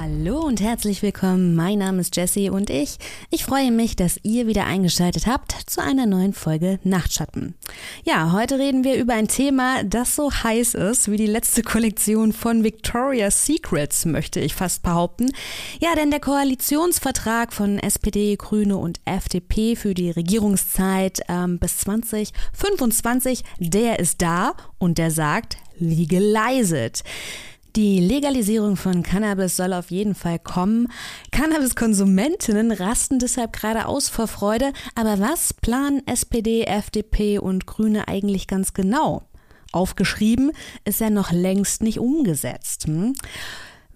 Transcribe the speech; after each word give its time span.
Hallo 0.00 0.38
und 0.42 0.60
herzlich 0.60 1.02
willkommen. 1.02 1.56
Mein 1.56 1.80
Name 1.80 2.02
ist 2.02 2.14
Jessie 2.14 2.50
und 2.50 2.70
ich, 2.70 2.98
ich 3.30 3.44
freue 3.44 3.72
mich, 3.72 3.96
dass 3.96 4.20
ihr 4.22 4.46
wieder 4.46 4.64
eingeschaltet 4.64 5.26
habt 5.26 5.50
zu 5.66 5.82
einer 5.82 6.06
neuen 6.06 6.34
Folge 6.34 6.78
Nachtschatten. 6.84 7.56
Ja, 8.04 8.30
heute 8.30 8.60
reden 8.60 8.84
wir 8.84 8.94
über 8.94 9.14
ein 9.14 9.26
Thema, 9.26 9.82
das 9.82 10.14
so 10.14 10.30
heiß 10.32 10.74
ist 10.74 11.10
wie 11.10 11.16
die 11.16 11.26
letzte 11.26 11.64
Kollektion 11.64 12.32
von 12.32 12.62
Victoria's 12.62 13.44
Secrets, 13.44 14.04
möchte 14.04 14.38
ich 14.38 14.54
fast 14.54 14.84
behaupten. 14.84 15.32
Ja, 15.80 15.96
denn 15.96 16.12
der 16.12 16.20
Koalitionsvertrag 16.20 17.52
von 17.52 17.80
SPD, 17.80 18.36
Grüne 18.36 18.76
und 18.76 19.00
FDP 19.04 19.74
für 19.74 19.94
die 19.94 20.12
Regierungszeit 20.12 21.22
ähm, 21.28 21.58
bis 21.58 21.78
2025, 21.78 23.42
der 23.58 23.98
ist 23.98 24.22
da 24.22 24.54
und 24.78 24.96
der 24.96 25.10
sagt, 25.10 25.56
legalize 25.80 26.86
it. 26.86 27.02
Die 27.76 28.00
Legalisierung 28.00 28.76
von 28.76 29.02
Cannabis 29.02 29.56
soll 29.56 29.72
auf 29.72 29.90
jeden 29.90 30.14
Fall 30.14 30.38
kommen. 30.38 30.88
Cannabiskonsumentinnen 31.30 32.72
rasten 32.72 33.18
deshalb 33.18 33.52
gerade 33.52 33.86
aus 33.86 34.08
vor 34.08 34.26
Freude. 34.26 34.72
Aber 34.94 35.20
was 35.20 35.52
planen 35.52 36.06
SPD, 36.06 36.62
FDP 36.62 37.38
und 37.38 37.66
Grüne 37.66 38.08
eigentlich 38.08 38.46
ganz 38.46 38.72
genau? 38.72 39.22
Aufgeschrieben 39.70 40.52
ist 40.84 41.00
ja 41.00 41.10
noch 41.10 41.30
längst 41.30 41.82
nicht 41.82 41.98
umgesetzt. 41.98 42.86
Hm? 42.86 43.12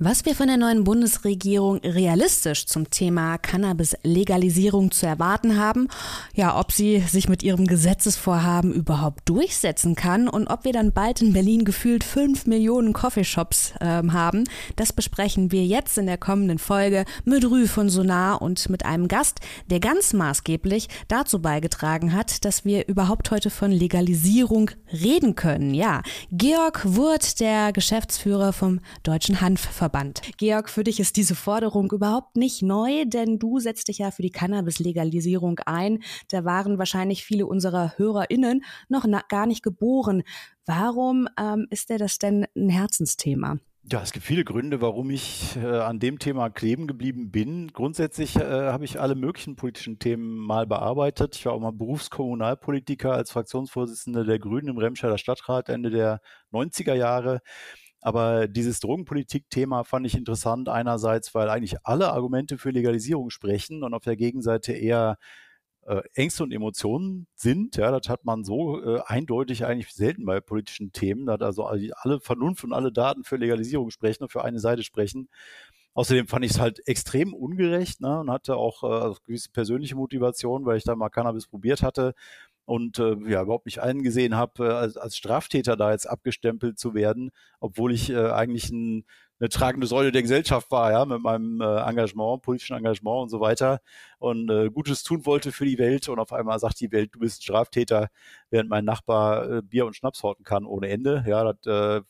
Was 0.04 0.24
wir 0.24 0.34
von 0.34 0.48
der 0.48 0.56
neuen 0.56 0.82
Bundesregierung 0.82 1.78
realistisch 1.78 2.66
zum 2.66 2.90
Thema 2.90 3.38
Cannabis-Legalisierung 3.38 4.90
zu 4.90 5.06
erwarten 5.06 5.56
haben, 5.56 5.86
ja, 6.34 6.58
ob 6.58 6.72
sie 6.72 6.98
sich 6.98 7.28
mit 7.28 7.44
ihrem 7.44 7.68
Gesetzesvorhaben 7.68 8.72
überhaupt 8.72 9.28
durchsetzen 9.28 9.94
kann 9.94 10.26
und 10.26 10.48
ob 10.48 10.64
wir 10.64 10.72
dann 10.72 10.90
bald 10.90 11.22
in 11.22 11.32
Berlin 11.32 11.64
gefühlt 11.64 12.02
fünf 12.02 12.46
Millionen 12.46 12.94
Coffeeshops 12.94 13.74
äh, 13.78 14.02
haben, 14.08 14.42
das 14.74 14.92
besprechen 14.92 15.52
wir 15.52 15.64
jetzt 15.64 15.96
in 15.96 16.06
der 16.06 16.18
kommenden 16.18 16.58
Folge 16.58 17.04
mit 17.24 17.48
Rü 17.48 17.68
von 17.68 17.88
Sonar 17.88 18.42
und 18.42 18.70
mit 18.70 18.84
einem 18.84 19.06
Gast, 19.06 19.38
der 19.70 19.78
ganz 19.78 20.12
maßgeblich 20.14 20.88
dazu 21.06 21.40
beigetragen 21.40 22.12
hat, 22.12 22.44
dass 22.44 22.64
wir 22.64 22.88
überhaupt 22.88 23.30
heute 23.30 23.50
von 23.50 23.70
Legalisierung 23.70 24.72
reden 24.92 25.36
können. 25.36 25.74
Ja, 25.74 26.02
Georg 26.32 26.96
Wurt, 26.96 27.38
der 27.38 27.72
Geschäftsführer 27.72 28.52
vom 28.52 28.80
Deutschen 29.04 29.40
Hanfverband. 29.40 29.91
Verband. 29.92 30.22
Georg, 30.38 30.70
für 30.70 30.84
dich 30.84 31.00
ist 31.00 31.16
diese 31.16 31.34
Forderung 31.34 31.92
überhaupt 31.92 32.36
nicht 32.36 32.62
neu, 32.62 33.04
denn 33.04 33.38
du 33.38 33.58
setzt 33.58 33.88
dich 33.88 33.98
ja 33.98 34.10
für 34.10 34.22
die 34.22 34.30
Cannabis-Legalisierung 34.30 35.60
ein. 35.66 36.02
Da 36.30 36.46
waren 36.46 36.78
wahrscheinlich 36.78 37.24
viele 37.24 37.44
unserer 37.44 37.92
HörerInnen 37.98 38.64
noch 38.88 39.06
gar 39.28 39.46
nicht 39.46 39.62
geboren. 39.62 40.22
Warum 40.64 41.28
ähm, 41.38 41.66
ist 41.68 41.90
dir 41.90 41.98
das 41.98 42.18
denn 42.18 42.46
ein 42.56 42.70
Herzensthema? 42.70 43.58
Ja, 43.84 44.00
es 44.00 44.12
gibt 44.12 44.24
viele 44.24 44.44
Gründe, 44.44 44.80
warum 44.80 45.10
ich 45.10 45.56
äh, 45.56 45.66
an 45.66 45.98
dem 45.98 46.18
Thema 46.18 46.48
kleben 46.48 46.86
geblieben 46.86 47.30
bin. 47.30 47.68
Grundsätzlich 47.72 48.36
äh, 48.36 48.40
habe 48.40 48.86
ich 48.86 48.98
alle 48.98 49.14
möglichen 49.14 49.56
politischen 49.56 49.98
Themen 49.98 50.38
mal 50.38 50.66
bearbeitet. 50.66 51.36
Ich 51.36 51.44
war 51.44 51.52
auch 51.52 51.60
mal 51.60 51.72
Berufskommunalpolitiker 51.72 53.12
als 53.12 53.32
Fraktionsvorsitzender 53.32 54.24
der 54.24 54.38
Grünen 54.38 54.68
im 54.68 54.78
Remscheider 54.78 55.18
Stadtrat 55.18 55.68
Ende 55.68 55.90
der 55.90 56.20
90er 56.52 56.94
Jahre. 56.94 57.40
Aber 58.02 58.48
dieses 58.48 58.80
Drogenpolitik-Thema 58.80 59.84
fand 59.84 60.06
ich 60.06 60.16
interessant. 60.16 60.68
Einerseits, 60.68 61.34
weil 61.36 61.48
eigentlich 61.48 61.76
alle 61.84 62.12
Argumente 62.12 62.58
für 62.58 62.70
Legalisierung 62.70 63.30
sprechen 63.30 63.84
und 63.84 63.94
auf 63.94 64.02
der 64.02 64.16
Gegenseite 64.16 64.72
eher 64.72 65.18
äh, 65.86 66.02
Ängste 66.14 66.42
und 66.42 66.52
Emotionen 66.52 67.28
sind. 67.36 67.76
Ja, 67.76 67.96
das 67.96 68.08
hat 68.08 68.24
man 68.24 68.42
so 68.42 68.82
äh, 68.82 69.00
eindeutig 69.06 69.64
eigentlich 69.66 69.92
selten 69.94 70.24
bei 70.24 70.40
politischen 70.40 70.92
Themen. 70.92 71.26
Da 71.26 71.34
hat 71.34 71.42
also 71.42 71.64
alle 71.64 72.20
Vernunft 72.20 72.64
und 72.64 72.72
alle 72.72 72.92
Daten 72.92 73.22
für 73.22 73.36
Legalisierung 73.36 73.90
sprechen 73.90 74.24
und 74.24 74.32
für 74.32 74.44
eine 74.44 74.58
Seite 74.58 74.82
sprechen. 74.82 75.28
Außerdem 75.94 76.26
fand 76.26 76.44
ich 76.44 76.52
es 76.52 76.60
halt 76.60 76.86
extrem 76.88 77.34
ungerecht 77.34 78.00
ne, 78.00 78.20
und 78.20 78.30
hatte 78.30 78.56
auch 78.56 78.82
äh, 78.82 79.14
gewisse 79.26 79.50
persönliche 79.52 79.94
Motivation, 79.94 80.64
weil 80.64 80.78
ich 80.78 80.84
da 80.84 80.96
mal 80.96 81.10
Cannabis 81.10 81.46
probiert 81.46 81.82
hatte 81.82 82.14
und 82.72 82.98
äh, 82.98 83.16
ja 83.28 83.42
überhaupt 83.42 83.66
nicht 83.66 83.80
eingesehen 83.82 84.34
habe, 84.34 84.66
äh, 84.66 84.72
als, 84.72 84.96
als 84.96 85.14
Straftäter 85.18 85.76
da 85.76 85.92
jetzt 85.92 86.08
abgestempelt 86.08 86.78
zu 86.78 86.94
werden, 86.94 87.30
obwohl 87.60 87.92
ich 87.92 88.08
äh, 88.08 88.30
eigentlich 88.30 88.70
ein, 88.70 89.04
eine 89.38 89.50
tragende 89.50 89.86
Säule 89.86 90.10
der 90.10 90.22
Gesellschaft 90.22 90.70
war, 90.70 90.90
ja, 90.90 91.04
mit 91.04 91.20
meinem 91.20 91.60
äh, 91.60 91.80
Engagement, 91.82 92.40
politischen 92.40 92.74
Engagement 92.74 93.24
und 93.24 93.28
so 93.28 93.40
weiter 93.40 93.82
und 94.18 94.50
äh, 94.50 94.70
Gutes 94.70 95.02
tun 95.02 95.26
wollte 95.26 95.52
für 95.52 95.66
die 95.66 95.76
Welt 95.76 96.08
und 96.08 96.18
auf 96.18 96.32
einmal 96.32 96.58
sagt 96.60 96.80
die 96.80 96.92
Welt, 96.92 97.14
du 97.14 97.18
bist 97.18 97.40
ein 97.40 97.42
Straftäter, 97.42 98.08
während 98.48 98.70
mein 98.70 98.86
Nachbar 98.86 99.50
äh, 99.50 99.62
Bier 99.62 99.84
und 99.84 99.94
Schnaps 99.94 100.22
horten 100.22 100.44
kann 100.44 100.64
ohne 100.64 100.88
Ende. 100.88 101.24
Ja, 101.26 101.52
das 101.52 101.66
äh, 101.66 102.02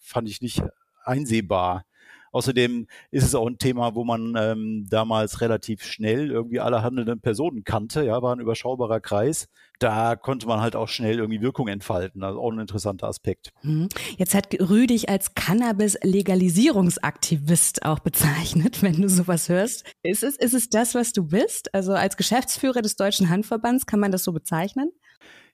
fand 0.00 0.28
ich 0.28 0.42
nicht 0.42 0.62
einsehbar. 1.02 1.86
Außerdem 2.34 2.86
ist 3.12 3.24
es 3.24 3.34
auch 3.36 3.46
ein 3.46 3.58
Thema, 3.58 3.94
wo 3.94 4.02
man 4.02 4.34
ähm, 4.36 4.88
damals 4.90 5.40
relativ 5.40 5.84
schnell 5.84 6.32
irgendwie 6.32 6.58
alle 6.58 6.82
handelnden 6.82 7.20
Personen 7.20 7.62
kannte, 7.62 8.04
ja, 8.04 8.20
war 8.22 8.34
ein 8.34 8.40
überschaubarer 8.40 8.98
Kreis. 8.98 9.46
Da 9.78 10.16
konnte 10.16 10.48
man 10.48 10.60
halt 10.60 10.74
auch 10.74 10.88
schnell 10.88 11.18
irgendwie 11.18 11.42
Wirkung 11.42 11.68
entfalten. 11.68 12.24
Also 12.24 12.40
auch 12.40 12.50
ein 12.50 12.58
interessanter 12.58 13.06
Aspekt. 13.06 13.52
Mhm. 13.62 13.88
Jetzt 14.16 14.34
hat 14.34 14.48
Rüdig 14.58 15.08
als 15.08 15.36
Cannabis-Legalisierungsaktivist 15.36 17.84
auch 17.84 18.00
bezeichnet, 18.00 18.82
wenn 18.86 19.00
du 19.00 19.08
sowas 19.08 19.48
hörst. 19.48 19.84
Ist 20.02 20.24
es, 20.24 20.36
ist 20.36 20.54
es 20.54 20.68
das, 20.68 20.96
was 20.96 21.12
du 21.12 21.28
bist? 21.28 21.72
Also 21.72 21.92
als 21.92 22.16
Geschäftsführer 22.16 22.82
des 22.82 22.96
Deutschen 22.96 23.30
Handverbands 23.30 23.86
kann 23.86 24.00
man 24.00 24.10
das 24.10 24.24
so 24.24 24.32
bezeichnen? 24.32 24.90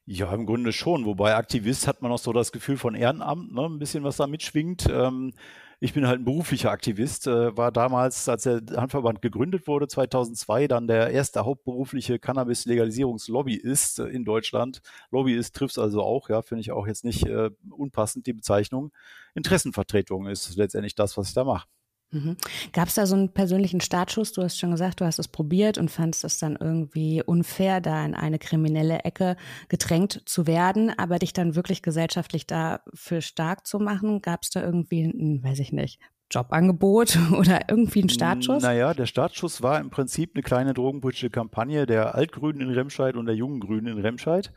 Ja, 0.07 0.33
im 0.33 0.47
Grunde 0.47 0.73
schon. 0.73 1.05
Wobei 1.05 1.35
Aktivist 1.35 1.87
hat 1.87 2.01
man 2.01 2.11
auch 2.11 2.19
so 2.19 2.33
das 2.33 2.53
Gefühl 2.53 2.79
von 2.79 2.95
Ehrenamt, 2.95 3.53
ne? 3.53 3.67
ein 3.67 3.79
bisschen 3.79 4.03
was 4.03 4.17
da 4.17 4.27
mitschwingt. 4.27 4.89
Ähm, 4.91 5.35
ich 5.83 5.95
bin 5.95 6.07
halt 6.07 6.21
ein 6.21 6.25
beruflicher 6.27 6.71
Aktivist, 6.71 7.27
äh, 7.27 7.57
war 7.57 7.73
damals, 7.73 8.29
als 8.29 8.43
der 8.43 8.61
Handverband 8.77 9.23
gegründet 9.23 9.67
wurde, 9.67 9.89
2002, 9.89 10.69
dann 10.69 10.87
der 10.87 11.11
erste 11.11 11.47
hauptberufliche 11.47 12.19
Cannabis-Legalisierungslobbyist 12.19 14.01
äh, 14.01 14.05
in 14.09 14.27
Deutschland. 14.27 14.83
Lobbyist 15.11 15.57
trifft 15.57 15.73
es 15.73 15.79
also 15.79 16.03
auch, 16.03 16.29
ja, 16.29 16.43
finde 16.43 16.61
ich 16.61 16.71
auch 16.71 16.87
jetzt 16.87 17.05
nicht 17.05 17.27
äh, 17.27 17.51
unpassend, 17.71 18.27
die 18.27 18.35
Bezeichnung. 18.35 18.93
Interessenvertretung 19.35 20.27
ist 20.27 20.55
letztendlich 20.57 20.95
das, 20.95 21.17
was 21.17 21.29
ich 21.29 21.35
da 21.35 21.45
mache. 21.45 21.67
Mhm. 22.13 22.37
Gab 22.73 22.89
es 22.89 22.95
da 22.95 23.07
so 23.07 23.15
einen 23.15 23.33
persönlichen 23.33 23.81
Startschuss? 23.81 24.33
Du 24.33 24.43
hast 24.43 24.59
schon 24.59 24.73
gesagt, 24.73 25.01
du 25.01 25.05
hast 25.05 25.19
es 25.19 25.29
probiert 25.29 25.79
und 25.79 25.91
fandest 25.91 26.25
es 26.25 26.39
dann 26.39 26.57
irgendwie 26.59 27.23
unfair, 27.23 27.81
da 27.81 28.05
in 28.05 28.15
eine 28.15 28.39
kriminelle 28.39 29.01
Ecke 29.05 29.37
gedrängt 29.69 30.23
zu 30.27 30.47
werden, 30.47 30.93
aber 30.99 31.19
dich 31.19 31.33
dann 31.33 31.55
wirklich 31.55 31.83
gesellschaftlich 31.83 32.47
dafür 32.47 33.21
stark 33.21 33.67
zu 33.67 33.79
machen? 33.79 34.23
Gab 34.23 34.43
es 34.43 34.51
da 34.51 34.63
irgendwie, 34.63 35.05
ein, 35.05 35.43
weiß 35.45 35.61
ich 35.61 35.73
nicht, 35.73 36.01
Jobangebot 36.31 37.19
oder 37.33 37.69
irgendwie 37.69 38.03
ein 38.03 38.09
Startschuss? 38.09 38.63
Naja, 38.63 38.95
der 38.95 39.07
Startschuss 39.07 39.63
war 39.63 39.81
im 39.81 39.91
Prinzip 39.91 40.33
eine 40.35 40.43
kleine 40.43 40.75
drogenpolitische 40.75 41.31
Kampagne 41.31 41.87
der 41.87 42.15
Altgrünen 42.15 42.61
in 42.61 42.71
Remscheid 42.71 43.17
und 43.17 43.27
der 43.27 43.35
Jungen 43.37 43.61
Grünen 43.61 43.87
in 43.87 43.99
Remscheid 43.99 44.53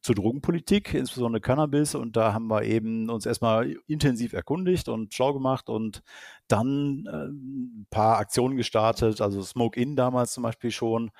zur 0.00 0.14
Drogenpolitik, 0.14 0.94
insbesondere 0.94 1.40
Cannabis. 1.40 1.94
Und 1.94 2.16
da 2.16 2.32
haben 2.32 2.48
wir 2.48 2.62
eben 2.64 3.10
uns 3.10 3.26
erstmal 3.26 3.76
intensiv 3.86 4.32
erkundigt 4.32 4.88
und 4.88 5.14
schlau 5.14 5.32
gemacht 5.32 5.68
und 5.68 6.02
dann 6.48 7.04
äh, 7.06 7.28
ein 7.28 7.86
paar 7.90 8.18
Aktionen 8.18 8.56
gestartet, 8.56 9.20
also 9.20 9.42
Smoke 9.42 9.80
In 9.80 9.96
damals 9.96 10.32
zum 10.32 10.42
Beispiel 10.42 10.70
schon 10.70 11.10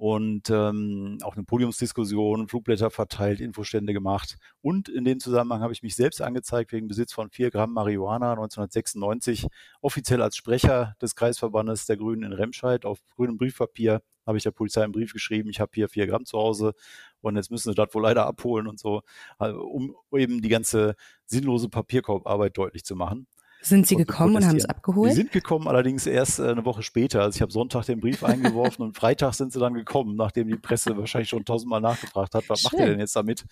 und 0.00 0.48
ähm, 0.48 1.18
auch 1.22 1.36
eine 1.36 1.44
Podiumsdiskussion, 1.44 2.48
Flugblätter 2.48 2.90
verteilt, 2.90 3.38
Infostände 3.38 3.92
gemacht. 3.92 4.38
Und 4.62 4.88
in 4.88 5.04
dem 5.04 5.20
Zusammenhang 5.20 5.60
habe 5.60 5.74
ich 5.74 5.82
mich 5.82 5.94
selbst 5.94 6.22
angezeigt 6.22 6.72
wegen 6.72 6.88
Besitz 6.88 7.12
von 7.12 7.28
vier 7.28 7.50
Gramm 7.50 7.74
Marihuana 7.74 8.30
1996, 8.30 9.46
offiziell 9.82 10.22
als 10.22 10.36
Sprecher 10.36 10.94
des 11.02 11.14
Kreisverbandes 11.14 11.84
der 11.84 11.98
Grünen 11.98 12.22
in 12.22 12.32
Remscheid 12.32 12.86
auf 12.86 13.00
grünem 13.14 13.36
Briefpapier 13.36 14.00
habe 14.26 14.38
ich 14.38 14.44
der 14.44 14.52
Polizei 14.52 14.82
einen 14.82 14.92
Brief 14.92 15.12
geschrieben, 15.12 15.50
ich 15.50 15.60
habe 15.60 15.72
hier 15.74 15.88
vier 15.88 16.06
Gramm 16.06 16.24
zu 16.24 16.38
Hause 16.38 16.72
und 17.20 17.36
jetzt 17.36 17.50
müssen 17.50 17.70
sie 17.70 17.74
das 17.74 17.92
wohl 17.92 18.02
leider 18.02 18.26
abholen 18.26 18.68
und 18.68 18.78
so, 18.78 19.02
also 19.36 19.60
um 19.60 19.94
eben 20.12 20.40
die 20.40 20.48
ganze 20.48 20.94
sinnlose 21.26 21.68
Papierkorbarbeit 21.68 22.56
deutlich 22.56 22.84
zu 22.84 22.96
machen. 22.96 23.26
Sind 23.62 23.86
Sie 23.86 23.96
gekommen 23.96 24.36
und 24.36 24.46
haben 24.46 24.56
es 24.56 24.64
abgeholt? 24.64 25.10
Sie 25.10 25.16
sind 25.16 25.32
gekommen, 25.32 25.68
allerdings 25.68 26.06
erst 26.06 26.38
äh, 26.38 26.48
eine 26.48 26.64
Woche 26.64 26.82
später. 26.82 27.22
Also 27.22 27.36
ich 27.36 27.42
habe 27.42 27.52
Sonntag 27.52 27.84
den 27.84 28.00
Brief 28.00 28.24
eingeworfen 28.24 28.82
und 28.82 28.96
Freitag 28.96 29.34
sind 29.34 29.52
sie 29.52 29.60
dann 29.60 29.74
gekommen, 29.74 30.16
nachdem 30.16 30.48
die 30.48 30.56
Presse 30.56 30.96
wahrscheinlich 30.96 31.28
schon 31.28 31.44
tausendmal 31.44 31.80
nachgefragt 31.80 32.34
hat, 32.34 32.48
was 32.48 32.60
Schön. 32.60 32.70
macht 32.72 32.80
ihr 32.80 32.86
denn 32.86 33.00
jetzt 33.00 33.14
damit? 33.16 33.44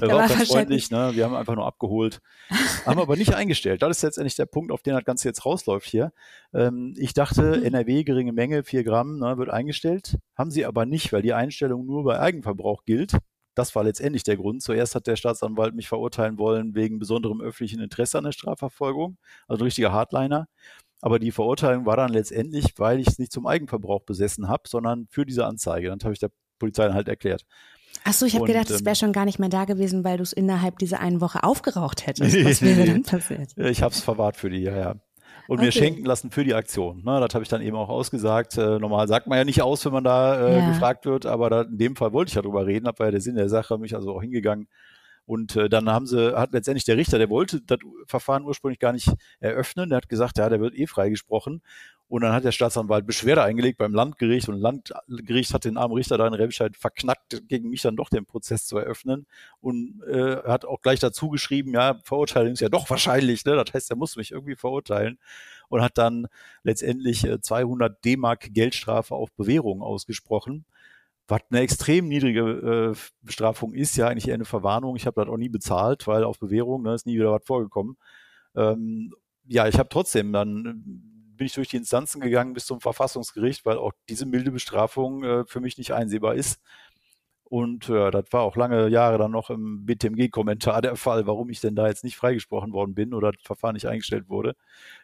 Da 0.00 0.08
war 0.08 0.24
auch 0.24 0.28
ganz 0.28 0.48
freundlich, 0.48 0.90
ne? 0.90 1.12
Wir 1.14 1.24
haben 1.24 1.36
einfach 1.36 1.54
nur 1.54 1.66
abgeholt. 1.66 2.20
haben 2.86 2.98
aber 2.98 3.16
nicht 3.16 3.34
eingestellt. 3.34 3.82
Das 3.82 3.98
ist 3.98 4.02
letztendlich 4.02 4.34
der 4.34 4.46
Punkt, 4.46 4.72
auf 4.72 4.82
den 4.82 4.94
das 4.94 5.04
Ganze 5.04 5.28
jetzt 5.28 5.44
rausläuft 5.44 5.86
hier. 5.86 6.12
Ähm, 6.52 6.94
ich 6.96 7.14
dachte, 7.14 7.58
mhm. 7.58 7.64
NRW, 7.64 8.02
geringe 8.02 8.32
Menge, 8.32 8.64
vier 8.64 8.82
Gramm, 8.82 9.18
ne, 9.18 9.38
wird 9.38 9.50
eingestellt. 9.50 10.18
Haben 10.36 10.50
sie 10.50 10.66
aber 10.66 10.86
nicht, 10.86 11.12
weil 11.12 11.22
die 11.22 11.34
Einstellung 11.34 11.86
nur 11.86 12.04
bei 12.04 12.18
Eigenverbrauch 12.18 12.84
gilt 12.84 13.16
das 13.54 13.74
war 13.74 13.84
letztendlich 13.84 14.22
der 14.22 14.36
Grund. 14.36 14.62
Zuerst 14.62 14.94
hat 14.94 15.06
der 15.06 15.16
Staatsanwalt 15.16 15.74
mich 15.74 15.88
verurteilen 15.88 16.38
wollen 16.38 16.74
wegen 16.74 16.98
besonderem 16.98 17.40
öffentlichen 17.40 17.80
Interesse 17.80 18.18
an 18.18 18.24
der 18.24 18.32
Strafverfolgung, 18.32 19.18
also 19.46 19.62
ein 19.62 19.66
richtiger 19.66 19.92
Hardliner. 19.92 20.48
Aber 21.00 21.18
die 21.18 21.32
Verurteilung 21.32 21.84
war 21.84 21.96
dann 21.96 22.12
letztendlich, 22.12 22.74
weil 22.76 23.00
ich 23.00 23.08
es 23.08 23.18
nicht 23.18 23.32
zum 23.32 23.46
Eigenverbrauch 23.46 24.02
besessen 24.02 24.48
habe, 24.48 24.62
sondern 24.68 25.08
für 25.10 25.26
diese 25.26 25.46
Anzeige. 25.46 25.88
Dann 25.88 25.98
habe 26.02 26.12
ich 26.12 26.20
der 26.20 26.30
Polizei 26.58 26.84
dann 26.84 26.94
halt 26.94 27.08
erklärt. 27.08 27.44
Achso, 28.04 28.24
ich 28.24 28.34
habe 28.34 28.46
gedacht, 28.46 28.70
es 28.70 28.84
wäre 28.84 28.90
ähm, 28.90 28.96
schon 28.96 29.12
gar 29.12 29.24
nicht 29.24 29.38
mehr 29.38 29.48
da 29.48 29.64
gewesen, 29.64 30.04
weil 30.04 30.16
du 30.16 30.22
es 30.22 30.32
innerhalb 30.32 30.78
dieser 30.78 31.00
einen 31.00 31.20
Woche 31.20 31.42
aufgeraucht 31.42 32.06
hättest. 32.06 32.34
Was 32.44 32.62
wäre 32.62 32.86
dann 32.86 33.02
passiert? 33.02 33.56
Ich 33.56 33.82
habe 33.82 33.92
es 33.92 34.00
verwahrt 34.00 34.36
für 34.36 34.48
die, 34.48 34.60
ja, 34.60 34.76
ja. 34.76 34.94
Und 35.48 35.58
okay. 35.58 35.66
mir 35.66 35.72
schenken 35.72 36.04
lassen 36.04 36.30
für 36.30 36.44
die 36.44 36.54
Aktion. 36.54 37.02
Ne, 37.04 37.20
das 37.20 37.34
habe 37.34 37.42
ich 37.42 37.48
dann 37.48 37.62
eben 37.62 37.76
auch 37.76 37.88
ausgesagt. 37.88 38.56
Äh, 38.56 38.78
normal 38.78 39.08
sagt 39.08 39.26
man 39.26 39.38
ja 39.38 39.44
nicht 39.44 39.62
aus, 39.62 39.84
wenn 39.84 39.92
man 39.92 40.04
da 40.04 40.48
äh, 40.48 40.58
ja. 40.58 40.68
gefragt 40.68 41.04
wird, 41.04 41.26
aber 41.26 41.50
da, 41.50 41.62
in 41.62 41.78
dem 41.78 41.96
Fall 41.96 42.12
wollte 42.12 42.30
ich 42.30 42.34
ja 42.34 42.42
drüber 42.42 42.66
reden, 42.66 42.86
war 42.86 43.06
ja 43.06 43.10
der 43.10 43.20
Sinn 43.20 43.34
der 43.34 43.48
Sache, 43.48 43.78
mich 43.78 43.94
also 43.94 44.14
auch 44.14 44.22
hingegangen. 44.22 44.68
Und 45.24 45.56
äh, 45.56 45.68
dann 45.68 45.88
haben 45.88 46.06
sie, 46.06 46.36
hat 46.36 46.52
letztendlich 46.52 46.84
der 46.84 46.96
Richter, 46.96 47.18
der 47.18 47.30
wollte 47.30 47.60
das 47.60 47.78
Verfahren 48.06 48.44
ursprünglich 48.44 48.80
gar 48.80 48.92
nicht 48.92 49.12
eröffnen, 49.40 49.88
der 49.88 49.98
hat 49.98 50.08
gesagt, 50.08 50.38
ja, 50.38 50.48
der 50.48 50.60
wird 50.60 50.74
eh 50.74 50.86
freigesprochen. 50.86 51.62
Und 52.12 52.20
dann 52.20 52.34
hat 52.34 52.44
der 52.44 52.52
Staatsanwalt 52.52 53.06
Beschwerde 53.06 53.42
eingelegt 53.42 53.78
beim 53.78 53.94
Landgericht 53.94 54.46
und 54.50 54.58
Landgericht 54.58 55.54
hat 55.54 55.64
den 55.64 55.78
armen 55.78 55.94
Richter 55.94 56.18
da 56.18 56.26
in 56.26 56.34
Remscheid 56.34 56.76
verknackt, 56.76 57.48
gegen 57.48 57.70
mich 57.70 57.80
dann 57.80 57.96
doch 57.96 58.10
den 58.10 58.26
Prozess 58.26 58.66
zu 58.66 58.76
eröffnen 58.76 59.24
und 59.62 60.02
äh, 60.06 60.36
hat 60.42 60.66
auch 60.66 60.82
gleich 60.82 61.00
dazu 61.00 61.30
geschrieben, 61.30 61.72
ja, 61.72 61.98
Verurteilung 62.04 62.52
ist 62.52 62.60
ja 62.60 62.68
doch 62.68 62.90
wahrscheinlich, 62.90 63.46
ne? 63.46 63.56
das 63.56 63.72
heißt, 63.72 63.90
er 63.90 63.96
muss 63.96 64.16
mich 64.16 64.32
irgendwie 64.32 64.56
verurteilen 64.56 65.18
und 65.70 65.80
hat 65.80 65.96
dann 65.96 66.26
letztendlich 66.64 67.24
äh, 67.24 67.40
200 67.40 68.04
D-Mark 68.04 68.52
Geldstrafe 68.52 69.14
auf 69.14 69.32
Bewährung 69.32 69.80
ausgesprochen 69.80 70.66
was 71.28 71.40
eine 71.50 71.60
extrem 71.60 72.08
niedrige 72.08 72.92
äh, 72.92 72.98
Bestrafung 73.22 73.72
ist, 73.72 73.96
ja 73.96 74.08
eigentlich 74.08 74.28
eher 74.28 74.34
eine 74.34 74.44
Verwarnung. 74.44 74.96
Ich 74.96 75.06
habe 75.06 75.18
das 75.18 75.32
auch 75.32 75.38
nie 75.38 75.48
bezahlt, 75.48 76.06
weil 76.06 76.24
auf 76.24 76.38
Bewährung 76.38 76.82
ne, 76.82 76.92
ist 76.92 77.06
nie 77.06 77.14
wieder 77.14 77.32
was 77.32 77.44
vorgekommen. 77.46 77.96
Ähm, 78.54 79.14
ja, 79.46 79.66
ich 79.66 79.78
habe 79.78 79.88
trotzdem 79.88 80.34
dann 80.34 81.11
bin 81.42 81.46
ich 81.48 81.54
durch 81.54 81.70
die 81.70 81.76
Instanzen 81.76 82.20
gegangen 82.20 82.52
bis 82.52 82.66
zum 82.66 82.80
Verfassungsgericht, 82.80 83.66
weil 83.66 83.76
auch 83.76 83.90
diese 84.08 84.26
milde 84.26 84.52
Bestrafung 84.52 85.24
äh, 85.24 85.44
für 85.44 85.58
mich 85.58 85.76
nicht 85.76 85.92
einsehbar 85.92 86.36
ist. 86.36 86.60
Und 87.42 87.88
ja, 87.88 88.12
das 88.12 88.26
war 88.30 88.42
auch 88.42 88.54
lange 88.54 88.86
Jahre 88.86 89.18
dann 89.18 89.32
noch 89.32 89.50
im 89.50 89.84
BTMG-Kommentar 89.84 90.82
der 90.82 90.94
Fall, 90.94 91.26
warum 91.26 91.50
ich 91.50 91.60
denn 91.60 91.74
da 91.74 91.88
jetzt 91.88 92.04
nicht 92.04 92.16
freigesprochen 92.16 92.72
worden 92.72 92.94
bin 92.94 93.12
oder 93.12 93.32
das 93.32 93.42
Verfahren 93.42 93.74
nicht 93.74 93.88
eingestellt 93.88 94.28
wurde. 94.28 94.54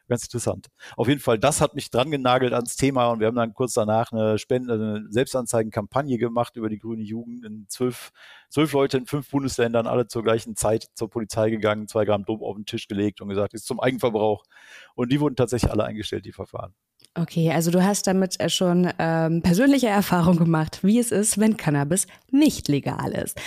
Ganz 0.09 0.25
interessant. 0.25 0.69
Auf 0.97 1.07
jeden 1.07 1.21
Fall, 1.21 1.39
das 1.39 1.61
hat 1.61 1.75
mich 1.75 1.91
dran 1.91 2.11
genagelt 2.11 2.55
ans 2.55 2.77
Thema 2.77 3.11
und 3.11 3.21
wir 3.21 3.27
haben 3.27 3.37
dann 3.37 3.53
kurz 3.53 3.75
danach 3.75 4.11
eine, 4.11 4.39
Spende, 4.39 4.73
eine 4.73 5.07
Selbstanzeigenkampagne 5.11 6.17
gemacht 6.17 6.57
über 6.57 6.71
die 6.71 6.79
grüne 6.79 7.03
Jugend. 7.03 7.45
In 7.45 7.67
zwölf, 7.69 8.11
zwölf 8.49 8.73
Leute 8.73 8.97
in 8.97 9.05
fünf 9.07 9.31
Bundesländern, 9.31 9.87
alle 9.87 10.07
zur 10.09 10.23
gleichen 10.23 10.57
Zeit 10.57 10.87
zur 10.95 11.11
Polizei 11.11 11.51
gegangen, 11.51 11.89
zwei 11.89 12.07
Gramm 12.07 12.25
Dope 12.25 12.43
auf 12.45 12.57
den 12.57 12.65
Tisch 12.65 12.89
gelegt 12.89 13.21
und 13.21 13.29
gesagt, 13.29 13.53
ist 13.53 13.67
zum 13.67 13.81
Eigenverbrauch. 13.81 14.45
Und 14.95 15.13
die 15.13 15.21
wurden 15.21 15.37
tatsächlich 15.37 15.71
alle 15.71 15.85
eingestellt, 15.85 16.25
die 16.25 16.33
Verfahren. 16.33 16.75
Okay, 17.21 17.51
also 17.51 17.73
du 17.73 17.83
hast 17.83 18.07
damit 18.07 18.39
äh, 18.39 18.49
schon 18.49 18.89
ähm, 19.01 19.43
persönliche 19.43 19.89
Erfahrung 19.89 20.37
gemacht, 20.37 20.85
wie 20.85 21.01
es 21.01 21.11
ist, 21.11 21.39
wenn 21.39 21.57
Cannabis 21.57 22.07
nicht 22.31 22.69
legal 22.69 23.11
ist. 23.11 23.41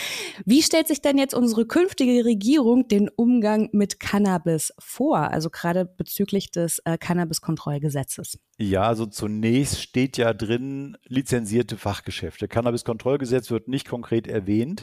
Wie 0.43 0.61
stellt 0.61 0.89
sich 0.89 1.01
denn 1.01 1.17
jetzt 1.17 1.33
unsere 1.33 1.65
künftige 1.65 2.25
Regierung 2.25 2.89
den 2.89 3.07
Umgang 3.07 3.69
mit 3.71 4.01
Cannabis 4.01 4.73
vor, 4.77 5.19
also 5.19 5.49
gerade 5.49 5.85
bezüglich 5.85 6.51
des 6.51 6.79
äh, 6.79 6.97
Cannabis-Kontrollgesetzes? 6.97 8.39
Ja, 8.57 8.83
also 8.83 9.05
zunächst 9.05 9.81
steht 9.81 10.17
ja 10.17 10.33
drin 10.33 10.97
lizenzierte 11.05 11.77
Fachgeschäfte. 11.77 12.49
Cannabis-Kontrollgesetz 12.49 13.51
wird 13.51 13.69
nicht 13.69 13.87
konkret 13.87 14.27
erwähnt. 14.27 14.81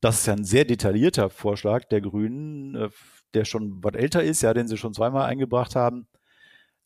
Das 0.00 0.20
ist 0.20 0.26
ja 0.26 0.32
ein 0.32 0.44
sehr 0.44 0.64
detaillierter 0.64 1.28
Vorschlag 1.28 1.84
der 1.84 2.00
Grünen, 2.00 2.74
äh, 2.74 2.88
der 3.34 3.44
schon 3.44 3.84
was 3.84 3.96
älter 3.96 4.22
ist, 4.22 4.40
ja, 4.40 4.54
den 4.54 4.66
sie 4.66 4.78
schon 4.78 4.94
zweimal 4.94 5.26
eingebracht 5.26 5.76
haben 5.76 6.06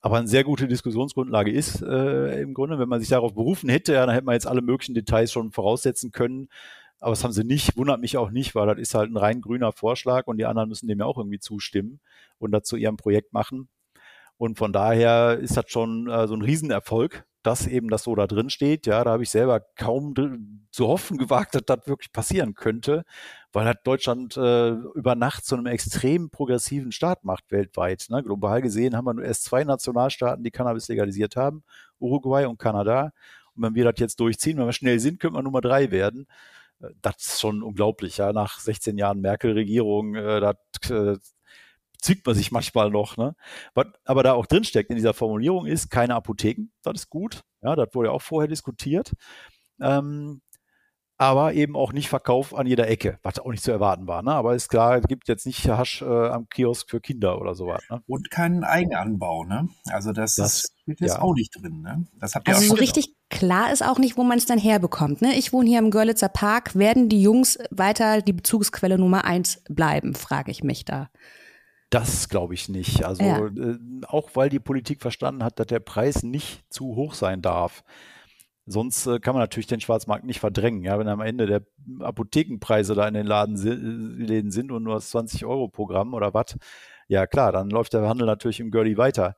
aber 0.02 0.19
eine 0.19 0.26
sehr 0.26 0.43
gute 0.43 0.66
Diskussionsgrundlage 0.66 1.52
ist 1.52 1.81
äh, 1.81 2.43
im 2.43 2.54
Grunde, 2.54 2.78
wenn 2.81 2.88
man 2.88 2.99
sich 2.99 3.08
darauf 3.08 3.34
berufen 3.34 3.70
hätte, 3.70 3.94
ja, 3.94 4.04
dann 4.04 4.14
hätte 4.14 4.26
man 4.26 4.34
jetzt 4.34 4.49
alle 4.49 4.60
möglichen 4.60 4.94
Details 4.94 5.31
schon 5.31 5.52
voraussetzen 5.52 6.10
können. 6.10 6.49
Aber 6.99 7.12
das 7.12 7.22
haben 7.22 7.32
sie 7.32 7.44
nicht, 7.44 7.76
wundert 7.76 8.00
mich 8.00 8.16
auch 8.16 8.31
nicht, 8.31 8.54
weil 8.56 8.66
das 8.66 8.78
ist 8.78 8.94
halt 8.94 9.10
ein 9.10 9.16
rein 9.16 9.40
grüner 9.40 9.70
Vorschlag 9.72 10.26
und 10.26 10.38
die 10.38 10.44
anderen 10.44 10.69
müssen 10.69 10.88
dem 10.88 10.99
ja 10.99 11.06
auch 11.06 11.19
irgendwie 11.19 11.38
zustimmen 11.38 12.00
und 12.38 12.50
dazu 12.50 12.76
ihrem 12.76 12.96
Projekt 12.96 13.32
machen. 13.32 13.69
Und 14.38 14.58
von 14.58 14.72
daher 14.72 15.38
ist 15.38 15.56
das 15.56 15.66
schon 15.69 16.08
äh, 16.10 16.26
so 16.26 16.34
ein 16.34 16.43
Riesenerfolg, 16.43 17.25
dass 17.44 17.69
eben 17.69 17.88
das 17.88 18.02
so 18.02 18.16
da 18.16 18.26
drin 18.26 18.50
steht. 18.50 18.87
Ja, 18.87 19.04
da 19.04 19.12
habe 19.12 19.22
ich 19.22 19.31
selber 19.31 19.60
kaum 19.76 20.14
zu 20.72 20.88
hoffen 20.88 21.16
gewagt, 21.16 21.54
dass 21.54 21.62
das 21.64 21.87
wirklich 21.87 22.12
passieren 22.12 22.54
könnte, 22.54 23.04
weil 23.52 23.66
hat 23.66 23.87
Deutschland 23.87 24.37
äh, 24.37 24.70
über 24.70 25.14
Nacht 25.14 25.44
zu 25.44 25.54
einem 25.54 25.66
extrem 25.66 26.31
progressiven 26.31 26.93
Staat 26.93 27.25
macht 27.25 27.50
weltweit. 27.50 28.06
Ne? 28.08 28.22
Global 28.22 28.62
gesehen 28.62 28.96
haben 28.96 29.04
wir 29.04 29.14
nur 29.14 29.25
erst 29.25 29.44
zwei 29.44 29.64
Nationalstaaten, 29.64 30.43
die 30.43 30.50
Cannabis 30.50 30.88
legalisiert 30.88 31.37
haben, 31.37 31.62
Uruguay 31.99 32.46
und 32.46 32.58
Kanada. 32.58 33.12
Und 33.54 33.62
wenn 33.62 33.75
wir 33.75 33.84
das 33.84 33.94
jetzt 33.99 34.20
durchziehen, 34.20 34.56
wenn 34.58 34.66
wir 34.66 34.72
schnell 34.72 34.99
sind, 34.99 35.20
könnten 35.20 35.37
wir 35.37 35.43
Nummer 35.43 35.60
drei 35.60 35.90
werden. 35.90 36.26
Äh, 36.81 36.88
das 37.02 37.16
ist 37.19 37.40
schon 37.40 37.62
unglaublich, 37.62 38.19
ja. 38.19 38.32
Nach 38.32 38.58
16 38.58 38.96
Jahren 38.99 39.20
Merkel-Regierung, 39.20 40.14
äh, 40.14 40.40
das 40.40 40.90
äh, 40.90 41.19
zieht 42.00 42.26
man 42.26 42.34
sich 42.34 42.52
manchmal 42.52 42.90
noch. 42.90 43.16
Ne? 43.16 43.34
Was 43.75 43.87
aber 44.04 44.22
da 44.22 44.32
auch 44.32 44.46
drinsteckt 44.46 44.90
in 44.90 44.96
dieser 44.96 45.14
Formulierung 45.14 45.66
ist, 45.66 45.90
keine 45.90 46.14
Apotheken, 46.14 46.70
das 46.82 46.94
ist 47.02 47.10
gut. 47.10 47.43
Ja, 47.62 47.76
das 47.76 47.94
wurde 47.94 48.08
ja 48.08 48.12
auch 48.12 48.22
vorher 48.22 48.49
diskutiert. 48.49 49.12
Ähm, 49.81 50.43
aber 51.19 51.55
eben 51.55 51.76
auch 51.76 51.93
nicht 51.93 52.09
Verkauf 52.09 52.55
an 52.55 52.67
jeder 52.67 52.88
Ecke, 52.88 53.19
was 53.23 53.38
auch 53.38 53.50
nicht 53.50 53.62
zu 53.62 53.70
erwarten 53.70 54.06
war. 54.06 54.23
Ne? 54.23 54.32
Aber 54.32 54.55
ist 54.55 54.69
klar, 54.69 54.99
es 54.99 55.06
gibt 55.06 55.29
jetzt 55.29 55.47
nicht 55.47 55.69
Hasch 55.69 56.03
äh, 56.03 56.05
am 56.05 56.49
Kiosk 56.49 56.91
für 56.91 57.00
Kinder 57.00 57.41
oder 57.41 57.55
sowas. 57.55 57.82
Ne? 57.91 58.03
Und 58.06 58.31
keinen 58.31 58.64
Eigenanbau, 58.64 59.44
ne? 59.44 59.69
Also 59.91 60.12
das, 60.12 60.35
das 60.35 60.73
steht 60.82 61.00
jetzt 61.00 61.17
ja. 61.17 61.23
auch 61.23 61.35
nicht 61.35 61.55
drin, 61.55 61.82
ne? 61.82 62.05
Das 62.19 62.35
habt 62.35 62.49
ihr 62.49 62.55
also 62.55 62.67
auch 62.67 62.76
so 62.76 62.81
richtig 62.81 63.14
klar 63.31 63.73
ist 63.73 63.85
auch 63.85 63.99
nicht, 63.99 64.17
wo 64.17 64.25
man 64.25 64.38
es 64.38 64.47
dann 64.47 64.59
herbekommt. 64.59 65.23
Ne? 65.23 65.35
Ich 65.37 65.53
wohne 65.53 65.69
hier 65.69 65.79
im 65.79 65.91
Görlitzer 65.91 66.29
Park. 66.29 66.76
Werden 66.76 67.09
die 67.09 67.23
Jungs 67.23 67.59
weiter 67.70 68.20
die 68.20 68.32
Bezugsquelle 68.32 68.99
Nummer 68.99 69.25
eins 69.25 69.62
bleiben, 69.69 70.14
frage 70.14 70.50
ich 70.50 70.62
mich 70.62 70.85
da. 70.85 71.09
Das 71.91 72.29
glaube 72.29 72.55
ich 72.55 72.69
nicht. 72.69 73.05
Also 73.05 73.23
ja. 73.23 73.47
äh, 73.47 73.79
auch 74.06 74.31
weil 74.35 74.49
die 74.49 74.61
Politik 74.61 75.00
verstanden 75.03 75.44
hat, 75.44 75.59
dass 75.59 75.67
der 75.67 75.81
Preis 75.81 76.23
nicht 76.23 76.64
zu 76.70 76.97
hoch 76.97 77.14
sein 77.14 77.43
darf. 77.43 77.85
Sonst 78.67 79.06
äh, 79.06 79.19
kann 79.19 79.35
man 79.35 79.43
natürlich 79.43 79.67
den 79.67 79.81
Schwarzmarkt 79.81 80.25
nicht 80.25 80.41
verdrängen. 80.41 80.85
Ja, 80.85 80.99
wenn 80.99 81.09
am 81.09 81.20
Ende 81.20 81.47
der 81.47 81.62
Apothekenpreise 82.00 82.94
da 82.94 83.09
in 83.09 83.14
den 83.14 83.26
Laden, 83.26 83.56
äh, 83.67 84.25
Läden 84.25 84.50
sind 84.53 84.70
und 84.70 84.85
nur 84.85 85.00
20 85.00 85.44
Euro 85.44 85.69
pro 85.69 85.87
Gramm 85.87 86.14
oder 86.14 86.32
was, 86.32 86.56
ja 87.09 87.26
klar, 87.26 87.53
dann 87.53 87.70
läuft 87.70 87.93
der 87.93 88.09
Handel 88.09 88.26
natürlich 88.26 88.61
im 88.61 88.70
Girlie 88.70 88.97
weiter. 88.97 89.37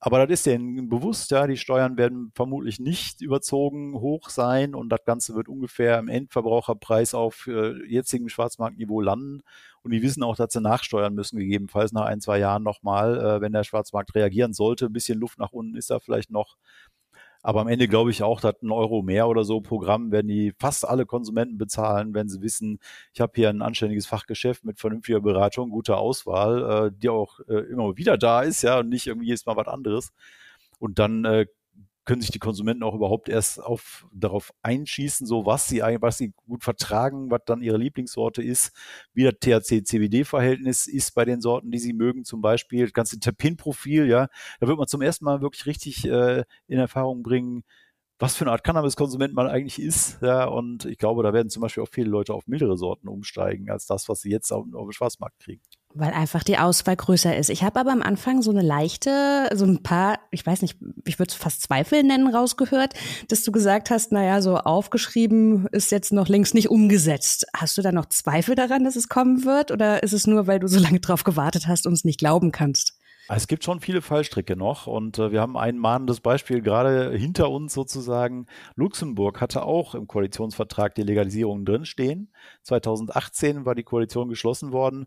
Aber 0.00 0.24
das 0.24 0.38
ist 0.40 0.46
denen 0.46 0.88
bewusst, 0.88 1.32
ja, 1.32 1.48
die 1.48 1.56
Steuern 1.56 1.96
werden 1.96 2.30
vermutlich 2.34 2.78
nicht 2.78 3.20
überzogen 3.20 3.94
hoch 3.94 4.30
sein 4.30 4.76
und 4.76 4.90
das 4.90 5.04
Ganze 5.04 5.34
wird 5.34 5.48
ungefähr 5.48 5.98
im 5.98 6.06
Endverbraucherpreis 6.08 7.14
auf 7.14 7.48
äh, 7.48 7.72
jetzigem 7.84 8.28
Schwarzmarktniveau 8.28 9.00
landen. 9.00 9.42
Und 9.82 9.90
die 9.90 10.02
wissen 10.02 10.22
auch, 10.22 10.36
dass 10.36 10.52
sie 10.52 10.60
nachsteuern 10.60 11.14
müssen, 11.14 11.38
gegebenenfalls 11.38 11.92
nach 11.92 12.04
ein, 12.04 12.20
zwei 12.20 12.38
Jahren 12.38 12.62
nochmal, 12.62 13.18
äh, 13.18 13.40
wenn 13.40 13.52
der 13.52 13.64
Schwarzmarkt 13.64 14.14
reagieren 14.14 14.52
sollte. 14.52 14.86
Ein 14.86 14.92
bisschen 14.92 15.18
Luft 15.18 15.38
nach 15.38 15.50
unten 15.52 15.76
ist 15.76 15.90
da 15.90 15.98
vielleicht 15.98 16.30
noch. 16.30 16.56
Aber 17.42 17.60
am 17.60 17.68
Ende 17.68 17.88
glaube 17.88 18.10
ich 18.10 18.22
auch, 18.22 18.40
dass 18.40 18.60
ein 18.62 18.70
Euro 18.70 19.02
mehr 19.02 19.28
oder 19.28 19.44
so 19.44 19.60
Programm 19.60 20.10
werden 20.10 20.28
die 20.28 20.52
fast 20.58 20.86
alle 20.86 21.06
Konsumenten 21.06 21.56
bezahlen, 21.56 22.12
wenn 22.14 22.28
sie 22.28 22.42
wissen, 22.42 22.80
ich 23.14 23.20
habe 23.20 23.32
hier 23.36 23.48
ein 23.48 23.62
anständiges 23.62 24.06
Fachgeschäft 24.06 24.64
mit 24.64 24.80
vernünftiger 24.80 25.20
Beratung, 25.20 25.70
guter 25.70 25.98
Auswahl, 25.98 26.88
äh, 26.88 26.92
die 26.94 27.08
auch 27.08 27.40
äh, 27.48 27.60
immer 27.70 27.96
wieder 27.96 28.18
da 28.18 28.42
ist, 28.42 28.62
ja, 28.62 28.80
und 28.80 28.88
nicht 28.88 29.06
irgendwie 29.06 29.28
jedes 29.28 29.46
Mal 29.46 29.56
was 29.56 29.68
anderes. 29.68 30.12
Und 30.80 30.98
dann 30.98 31.24
äh, 31.24 31.46
können 32.08 32.22
sich 32.22 32.30
die 32.30 32.38
Konsumenten 32.38 32.84
auch 32.84 32.94
überhaupt 32.94 33.28
erst 33.28 33.62
auf, 33.62 34.06
darauf 34.14 34.54
einschießen, 34.62 35.26
so 35.26 35.44
was 35.44 35.68
sie, 35.68 35.80
was 36.00 36.16
sie 36.16 36.32
gut 36.46 36.64
vertragen, 36.64 37.30
was 37.30 37.42
dann 37.44 37.60
ihre 37.60 37.76
Lieblingssorte 37.76 38.42
ist, 38.42 38.72
wie 39.12 39.24
das 39.24 39.34
THC-CBD-Verhältnis 39.40 40.86
ist 40.86 41.14
bei 41.14 41.26
den 41.26 41.42
Sorten, 41.42 41.70
die 41.70 41.78
sie 41.78 41.92
mögen, 41.92 42.24
zum 42.24 42.40
Beispiel 42.40 42.86
das 42.86 42.94
ganze 42.94 43.20
Terpin-Profil, 43.20 44.06
ja, 44.06 44.28
da 44.58 44.66
wird 44.66 44.78
man 44.78 44.88
zum 44.88 45.02
ersten 45.02 45.26
Mal 45.26 45.42
wirklich 45.42 45.66
richtig 45.66 46.06
äh, 46.06 46.44
in 46.66 46.78
Erfahrung 46.78 47.22
bringen, 47.22 47.62
was 48.18 48.36
für 48.36 48.44
eine 48.44 48.52
Art 48.52 48.64
Cannabis-Konsument 48.64 49.34
man 49.34 49.46
eigentlich 49.46 49.78
ist. 49.78 50.22
Ja, 50.22 50.46
und 50.46 50.86
ich 50.86 50.96
glaube, 50.96 51.22
da 51.22 51.34
werden 51.34 51.50
zum 51.50 51.60
Beispiel 51.60 51.82
auch 51.82 51.90
viele 51.92 52.08
Leute 52.08 52.32
auf 52.32 52.46
mildere 52.46 52.78
Sorten 52.78 53.08
umsteigen, 53.08 53.70
als 53.70 53.84
das, 53.84 54.08
was 54.08 54.22
sie 54.22 54.30
jetzt 54.30 54.50
auf, 54.50 54.64
auf 54.72 54.86
dem 54.86 54.92
Schwarzmarkt 54.92 55.40
kriegen. 55.40 55.62
Weil 55.94 56.12
einfach 56.12 56.44
die 56.44 56.58
Auswahl 56.58 56.96
größer 56.96 57.36
ist. 57.36 57.48
Ich 57.48 57.62
habe 57.62 57.80
aber 57.80 57.92
am 57.92 58.02
Anfang 58.02 58.42
so 58.42 58.50
eine 58.50 58.60
leichte, 58.60 59.48
so 59.54 59.64
ein 59.64 59.82
paar, 59.82 60.18
ich 60.30 60.44
weiß 60.44 60.62
nicht, 60.62 60.76
ich 61.06 61.18
würde 61.18 61.30
es 61.30 61.34
fast 61.34 61.62
Zweifel 61.62 62.02
nennen, 62.02 62.32
rausgehört, 62.32 62.94
dass 63.28 63.42
du 63.42 63.52
gesagt 63.52 63.90
hast, 63.90 64.12
naja, 64.12 64.42
so 64.42 64.58
aufgeschrieben 64.58 65.66
ist 65.72 65.90
jetzt 65.90 66.12
noch 66.12 66.28
längst 66.28 66.54
nicht 66.54 66.68
umgesetzt. 66.68 67.46
Hast 67.56 67.78
du 67.78 67.82
da 67.82 67.90
noch 67.90 68.06
Zweifel 68.06 68.54
daran, 68.54 68.84
dass 68.84 68.96
es 68.96 69.08
kommen 69.08 69.44
wird? 69.44 69.70
Oder 69.70 70.02
ist 70.02 70.12
es 70.12 70.26
nur, 70.26 70.46
weil 70.46 70.58
du 70.58 70.68
so 70.68 70.78
lange 70.78 71.00
drauf 71.00 71.24
gewartet 71.24 71.66
hast 71.66 71.86
und 71.86 71.94
es 71.94 72.04
nicht 72.04 72.18
glauben 72.18 72.52
kannst? 72.52 72.98
Es 73.30 73.46
gibt 73.46 73.62
schon 73.62 73.80
viele 73.80 74.00
Fallstricke 74.00 74.56
noch 74.56 74.86
und 74.86 75.18
äh, 75.18 75.30
wir 75.30 75.42
haben 75.42 75.58
ein 75.58 75.76
mahnendes 75.76 76.20
Beispiel 76.20 76.62
gerade 76.62 77.12
hinter 77.14 77.50
uns 77.50 77.74
sozusagen. 77.74 78.46
Luxemburg 78.74 79.42
hatte 79.42 79.64
auch 79.64 79.94
im 79.94 80.06
Koalitionsvertrag 80.06 80.94
die 80.94 81.02
Legalisierung 81.02 81.66
drinstehen. 81.66 82.32
2018 82.62 83.66
war 83.66 83.74
die 83.74 83.82
Koalition 83.82 84.30
geschlossen 84.30 84.72
worden 84.72 85.06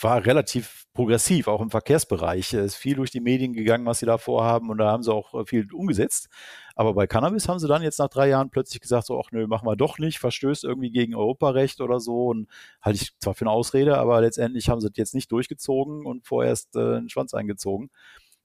war 0.00 0.24
relativ 0.26 0.86
progressiv, 0.92 1.48
auch 1.48 1.60
im 1.60 1.70
Verkehrsbereich. 1.70 2.52
Es 2.52 2.72
ist 2.72 2.76
viel 2.76 2.96
durch 2.96 3.10
die 3.10 3.20
Medien 3.20 3.52
gegangen, 3.52 3.86
was 3.86 4.00
sie 4.00 4.06
da 4.06 4.18
vorhaben 4.18 4.70
und 4.70 4.78
da 4.78 4.90
haben 4.90 5.02
sie 5.02 5.12
auch 5.12 5.34
äh, 5.34 5.46
viel 5.46 5.72
umgesetzt. 5.72 6.28
Aber 6.74 6.94
bei 6.94 7.06
Cannabis 7.06 7.48
haben 7.48 7.58
sie 7.58 7.68
dann 7.68 7.82
jetzt 7.82 7.98
nach 7.98 8.08
drei 8.08 8.28
Jahren 8.28 8.50
plötzlich 8.50 8.80
gesagt, 8.80 9.06
so, 9.06 9.20
ach 9.20 9.30
nö, 9.32 9.46
machen 9.46 9.66
wir 9.66 9.76
doch 9.76 9.98
nicht, 9.98 10.18
verstößt 10.18 10.64
irgendwie 10.64 10.90
gegen 10.90 11.14
Europarecht 11.14 11.80
oder 11.80 12.00
so 12.00 12.26
und 12.26 12.48
halte 12.82 13.02
ich 13.02 13.18
zwar 13.18 13.34
für 13.34 13.44
eine 13.44 13.52
Ausrede, 13.52 13.98
aber 13.98 14.20
letztendlich 14.20 14.68
haben 14.68 14.80
sie 14.80 14.88
das 14.88 14.96
jetzt 14.96 15.14
nicht 15.14 15.32
durchgezogen 15.32 16.04
und 16.04 16.26
vorerst 16.26 16.76
äh, 16.76 16.96
einen 16.96 17.08
Schwanz 17.08 17.34
eingezogen. 17.34 17.90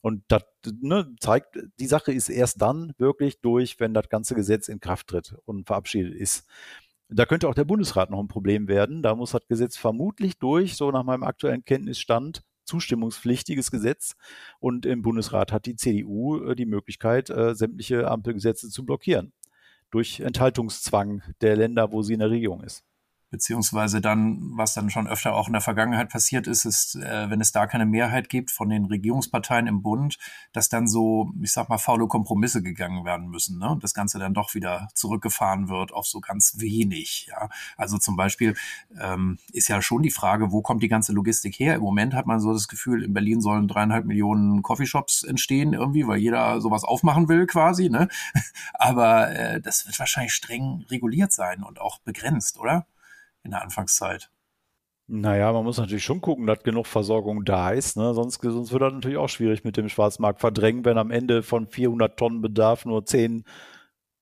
Und 0.05 0.23
das 0.27 0.43
ne, 0.81 1.15
zeigt, 1.19 1.57
die 1.79 1.87
Sache 1.87 2.13
ist 2.13 2.29
erst 2.29 2.61
dann 2.61 2.93
wirklich 2.99 3.41
durch, 3.41 3.79
wenn 3.79 3.95
das 3.95 4.07
ganze 4.07 4.35
Gesetz 4.35 4.67
in 4.67 4.79
Kraft 4.79 5.07
tritt 5.07 5.35
und 5.45 5.65
verabschiedet 5.65 6.13
ist. 6.13 6.47
Da 7.09 7.25
könnte 7.25 7.47
auch 7.47 7.55
der 7.55 7.65
Bundesrat 7.65 8.09
noch 8.09 8.19
ein 8.19 8.27
Problem 8.27 8.67
werden. 8.67 9.03
Da 9.03 9.15
muss 9.15 9.31
das 9.31 9.47
Gesetz 9.47 9.77
vermutlich 9.77 10.39
durch, 10.39 10.75
so 10.75 10.91
nach 10.91 11.03
meinem 11.03 11.23
aktuellen 11.23 11.63
Kenntnisstand, 11.63 12.41
zustimmungspflichtiges 12.63 13.69
Gesetz. 13.69 14.15
Und 14.59 14.85
im 14.85 15.01
Bundesrat 15.03 15.51
hat 15.51 15.67
die 15.67 15.75
CDU 15.75 16.43
äh, 16.43 16.55
die 16.55 16.65
Möglichkeit, 16.65 17.29
äh, 17.29 17.53
sämtliche 17.53 18.09
Ampelgesetze 18.09 18.69
zu 18.69 18.85
blockieren. 18.85 19.33
Durch 19.91 20.19
Enthaltungszwang 20.19 21.21
der 21.41 21.55
Länder, 21.55 21.91
wo 21.91 22.01
sie 22.01 22.13
in 22.13 22.19
der 22.19 22.31
Regierung 22.31 22.63
ist 22.63 22.83
beziehungsweise 23.35 23.99
dann, 23.99 24.39
was 24.55 24.73
dann 24.75 24.89
schon 24.89 25.07
öfter 25.07 25.35
auch 25.35 25.47
in 25.47 25.53
der 25.53 25.61
Vergangenheit 25.61 26.07
passiert 26.07 26.47
ist, 26.47 26.63
ist, 26.63 26.95
äh, 26.95 27.29
wenn 27.29 27.41
es 27.41 27.51
da 27.51 27.67
keine 27.67 27.85
Mehrheit 27.85 28.29
gibt 28.29 28.49
von 28.49 28.69
den 28.69 28.85
Regierungsparteien 28.85 29.67
im 29.67 29.81
Bund, 29.81 30.17
dass 30.53 30.69
dann 30.69 30.87
so, 30.87 31.33
ich 31.41 31.51
sag 31.51 31.67
mal, 31.67 31.77
faule 31.77 32.07
Kompromisse 32.07 32.63
gegangen 32.63 33.03
werden 33.03 33.27
müssen, 33.27 33.59
ne? 33.59 33.71
Und 33.71 33.83
das 33.83 33.93
Ganze 33.93 34.19
dann 34.19 34.33
doch 34.33 34.55
wieder 34.55 34.87
zurückgefahren 34.93 35.67
wird 35.67 35.91
auf 35.91 36.07
so 36.07 36.21
ganz 36.21 36.55
wenig. 36.59 37.27
Ja? 37.29 37.49
Also 37.75 37.97
zum 37.97 38.15
Beispiel 38.15 38.55
ähm, 38.97 39.37
ist 39.51 39.67
ja 39.67 39.81
schon 39.81 40.01
die 40.01 40.11
Frage, 40.11 40.53
wo 40.53 40.61
kommt 40.61 40.81
die 40.81 40.87
ganze 40.87 41.11
Logistik 41.11 41.59
her? 41.59 41.75
Im 41.75 41.81
Moment 41.81 42.13
hat 42.13 42.27
man 42.27 42.39
so 42.39 42.53
das 42.53 42.69
Gefühl, 42.69 43.03
in 43.03 43.13
Berlin 43.13 43.41
sollen 43.41 43.67
dreieinhalb 43.67 44.05
Millionen 44.05 44.61
Coffeeshops 44.61 45.23
entstehen 45.23 45.73
irgendwie, 45.73 46.07
weil 46.07 46.19
jeder 46.19 46.61
sowas 46.61 46.85
aufmachen 46.85 47.27
will 47.27 47.47
quasi, 47.47 47.89
ne? 47.89 48.07
Aber 48.75 49.29
äh, 49.31 49.59
das 49.59 49.85
wird 49.85 49.99
wahrscheinlich 49.99 50.33
streng 50.33 50.85
reguliert 50.89 51.33
sein 51.33 51.63
und 51.63 51.81
auch 51.81 51.99
begrenzt, 51.99 52.57
oder? 52.59 52.87
In 53.45 53.51
der 53.51 53.61
Anfangszeit. 53.61 54.29
Naja, 55.07 55.53
man 55.53 55.63
muss 55.63 55.77
natürlich 55.77 56.03
schon 56.03 56.19
gucken, 56.19 56.47
dass 56.47 56.63
genug 56.63 56.87
Versorgung 56.87 57.45
da 57.45 57.69
ist. 57.69 57.95
Ne? 57.95 58.15
Sonst, 58.15 58.41
sonst 58.41 58.71
wird 58.71 58.81
das 58.81 58.91
natürlich 58.91 59.17
auch 59.17 59.29
schwierig 59.29 59.63
mit 59.63 59.77
dem 59.77 59.87
Schwarzmarkt 59.87 60.39
verdrängen, 60.39 60.83
wenn 60.83 60.97
am 60.97 61.11
Ende 61.11 61.43
von 61.43 61.67
400 61.67 62.17
Tonnen 62.17 62.41
Bedarf 62.41 62.85
nur 62.85 63.05
10 63.05 63.43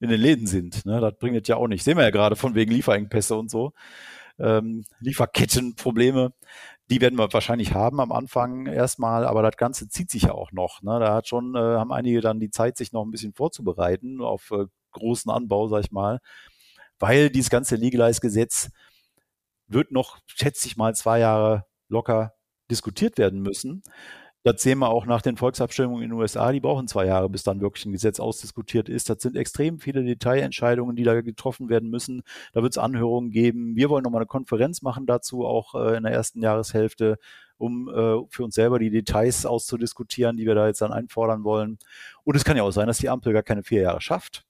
in 0.01 0.09
den 0.09 0.19
Läden 0.19 0.45
sind. 0.45 0.85
Ne? 0.85 0.99
Das 0.99 1.13
bringt 1.17 1.47
ja 1.47 1.55
auch 1.55 1.69
nicht. 1.69 1.85
Sehen 1.85 1.97
wir 1.97 2.03
ja 2.03 2.09
gerade 2.09 2.35
von 2.35 2.53
wegen 2.53 2.71
Lieferengpässe 2.71 3.35
und 3.37 3.49
so. 3.49 3.71
Ähm, 4.39 4.83
Lieferkettenprobleme, 4.99 6.33
die 6.89 6.99
werden 6.99 7.17
wir 7.17 7.31
wahrscheinlich 7.31 7.73
haben 7.73 8.01
am 8.01 8.11
Anfang 8.11 8.65
erstmal, 8.65 9.25
aber 9.25 9.41
das 9.41 9.55
Ganze 9.55 9.87
zieht 9.87 10.11
sich 10.11 10.23
ja 10.23 10.33
auch 10.33 10.51
noch. 10.51 10.81
Ne? 10.81 10.99
Da 10.99 11.13
hat 11.13 11.29
schon, 11.29 11.55
äh, 11.55 11.59
haben 11.59 11.93
einige 11.93 12.19
dann 12.19 12.41
die 12.41 12.49
Zeit, 12.49 12.75
sich 12.75 12.91
noch 12.91 13.05
ein 13.05 13.11
bisschen 13.11 13.33
vorzubereiten 13.33 14.19
auf 14.19 14.51
äh, 14.51 14.65
großen 14.91 15.31
Anbau, 15.31 15.69
sag 15.69 15.85
ich 15.85 15.91
mal, 15.91 16.19
weil 16.99 17.29
dieses 17.29 17.49
ganze 17.49 17.77
Legalize-Gesetz 17.77 18.69
wird 19.67 19.91
noch, 19.91 20.19
schätze 20.25 20.67
ich 20.67 20.77
mal, 20.77 20.95
zwei 20.95 21.19
Jahre 21.19 21.65
locker 21.89 22.33
diskutiert 22.69 23.17
werden 23.17 23.41
müssen. 23.41 23.83
Das 24.45 24.61
sehen 24.61 24.79
wir 24.79 24.89
auch 24.89 25.05
nach 25.05 25.21
den 25.21 25.37
Volksabstimmungen 25.37 26.03
in 26.03 26.09
den 26.09 26.19
USA, 26.19 26.51
die 26.51 26.59
brauchen 26.59 26.89
zwei 26.89 27.05
Jahre, 27.05 27.29
bis 27.29 27.43
dann 27.43 27.61
wirklich 27.61 27.85
ein 27.85 27.93
Gesetz 27.93 28.19
ausdiskutiert 28.19 28.89
ist. 28.89 29.09
Das 29.09 29.21
sind 29.21 29.37
extrem 29.37 29.79
viele 29.79 30.03
Detailentscheidungen, 30.03 30.97
die 30.97 31.03
da 31.03 31.21
getroffen 31.21 31.69
werden 31.69 31.89
müssen. 31.89 32.23
Da 32.51 32.61
wird 32.61 32.73
es 32.73 32.77
Anhörungen 32.77 33.31
geben. 33.31 33.77
Wir 33.77 33.89
wollen 33.89 34.03
nochmal 34.03 34.19
eine 34.19 34.27
Konferenz 34.27 34.81
machen 34.81 35.05
dazu, 35.05 35.45
auch 35.45 35.75
äh, 35.75 35.95
in 35.95 36.03
der 36.03 36.11
ersten 36.11 36.41
Jahreshälfte, 36.41 37.19
um 37.57 37.87
äh, 37.87 38.19
für 38.29 38.43
uns 38.43 38.55
selber 38.55 38.79
die 38.79 38.89
Details 38.89 39.45
auszudiskutieren, 39.45 40.35
die 40.35 40.45
wir 40.45 40.55
da 40.55 40.67
jetzt 40.67 40.81
dann 40.81 40.91
einfordern 40.91 41.45
wollen. 41.45 41.77
Und 42.25 42.35
es 42.35 42.43
kann 42.43 42.57
ja 42.57 42.63
auch 42.63 42.71
sein, 42.71 42.87
dass 42.87 42.97
die 42.97 43.09
Ampel 43.09 43.31
gar 43.31 43.43
keine 43.43 43.63
vier 43.63 43.83
Jahre 43.83 44.01
schafft 44.01 44.45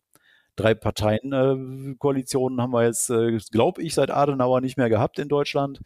drei 0.55 0.73
Parteien-Koalitionen 0.73 2.61
haben 2.61 2.71
wir 2.71 2.83
jetzt, 2.83 3.09
äh, 3.09 3.37
glaube 3.51 3.81
ich, 3.81 3.93
seit 3.93 4.11
Adenauer 4.11 4.61
nicht 4.61 4.77
mehr 4.77 4.89
gehabt 4.89 5.19
in 5.19 5.27
Deutschland. 5.29 5.81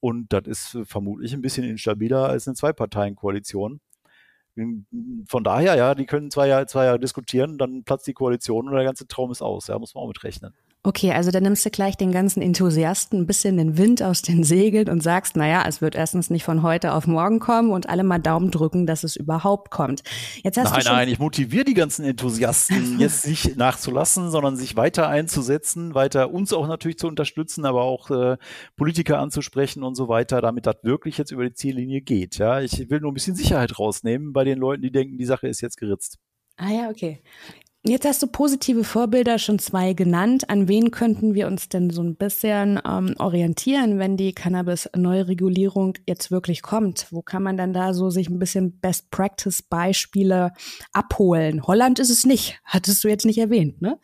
Und 0.00 0.32
das 0.32 0.46
ist 0.46 0.78
vermutlich 0.84 1.32
ein 1.34 1.42
bisschen 1.42 1.64
instabiler 1.64 2.28
als 2.28 2.48
eine 2.48 2.54
Zwei-Parteien-Koalition. 2.54 3.80
Von 5.26 5.44
daher, 5.44 5.76
ja, 5.76 5.94
die 5.94 6.06
können 6.06 6.30
zwei 6.30 6.48
Jahre, 6.48 6.66
zwei 6.66 6.86
Jahre 6.86 6.98
diskutieren, 6.98 7.56
dann 7.56 7.84
platzt 7.84 8.06
die 8.06 8.14
Koalition 8.14 8.68
und 8.68 8.74
der 8.74 8.84
ganze 8.84 9.06
Traum 9.06 9.30
ist 9.30 9.42
aus. 9.42 9.68
Ja, 9.68 9.78
muss 9.78 9.94
man 9.94 10.04
auch 10.04 10.08
mit 10.08 10.22
rechnen. 10.24 10.54
Okay, 10.82 11.12
also 11.12 11.30
dann 11.30 11.42
nimmst 11.42 11.66
du 11.66 11.68
gleich 11.68 11.98
den 11.98 12.10
ganzen 12.10 12.40
Enthusiasten 12.40 13.20
ein 13.20 13.26
bisschen 13.26 13.58
den 13.58 13.76
Wind 13.76 14.02
aus 14.02 14.22
den 14.22 14.44
Segeln 14.44 14.88
und 14.88 15.02
sagst, 15.02 15.36
naja, 15.36 15.62
es 15.68 15.82
wird 15.82 15.94
erstens 15.94 16.30
nicht 16.30 16.42
von 16.42 16.62
heute 16.62 16.94
auf 16.94 17.06
morgen 17.06 17.38
kommen 17.38 17.70
und 17.70 17.90
alle 17.90 18.02
mal 18.02 18.18
Daumen 18.18 18.50
drücken, 18.50 18.86
dass 18.86 19.04
es 19.04 19.14
überhaupt 19.14 19.70
kommt. 19.70 20.02
Jetzt 20.42 20.56
hast 20.56 20.72
nein, 20.72 20.80
du 20.80 20.88
nein, 20.90 21.08
ich 21.10 21.18
motiviere 21.18 21.64
die 21.64 21.74
ganzen 21.74 22.06
Enthusiasten 22.06 22.98
jetzt 22.98 23.26
nicht 23.26 23.58
nachzulassen, 23.58 24.30
sondern 24.30 24.56
sich 24.56 24.74
weiter 24.74 25.06
einzusetzen, 25.06 25.94
weiter 25.94 26.32
uns 26.32 26.54
auch 26.54 26.66
natürlich 26.66 26.96
zu 26.96 27.08
unterstützen, 27.08 27.66
aber 27.66 27.82
auch 27.82 28.10
äh, 28.10 28.38
Politiker 28.76 29.18
anzusprechen 29.18 29.82
und 29.82 29.96
so 29.96 30.08
weiter, 30.08 30.40
damit 30.40 30.64
das 30.64 30.76
wirklich 30.82 31.18
jetzt 31.18 31.30
über 31.30 31.44
die 31.44 31.52
Ziellinie 31.52 32.00
geht. 32.00 32.38
Ja, 32.38 32.62
ich 32.62 32.88
will 32.88 33.00
nur 33.00 33.10
ein 33.10 33.14
bisschen 33.14 33.36
Sicherheit 33.36 33.78
rausnehmen 33.78 34.32
bei 34.32 34.44
den 34.44 34.58
Leuten, 34.58 34.80
die 34.80 34.90
denken, 34.90 35.18
die 35.18 35.26
Sache 35.26 35.46
ist 35.46 35.60
jetzt 35.60 35.76
geritzt. 35.76 36.16
Ah 36.56 36.70
ja, 36.70 36.88
okay. 36.88 37.22
Jetzt 37.82 38.04
hast 38.04 38.22
du 38.22 38.26
positive 38.26 38.84
Vorbilder 38.84 39.38
schon 39.38 39.58
zwei 39.58 39.94
genannt. 39.94 40.50
An 40.50 40.68
wen 40.68 40.90
könnten 40.90 41.32
wir 41.32 41.46
uns 41.46 41.70
denn 41.70 41.88
so 41.88 42.02
ein 42.02 42.14
bisschen 42.14 42.78
ähm, 42.86 43.14
orientieren, 43.18 43.98
wenn 43.98 44.18
die 44.18 44.34
Cannabis-Neuregulierung 44.34 45.94
jetzt 46.06 46.30
wirklich 46.30 46.60
kommt? 46.60 47.06
Wo 47.10 47.22
kann 47.22 47.42
man 47.42 47.56
dann 47.56 47.72
da 47.72 47.94
so 47.94 48.10
sich 48.10 48.28
ein 48.28 48.38
bisschen 48.38 48.78
Best-Practice-Beispiele 48.80 50.52
abholen? 50.92 51.66
Holland 51.66 51.98
ist 51.98 52.10
es 52.10 52.26
nicht, 52.26 52.60
hattest 52.64 53.02
du 53.02 53.08
jetzt 53.08 53.24
nicht 53.24 53.38
erwähnt, 53.38 53.80
ne? 53.80 53.98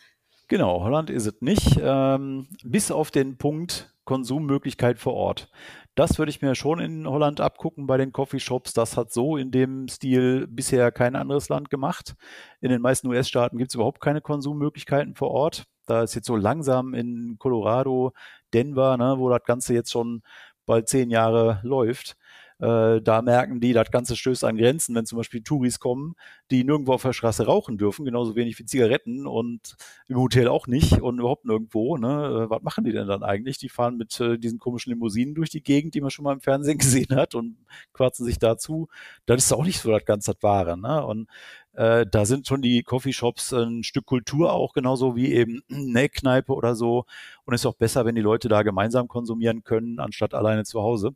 Genau, 0.49 0.83
Holland 0.83 1.11
ist 1.11 1.26
es 1.26 1.35
nicht, 1.40 1.78
ähm, 1.78 2.49
bis 2.64 2.90
auf 2.90 3.11
den 3.11 3.37
Punkt 3.37 3.95
Konsummöglichkeit 4.06 4.98
vor 4.98 5.12
Ort. 5.12 5.50
Das 5.94 6.18
würde 6.18 6.30
ich 6.30 6.40
mir 6.40 6.54
schon 6.54 6.78
in 6.78 7.06
Holland 7.06 7.40
abgucken 7.42 7.86
bei 7.86 7.98
den 7.98 8.12
Coffeeshops. 8.12 8.72
Das 8.72 8.96
hat 8.96 9.12
so 9.12 9.36
in 9.36 9.50
dem 9.50 9.88
Stil 9.88 10.46
bisher 10.46 10.90
kein 10.92 11.16
anderes 11.16 11.50
Land 11.50 11.68
gemacht. 11.68 12.14
In 12.62 12.70
den 12.70 12.80
meisten 12.80 13.08
US-Staaten 13.08 13.58
gibt 13.58 13.70
es 13.70 13.75
überhaupt 13.75 14.00
keine 14.00 14.22
Konsummöglichkeiten 14.22 15.14
vor 15.14 15.30
Ort. 15.30 15.64
Da 15.86 16.02
ist 16.02 16.14
jetzt 16.14 16.26
so 16.26 16.36
langsam 16.36 16.94
in 16.94 17.36
Colorado, 17.38 18.12
Denver, 18.54 18.96
ne, 18.96 19.16
wo 19.18 19.28
das 19.28 19.44
Ganze 19.44 19.75
jetzt 19.75 19.92
schon 19.92 20.22
bald 20.66 20.88
zehn 20.88 21.10
Jahre 21.10 21.60
läuft, 21.62 22.16
äh, 22.58 23.00
da 23.02 23.22
merken 23.22 23.60
die, 23.60 23.72
das 23.72 23.90
Ganze 23.90 24.16
stößt 24.16 24.44
an 24.44 24.56
Grenzen, 24.56 24.94
wenn 24.94 25.06
zum 25.06 25.18
Beispiel 25.18 25.42
Touris 25.42 25.80
kommen, 25.80 26.14
die 26.50 26.64
nirgendwo 26.64 26.92
auf 26.92 27.02
der 27.02 27.12
Straße 27.12 27.46
rauchen 27.46 27.78
dürfen, 27.78 28.04
genauso 28.04 28.36
wenig 28.36 28.58
wie 28.58 28.64
Zigaretten 28.64 29.26
und 29.26 29.76
im 30.08 30.18
Hotel 30.18 30.48
auch 30.48 30.66
nicht 30.66 31.00
und 31.00 31.18
überhaupt 31.18 31.44
nirgendwo. 31.44 31.96
Ne? 31.96 32.46
Äh, 32.46 32.50
was 32.50 32.62
machen 32.62 32.84
die 32.84 32.92
denn 32.92 33.08
dann 33.08 33.22
eigentlich? 33.22 33.58
Die 33.58 33.68
fahren 33.68 33.96
mit 33.96 34.20
äh, 34.20 34.38
diesen 34.38 34.58
komischen 34.58 34.92
Limousinen 34.92 35.34
durch 35.34 35.50
die 35.50 35.62
Gegend, 35.62 35.94
die 35.94 36.00
man 36.00 36.10
schon 36.10 36.25
mal 36.25 36.32
im 36.32 36.40
Fernsehen 36.40 36.78
gesehen 36.86 37.16
hat 37.16 37.34
und 37.34 37.56
quarzen 37.92 38.25
sich 38.25 38.38
dazu. 38.38 38.88
Das 39.26 39.44
ist 39.44 39.52
auch 39.52 39.64
nicht 39.64 39.80
so 39.80 39.90
das 39.90 40.04
ganze 40.04 40.26
das 40.26 40.42
Wahre. 40.42 40.78
Ne? 40.78 41.04
Und 41.04 41.28
äh, 41.75 42.06
da 42.06 42.25
sind 42.25 42.46
schon 42.46 42.62
die 42.62 42.82
Coffeeshops 42.82 43.52
ein 43.52 43.82
Stück 43.82 44.06
Kultur 44.06 44.52
auch, 44.52 44.72
genauso 44.72 45.16
wie 45.16 45.32
eben 45.32 45.62
eine 45.70 46.08
Kneipe 46.08 46.52
oder 46.54 46.75
so. 46.75 47.04
Und 47.44 47.54
es 47.54 47.62
ist 47.62 47.66
auch 47.66 47.75
besser, 47.75 48.04
wenn 48.04 48.14
die 48.14 48.22
Leute 48.22 48.48
da 48.48 48.62
gemeinsam 48.62 49.08
konsumieren 49.08 49.62
können, 49.64 50.00
anstatt 50.00 50.34
alleine 50.34 50.64
zu 50.64 50.82
Hause. 50.82 51.14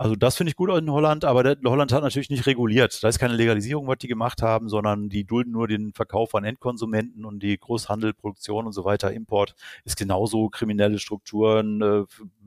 Also 0.00 0.14
das 0.14 0.36
finde 0.36 0.50
ich 0.50 0.56
gut 0.56 0.70
in 0.70 0.90
Holland, 0.92 1.24
aber 1.24 1.42
der, 1.42 1.56
Holland 1.64 1.92
hat 1.92 2.04
natürlich 2.04 2.30
nicht 2.30 2.46
reguliert. 2.46 3.02
Da 3.02 3.08
ist 3.08 3.18
keine 3.18 3.34
Legalisierung, 3.34 3.88
was 3.88 3.98
die 3.98 4.06
gemacht 4.06 4.42
haben, 4.42 4.68
sondern 4.68 5.08
die 5.08 5.24
dulden 5.24 5.50
nur 5.50 5.66
den 5.66 5.92
Verkauf 5.92 6.36
an 6.36 6.44
Endkonsumenten 6.44 7.24
und 7.24 7.42
die 7.42 7.58
Großhandel, 7.58 8.14
Produktion 8.14 8.66
und 8.66 8.72
so 8.72 8.84
weiter, 8.84 9.12
Import 9.12 9.56
ist 9.84 9.96
genauso 9.96 10.50
kriminelle 10.50 11.00
Strukturen 11.00 11.82
äh, 11.82 12.04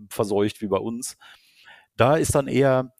verseucht 0.09 0.61
wie 0.61 0.67
bei 0.67 0.77
uns. 0.77 1.17
Da 1.97 2.15
ist 2.15 2.35
dann 2.35 2.47
eher, 2.47 2.93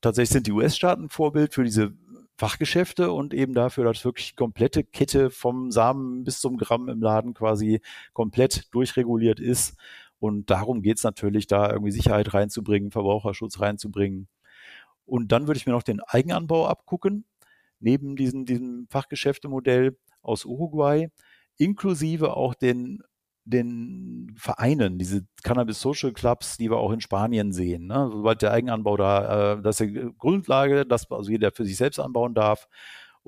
tatsächlich 0.00 0.30
sind 0.30 0.46
die 0.46 0.52
US-Staaten 0.52 1.10
Vorbild 1.10 1.52
für 1.52 1.64
diese 1.64 1.92
Fachgeschäfte 2.38 3.12
und 3.12 3.34
eben 3.34 3.52
dafür, 3.52 3.84
dass 3.84 4.06
wirklich 4.06 4.36
komplette 4.36 4.84
Kette 4.84 5.28
vom 5.28 5.70
Samen 5.70 6.24
bis 6.24 6.40
zum 6.40 6.56
Gramm 6.56 6.88
im 6.88 7.02
Laden 7.02 7.34
quasi 7.34 7.82
komplett 8.14 8.72
durchreguliert 8.72 9.38
ist 9.38 9.76
und 10.20 10.50
darum 10.50 10.82
geht 10.82 10.98
es 10.98 11.04
natürlich, 11.04 11.46
da 11.46 11.70
irgendwie 11.70 11.92
Sicherheit 11.92 12.34
reinzubringen, 12.34 12.90
Verbraucherschutz 12.90 13.60
reinzubringen. 13.60 14.28
Und 15.04 15.32
dann 15.32 15.46
würde 15.46 15.58
ich 15.58 15.66
mir 15.66 15.72
noch 15.72 15.82
den 15.82 16.00
Eigenanbau 16.00 16.66
abgucken, 16.66 17.24
neben 17.80 18.16
diesem, 18.16 18.44
diesem 18.44 18.86
Fachgeschäftemodell 18.90 19.96
aus 20.22 20.44
Uruguay, 20.44 21.08
inklusive 21.56 22.36
auch 22.36 22.54
den, 22.54 23.02
den 23.44 24.34
Vereinen, 24.36 24.98
diese 24.98 25.26
Cannabis 25.42 25.80
Social 25.80 26.12
Clubs, 26.12 26.58
die 26.58 26.70
wir 26.70 26.76
auch 26.76 26.92
in 26.92 27.00
Spanien 27.00 27.52
sehen. 27.52 27.86
Ne? 27.86 28.10
Sobald 28.12 28.42
der 28.42 28.52
Eigenanbau 28.52 28.96
da, 28.96 29.54
äh, 29.54 29.62
das 29.62 29.80
ist 29.80 29.90
die 29.90 30.10
Grundlage, 30.18 30.84
dass 30.84 31.10
also 31.10 31.30
jeder 31.30 31.52
für 31.52 31.64
sich 31.64 31.76
selbst 31.76 31.98
anbauen 31.98 32.34
darf 32.34 32.68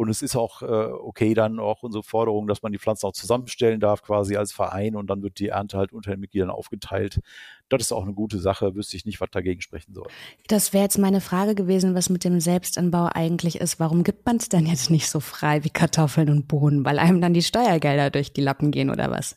Und 0.01 0.09
es 0.09 0.23
ist 0.23 0.35
auch 0.35 0.63
äh, 0.63 0.65
okay 0.65 1.35
dann 1.35 1.59
auch 1.59 1.83
unsere 1.83 2.03
Forderung, 2.03 2.47
dass 2.47 2.63
man 2.63 2.73
die 2.73 2.79
Pflanzen 2.79 3.05
auch 3.05 3.13
zusammenstellen 3.13 3.81
darf, 3.81 4.01
quasi 4.03 4.35
als 4.35 4.51
Verein 4.51 4.97
und 4.97 5.11
dann 5.11 5.23
wird 5.23 5.39
die 5.39 5.49
Ernte 5.49 5.77
halt 5.77 5.93
unter 5.93 6.13
den 6.13 6.21
Mitgliedern 6.21 6.49
aufgeteilt. 6.49 7.21
Das 7.69 7.83
ist 7.83 7.93
auch 7.93 8.05
eine 8.05 8.15
gute 8.15 8.39
Sache, 8.39 8.75
wüsste 8.75 8.97
ich 8.97 9.05
nicht, 9.05 9.21
was 9.21 9.29
dagegen 9.31 9.61
sprechen 9.61 9.93
soll. 9.93 10.09
Das 10.49 10.73
wäre 10.73 10.85
jetzt 10.85 10.97
meine 10.97 11.21
Frage 11.21 11.55
gewesen, 11.55 11.95
was 11.95 12.09
mit 12.09 12.25
dem 12.25 12.41
Selbstanbau 12.41 13.11
eigentlich 13.13 13.61
ist. 13.61 13.79
Warum 13.79 14.03
gibt 14.03 14.25
man 14.25 14.37
es 14.37 14.49
denn 14.49 14.65
jetzt 14.65 14.89
nicht 14.89 15.07
so 15.07 15.21
frei 15.21 15.65
wie 15.65 15.71
Kartoffeln 15.71 16.31
und 16.31 16.49
Bohnen? 16.49 16.83
Weil 16.87 16.99
einem 16.99 17.21
dann 17.21 17.35
die 17.35 17.43
Steuergelder 17.43 18.09
durch 18.09 18.33
die 18.33 18.41
Lappen 18.41 18.71
gehen 18.71 18.89
oder 18.89 19.11
was? 19.11 19.37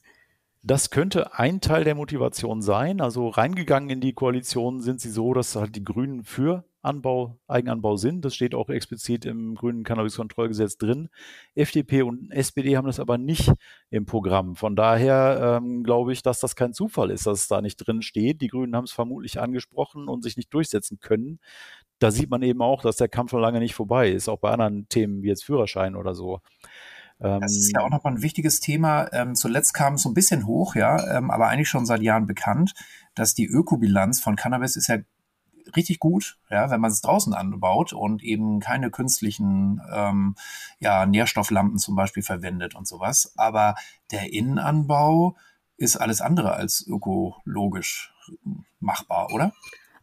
Das 0.65 0.89
könnte 0.89 1.33
ein 1.37 1.59
Teil 1.59 1.83
der 1.83 1.93
Motivation 1.93 2.61
sein. 2.61 3.01
Also 3.01 3.27
reingegangen 3.27 3.89
in 3.89 3.99
die 3.99 4.13
Koalition 4.13 4.79
sind 4.79 5.01
sie 5.01 5.09
so, 5.09 5.33
dass 5.33 5.57
halt 5.57 5.75
die 5.75 5.83
Grünen 5.83 6.23
für 6.23 6.63
Anbau, 6.81 7.37
Eigenanbau 7.47 7.97
sind. 7.97 8.23
Das 8.23 8.33
steht 8.33 8.55
auch 8.55 8.69
explizit 8.69 9.25
im 9.25 9.55
grünen 9.55 9.83
Cannabis-Kontrollgesetz 9.83 10.77
drin. 10.77 11.09
FDP 11.53 12.03
und 12.03 12.31
SPD 12.31 12.77
haben 12.77 12.87
das 12.87 13.01
aber 13.01 13.17
nicht 13.17 13.51
im 13.89 14.05
Programm. 14.05 14.55
Von 14.55 14.77
daher 14.77 15.59
ähm, 15.61 15.83
glaube 15.83 16.13
ich, 16.13 16.23
dass 16.23 16.39
das 16.39 16.55
kein 16.55 16.71
Zufall 16.71 17.11
ist, 17.11 17.27
dass 17.27 17.39
es 17.39 17.47
da 17.49 17.61
nicht 17.61 17.75
drin 17.75 18.01
steht. 18.01 18.39
Die 18.39 18.47
Grünen 18.47 18.73
haben 18.73 18.85
es 18.85 18.93
vermutlich 18.93 19.41
angesprochen 19.41 20.07
und 20.07 20.23
sich 20.23 20.37
nicht 20.37 20.53
durchsetzen 20.53 20.99
können. 21.01 21.39
Da 21.99 22.09
sieht 22.09 22.29
man 22.29 22.41
eben 22.41 22.61
auch, 22.61 22.81
dass 22.81 22.95
der 22.95 23.09
Kampf 23.09 23.33
noch 23.33 23.39
lange 23.41 23.59
nicht 23.59 23.75
vorbei 23.75 24.11
ist, 24.11 24.29
auch 24.29 24.39
bei 24.39 24.51
anderen 24.51 24.87
Themen 24.87 25.23
wie 25.23 25.27
jetzt 25.27 25.43
Führerschein 25.43 25.97
oder 25.97 26.15
so. 26.15 26.39
Das 27.39 27.55
ist 27.55 27.71
ja 27.73 27.81
auch 27.81 27.89
nochmal 27.89 28.13
ein 28.13 28.21
wichtiges 28.21 28.59
Thema. 28.59 29.11
Ähm, 29.13 29.35
zuletzt 29.35 29.73
kam 29.73 29.93
es 29.93 30.03
so 30.03 30.09
ein 30.09 30.13
bisschen 30.13 30.45
hoch, 30.45 30.75
ja, 30.75 31.17
ähm, 31.17 31.31
aber 31.31 31.47
eigentlich 31.47 31.69
schon 31.69 31.85
seit 31.85 32.01
Jahren 32.01 32.25
bekannt, 32.25 32.73
dass 33.15 33.33
die 33.33 33.45
Ökobilanz 33.45 34.19
von 34.19 34.35
Cannabis 34.35 34.75
ist 34.75 34.87
ja 34.87 34.97
richtig 35.75 35.99
gut, 35.99 36.37
ja, 36.49 36.69
wenn 36.69 36.81
man 36.81 36.91
es 36.91 37.01
draußen 37.01 37.33
anbaut 37.33 37.93
und 37.93 38.23
eben 38.23 38.59
keine 38.59 38.91
künstlichen 38.91 39.81
ähm, 39.93 40.35
ja, 40.79 41.05
Nährstofflampen 41.05 41.77
zum 41.77 41.95
Beispiel 41.95 42.23
verwendet 42.23 42.75
und 42.75 42.87
sowas. 42.87 43.33
Aber 43.37 43.75
der 44.11 44.33
Innenanbau 44.33 45.37
ist 45.77 45.95
alles 45.95 46.21
andere 46.21 46.53
als 46.53 46.85
ökologisch 46.85 48.13
machbar, 48.79 49.31
oder? 49.31 49.53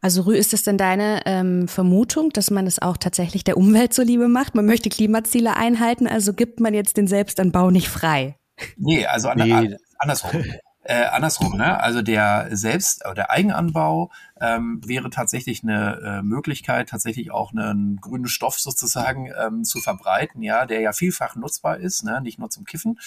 Also 0.01 0.23
Rü, 0.23 0.35
ist 0.35 0.53
das 0.53 0.63
denn 0.63 0.79
deine 0.79 1.21
ähm, 1.27 1.69
Vermutung, 1.69 2.31
dass 2.31 2.51
man 2.51 2.67
es 2.67 2.81
auch 2.81 2.97
tatsächlich 2.97 3.45
der 3.45 3.57
Umwelt 3.57 3.93
zuliebe 3.93 4.29
macht? 4.29 4.55
Man 4.55 4.67
möchte 4.67 4.89
Klimaziele 4.89 5.57
einhalten, 5.57 6.07
also 6.07 6.33
gibt 6.33 6.61
man 6.61 6.73
jetzt 6.73 6.97
den 6.97 7.07
Selbstanbau 7.07 7.71
nicht 7.71 7.89
frei? 7.89 8.37
Nee, 8.77 9.07
also 9.07 9.29
an, 9.29 9.39
nee. 9.39 9.77
andersrum. 9.99 10.43
Äh, 10.83 11.05
andersrum, 11.05 11.59
ne? 11.59 11.79
Also 11.79 12.01
der 12.01 12.49
Selbst- 12.53 13.05
oder 13.05 13.15
der 13.15 13.31
Eigenanbau 13.31 14.11
ähm, 14.41 14.81
wäre 14.85 15.11
tatsächlich 15.11 15.63
eine 15.63 16.01
äh, 16.03 16.23
Möglichkeit, 16.23 16.89
tatsächlich 16.89 17.31
auch 17.31 17.53
einen 17.53 17.99
grünen 18.01 18.29
Stoff 18.29 18.59
sozusagen 18.59 19.31
ähm, 19.39 19.63
zu 19.65 19.81
verbreiten, 19.81 20.43
ja, 20.43 20.65
der 20.65 20.81
ja 20.81 20.93
vielfach 20.93 21.37
nutzbar 21.37 21.77
ist, 21.77 22.03
ne? 22.03 22.23
nicht 22.23 22.39
nur 22.39 22.49
zum 22.49 22.65
Kiffen, 22.65 22.99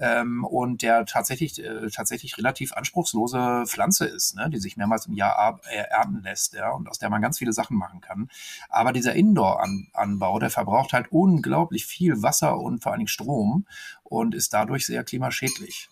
ähm, 0.00 0.44
und 0.44 0.82
der 0.82 1.04
tatsächlich 1.04 1.62
äh, 1.62 1.88
tatsächlich 1.90 2.38
relativ 2.38 2.72
anspruchslose 2.72 3.64
Pflanze 3.66 4.06
ist, 4.06 4.34
ne? 4.34 4.48
die 4.50 4.58
sich 4.58 4.76
mehrmals 4.76 5.06
im 5.06 5.14
Jahr 5.14 5.60
äh, 5.68 5.76
ernten 5.90 6.22
lässt, 6.22 6.54
ja, 6.54 6.70
und 6.70 6.88
aus 6.88 6.98
der 6.98 7.10
man 7.10 7.20
ganz 7.20 7.38
viele 7.38 7.52
Sachen 7.52 7.76
machen 7.76 8.00
kann. 8.00 8.30
Aber 8.70 8.92
dieser 8.92 9.14
Indoor-Anbau, 9.14 10.38
der 10.38 10.50
verbraucht 10.50 10.94
halt 10.94 11.12
unglaublich 11.12 11.84
viel 11.84 12.22
Wasser 12.22 12.58
und 12.58 12.82
vor 12.82 12.92
allen 12.92 13.00
Dingen 13.00 13.08
Strom 13.08 13.66
und 14.02 14.34
ist 14.34 14.54
dadurch 14.54 14.86
sehr 14.86 15.04
klimaschädlich. 15.04 15.88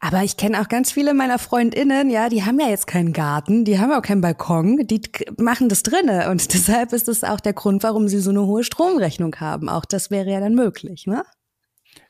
Aber 0.00 0.22
ich 0.22 0.36
kenne 0.36 0.60
auch 0.60 0.68
ganz 0.68 0.92
viele 0.92 1.12
meiner 1.12 1.38
Freundinnen, 1.38 2.08
ja, 2.08 2.28
die 2.28 2.44
haben 2.44 2.60
ja 2.60 2.68
jetzt 2.68 2.86
keinen 2.86 3.12
Garten, 3.12 3.64
die 3.64 3.78
haben 3.78 3.92
auch 3.92 4.02
keinen 4.02 4.20
Balkon, 4.20 4.86
die 4.86 5.02
machen 5.36 5.68
das 5.68 5.82
drinne 5.82 6.30
und 6.30 6.54
deshalb 6.54 6.92
ist 6.92 7.08
das 7.08 7.24
auch 7.24 7.40
der 7.40 7.52
Grund, 7.52 7.82
warum 7.82 8.08
sie 8.08 8.20
so 8.20 8.30
eine 8.30 8.46
hohe 8.46 8.62
Stromrechnung 8.62 9.34
haben. 9.36 9.68
Auch 9.68 9.84
das 9.84 10.10
wäre 10.10 10.30
ja 10.30 10.40
dann 10.40 10.54
möglich, 10.54 11.06
ne? 11.06 11.24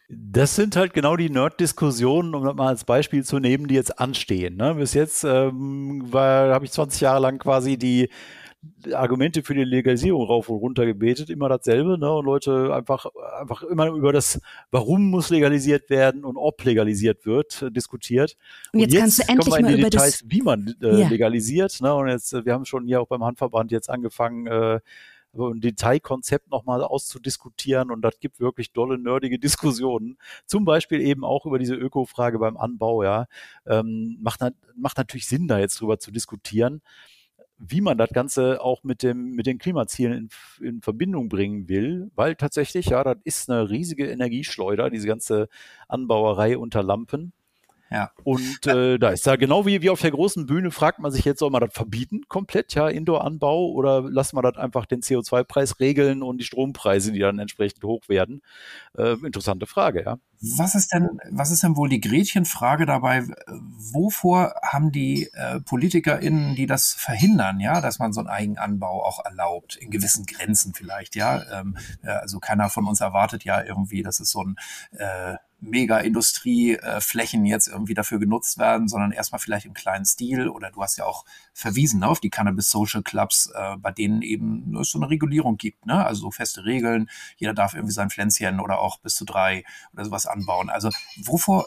Das 0.08 0.54
sind 0.54 0.76
halt 0.76 0.94
genau 0.94 1.16
die 1.16 1.30
Nerd-Diskussionen, 1.30 2.34
um 2.34 2.44
das 2.44 2.54
mal 2.54 2.68
als 2.68 2.84
Beispiel 2.84 3.24
zu 3.24 3.38
nehmen, 3.40 3.66
die 3.66 3.74
jetzt 3.74 3.98
anstehen. 3.98 4.56
Ne? 4.56 4.74
Bis 4.74 4.94
jetzt 4.94 5.24
ähm, 5.24 6.08
habe 6.12 6.64
ich 6.64 6.70
20 6.70 7.00
Jahre 7.00 7.20
lang 7.20 7.38
quasi 7.38 7.76
die 7.76 8.08
Argumente 8.92 9.42
für 9.42 9.54
die 9.54 9.64
Legalisierung 9.64 10.26
rauf 10.26 10.48
und 10.48 10.58
runter 10.58 10.86
gebetet, 10.86 11.30
immer 11.30 11.48
dasselbe, 11.48 11.98
ne? 11.98 12.10
Und 12.10 12.24
Leute 12.24 12.74
einfach, 12.74 13.06
einfach 13.38 13.62
immer 13.62 13.88
über 13.88 14.12
das, 14.12 14.40
warum 14.70 15.10
muss 15.10 15.30
legalisiert 15.30 15.90
werden 15.90 16.24
und 16.24 16.36
ob 16.36 16.62
legalisiert 16.64 17.26
wird, 17.26 17.62
äh, 17.62 17.70
diskutiert. 17.70 18.36
Und 18.72 18.80
jetzt, 18.80 18.94
und 18.94 19.00
jetzt 19.00 19.18
kannst 19.18 19.18
du 19.18 19.32
endlich 19.32 19.62
mal 19.62 19.74
über 19.74 19.90
Details, 19.90 20.18
das, 20.20 20.30
wie 20.30 20.42
man 20.42 20.74
äh, 20.82 21.00
ja. 21.00 21.08
legalisiert, 21.08 21.80
ne? 21.80 21.94
Und 21.94 22.08
jetzt, 22.08 22.32
äh, 22.32 22.44
wir 22.44 22.54
haben 22.54 22.64
schon 22.64 22.86
hier 22.86 23.00
auch 23.00 23.08
beim 23.08 23.24
Handverband 23.24 23.70
jetzt 23.70 23.90
angefangen, 23.90 24.46
äh, 24.46 24.80
ein 25.38 25.60
Detailkonzept 25.60 26.50
nochmal 26.50 26.82
auszudiskutieren 26.82 27.90
und 27.90 28.02
das 28.02 28.18
gibt 28.20 28.40
wirklich 28.40 28.72
dolle, 28.72 28.98
nerdige 28.98 29.38
Diskussionen. 29.38 30.18
Zum 30.46 30.64
Beispiel 30.64 31.00
eben 31.00 31.24
auch 31.24 31.46
über 31.46 31.58
diese 31.58 31.74
Öko-Frage 31.74 32.38
beim 32.38 32.56
Anbau, 32.56 33.02
ja. 33.02 33.26
Ähm, 33.66 34.18
macht, 34.20 34.40
macht 34.76 34.98
natürlich 34.98 35.26
Sinn, 35.26 35.48
da 35.48 35.58
jetzt 35.58 35.80
drüber 35.80 35.98
zu 35.98 36.10
diskutieren 36.10 36.82
wie 37.58 37.80
man 37.80 37.96
das 37.96 38.10
Ganze 38.10 38.60
auch 38.60 38.82
mit, 38.84 39.02
dem, 39.02 39.32
mit 39.32 39.46
den 39.46 39.58
Klimazielen 39.58 40.28
in, 40.60 40.66
in 40.66 40.82
Verbindung 40.82 41.28
bringen 41.28 41.68
will, 41.68 42.10
weil 42.14 42.36
tatsächlich, 42.36 42.86
ja, 42.86 43.02
das 43.02 43.16
ist 43.24 43.50
eine 43.50 43.70
riesige 43.70 44.06
Energieschleuder, 44.08 44.90
diese 44.90 45.06
ganze 45.06 45.48
Anbauerei 45.88 46.58
unter 46.58 46.82
Lampen. 46.82 47.32
Ja. 47.90 48.10
Und 48.24 48.66
äh, 48.66 48.98
da 48.98 49.10
ist 49.10 49.26
da 49.26 49.36
genau 49.36 49.64
wie, 49.64 49.80
wie 49.80 49.90
auf 49.90 50.00
der 50.00 50.10
großen 50.10 50.46
Bühne 50.46 50.70
fragt 50.70 50.98
man 50.98 51.12
sich 51.12 51.24
jetzt, 51.24 51.38
soll 51.38 51.50
man 51.50 51.60
das 51.60 51.72
verbieten 51.72 52.22
komplett, 52.28 52.74
ja, 52.74 52.88
Indoor-Anbau 52.88 53.70
oder 53.70 54.02
lassen 54.02 54.36
wir 54.36 54.42
das 54.42 54.56
einfach 54.56 54.86
den 54.86 55.02
CO2-Preis 55.02 55.78
regeln 55.78 56.22
und 56.22 56.38
die 56.38 56.44
Strompreise, 56.44 57.12
die 57.12 57.20
dann 57.20 57.38
entsprechend 57.38 57.84
hoch 57.84 58.08
werden? 58.08 58.42
Äh, 58.98 59.12
interessante 59.24 59.66
Frage, 59.66 60.02
ja. 60.04 60.18
Was 60.58 60.74
ist 60.74 60.92
denn, 60.92 61.18
was 61.30 61.50
ist 61.50 61.62
denn 61.62 61.76
wohl 61.76 61.88
die 61.88 62.00
Gretchenfrage 62.00 62.84
dabei? 62.84 63.24
Wovor 63.46 64.54
haben 64.62 64.92
die 64.92 65.30
äh, 65.32 65.60
PolitikerInnen, 65.60 66.54
die 66.56 66.66
das 66.66 66.92
verhindern, 66.92 67.58
ja, 67.60 67.80
dass 67.80 67.98
man 67.98 68.12
so 68.12 68.20
einen 68.20 68.28
Eigenanbau 68.28 69.04
auch 69.04 69.24
erlaubt, 69.24 69.76
in 69.76 69.90
gewissen 69.90 70.26
Grenzen 70.26 70.74
vielleicht, 70.74 71.16
ja? 71.16 71.42
Ähm, 71.52 71.78
also 72.02 72.38
keiner 72.38 72.68
von 72.68 72.86
uns 72.86 73.00
erwartet 73.00 73.44
ja 73.44 73.62
irgendwie, 73.62 74.02
dass 74.02 74.20
es 74.20 74.30
so 74.30 74.42
ein 74.42 74.56
äh, 74.92 75.36
Mega-Industrieflächen 75.60 77.44
jetzt 77.46 77.68
irgendwie 77.68 77.94
dafür 77.94 78.18
genutzt 78.18 78.58
werden, 78.58 78.88
sondern 78.88 79.12
erstmal 79.12 79.38
vielleicht 79.38 79.66
im 79.66 79.74
kleinen 79.74 80.04
Stil. 80.04 80.48
Oder 80.48 80.70
du 80.70 80.82
hast 80.82 80.96
ja 80.96 81.04
auch 81.04 81.24
verwiesen 81.54 82.00
ne, 82.00 82.08
auf 82.08 82.20
die 82.20 82.30
Cannabis 82.30 82.70
Social 82.70 83.02
Clubs, 83.02 83.50
äh, 83.54 83.76
bei 83.78 83.90
denen 83.90 84.22
eben 84.22 84.76
es 84.76 84.90
so 84.90 84.98
eine 84.98 85.10
Regulierung 85.10 85.56
gibt. 85.56 85.86
Ne? 85.86 86.04
Also 86.04 86.22
so 86.22 86.30
feste 86.30 86.64
Regeln, 86.64 87.08
jeder 87.36 87.54
darf 87.54 87.74
irgendwie 87.74 87.94
sein 87.94 88.10
Pflänzchen 88.10 88.60
oder 88.60 88.78
auch 88.80 89.00
bis 89.00 89.14
zu 89.14 89.24
drei 89.24 89.64
oder 89.92 90.04
sowas 90.04 90.26
anbauen. 90.26 90.70
Also 90.70 90.90
wovor 91.16 91.66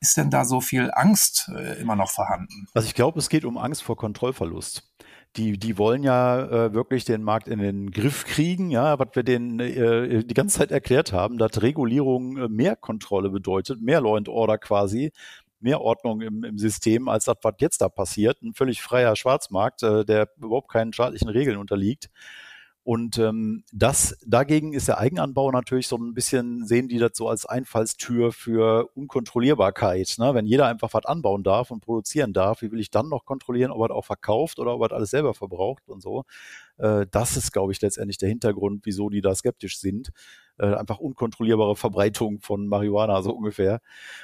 ist 0.00 0.16
denn 0.16 0.30
da 0.30 0.44
so 0.44 0.60
viel 0.60 0.90
Angst 0.94 1.50
äh, 1.54 1.80
immer 1.80 1.96
noch 1.96 2.10
vorhanden? 2.10 2.68
Also 2.74 2.86
ich 2.86 2.94
glaube, 2.94 3.18
es 3.18 3.28
geht 3.28 3.44
um 3.44 3.58
Angst 3.58 3.82
vor 3.82 3.96
Kontrollverlust 3.96 4.91
die, 5.36 5.58
die 5.58 5.78
wollen 5.78 6.02
ja 6.02 6.40
äh, 6.40 6.74
wirklich 6.74 7.04
den 7.04 7.22
Markt 7.22 7.48
in 7.48 7.58
den 7.58 7.90
Griff 7.90 8.24
kriegen, 8.24 8.70
ja, 8.70 8.98
was 8.98 9.08
wir 9.14 9.22
denen 9.22 9.60
äh, 9.60 10.24
die 10.24 10.34
ganze 10.34 10.58
Zeit 10.58 10.70
erklärt 10.70 11.12
haben, 11.12 11.38
dass 11.38 11.62
Regulierung 11.62 12.36
äh, 12.36 12.48
mehr 12.48 12.76
Kontrolle 12.76 13.30
bedeutet, 13.30 13.80
mehr 13.80 14.00
Law 14.00 14.16
and 14.16 14.28
Order 14.28 14.58
quasi, 14.58 15.12
mehr 15.60 15.80
Ordnung 15.80 16.20
im, 16.20 16.44
im 16.44 16.58
System, 16.58 17.08
als 17.08 17.24
das, 17.24 17.36
was 17.42 17.54
jetzt 17.60 17.80
da 17.80 17.88
passiert. 17.88 18.42
Ein 18.42 18.52
völlig 18.52 18.82
freier 18.82 19.16
Schwarzmarkt, 19.16 19.82
äh, 19.82 20.04
der 20.04 20.28
überhaupt 20.36 20.70
keinen 20.70 20.92
staatlichen 20.92 21.28
Regeln 21.28 21.56
unterliegt. 21.56 22.10
Und 22.84 23.16
ähm, 23.18 23.62
das 23.72 24.18
dagegen 24.26 24.72
ist 24.72 24.88
der 24.88 24.98
Eigenanbau 24.98 25.52
natürlich 25.52 25.86
so 25.86 25.96
ein 25.96 26.14
bisschen, 26.14 26.66
sehen 26.66 26.88
die 26.88 26.98
das 26.98 27.12
so 27.14 27.28
als 27.28 27.46
Einfallstür 27.46 28.32
für 28.32 28.88
Unkontrollierbarkeit. 28.96 30.16
Ne? 30.18 30.34
Wenn 30.34 30.46
jeder 30.46 30.66
einfach 30.66 30.92
was 30.92 31.04
anbauen 31.04 31.44
darf 31.44 31.70
und 31.70 31.80
produzieren 31.80 32.32
darf, 32.32 32.60
wie 32.60 32.72
will 32.72 32.80
ich 32.80 32.90
dann 32.90 33.08
noch 33.08 33.24
kontrollieren, 33.24 33.70
ob 33.70 33.88
er 33.88 33.94
auch 33.94 34.04
verkauft 34.04 34.58
oder 34.58 34.74
ob 34.74 34.82
er 34.82 34.96
alles 34.96 35.10
selber 35.10 35.32
verbraucht 35.32 35.88
und 35.88 36.02
so. 36.02 36.24
Äh, 36.78 37.06
das 37.10 37.36
ist, 37.36 37.52
glaube 37.52 37.72
ich, 37.72 37.80
letztendlich 37.80 38.18
der 38.18 38.28
Hintergrund, 38.28 38.80
wieso 38.84 39.10
die 39.10 39.20
da 39.20 39.32
skeptisch 39.32 39.78
sind. 39.78 40.10
Äh, 40.62 40.76
einfach 40.76 41.00
unkontrollierbare 41.00 41.74
Verbreitung 41.74 42.38
von 42.40 42.68
Marihuana, 42.68 43.20
so 43.22 43.32
ungefähr. 43.32 43.80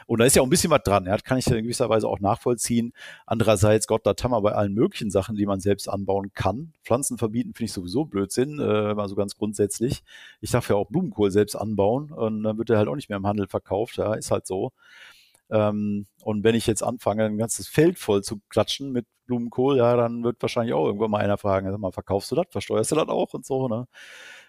Und 0.06 0.20
da 0.20 0.24
ist 0.24 0.36
ja 0.36 0.42
auch 0.42 0.46
ein 0.46 0.50
bisschen 0.50 0.70
was 0.70 0.84
dran. 0.84 1.04
Ja, 1.04 1.12
das 1.14 1.24
kann 1.24 1.36
ich 1.36 1.48
in 1.48 1.64
gewisser 1.64 1.88
Weise 1.88 2.06
auch 2.06 2.20
nachvollziehen. 2.20 2.92
Andererseits, 3.26 3.88
Gott, 3.88 4.06
da 4.06 4.14
haben 4.22 4.30
wir 4.30 4.40
bei 4.40 4.52
allen 4.52 4.72
möglichen 4.72 5.10
Sachen, 5.10 5.34
die 5.34 5.46
man 5.46 5.58
selbst 5.58 5.88
anbauen 5.88 6.30
kann. 6.34 6.74
Pflanzen 6.84 7.18
verbieten 7.18 7.54
finde 7.54 7.64
ich 7.64 7.72
sowieso 7.72 8.04
Blödsinn, 8.04 8.60
äh, 8.60 8.94
mal 8.94 9.08
so 9.08 9.16
ganz 9.16 9.34
grundsätzlich. 9.34 10.04
Ich 10.40 10.52
darf 10.52 10.68
ja 10.68 10.76
auch 10.76 10.86
Blumenkohl 10.86 11.32
selbst 11.32 11.56
anbauen 11.56 12.12
und 12.12 12.44
dann 12.44 12.56
wird 12.56 12.70
er 12.70 12.78
halt 12.78 12.86
auch 12.86 12.94
nicht 12.94 13.08
mehr 13.08 13.18
im 13.18 13.26
Handel 13.26 13.48
verkauft. 13.48 13.96
Ja, 13.96 14.14
ist 14.14 14.30
halt 14.30 14.46
so. 14.46 14.70
Ähm, 15.50 16.06
und 16.22 16.44
wenn 16.44 16.54
ich 16.54 16.68
jetzt 16.68 16.82
anfange, 16.82 17.24
ein 17.24 17.38
ganzes 17.38 17.66
Feld 17.68 17.98
voll 17.98 18.22
zu 18.22 18.40
klatschen 18.48 18.92
mit 18.92 19.06
Blumenkohl, 19.26 19.78
ja, 19.78 19.96
dann 19.96 20.24
wird 20.24 20.40
wahrscheinlich 20.40 20.74
auch 20.74 20.86
irgendwann 20.86 21.10
mal 21.10 21.18
einer 21.18 21.38
fragen, 21.38 21.70
sag 21.70 21.80
mal, 21.80 21.92
verkaufst 21.92 22.30
du 22.30 22.36
das, 22.36 22.46
versteuerst 22.50 22.92
du 22.92 22.96
das 22.96 23.08
auch 23.08 23.34
und 23.34 23.44
so, 23.46 23.68
ne? 23.68 23.86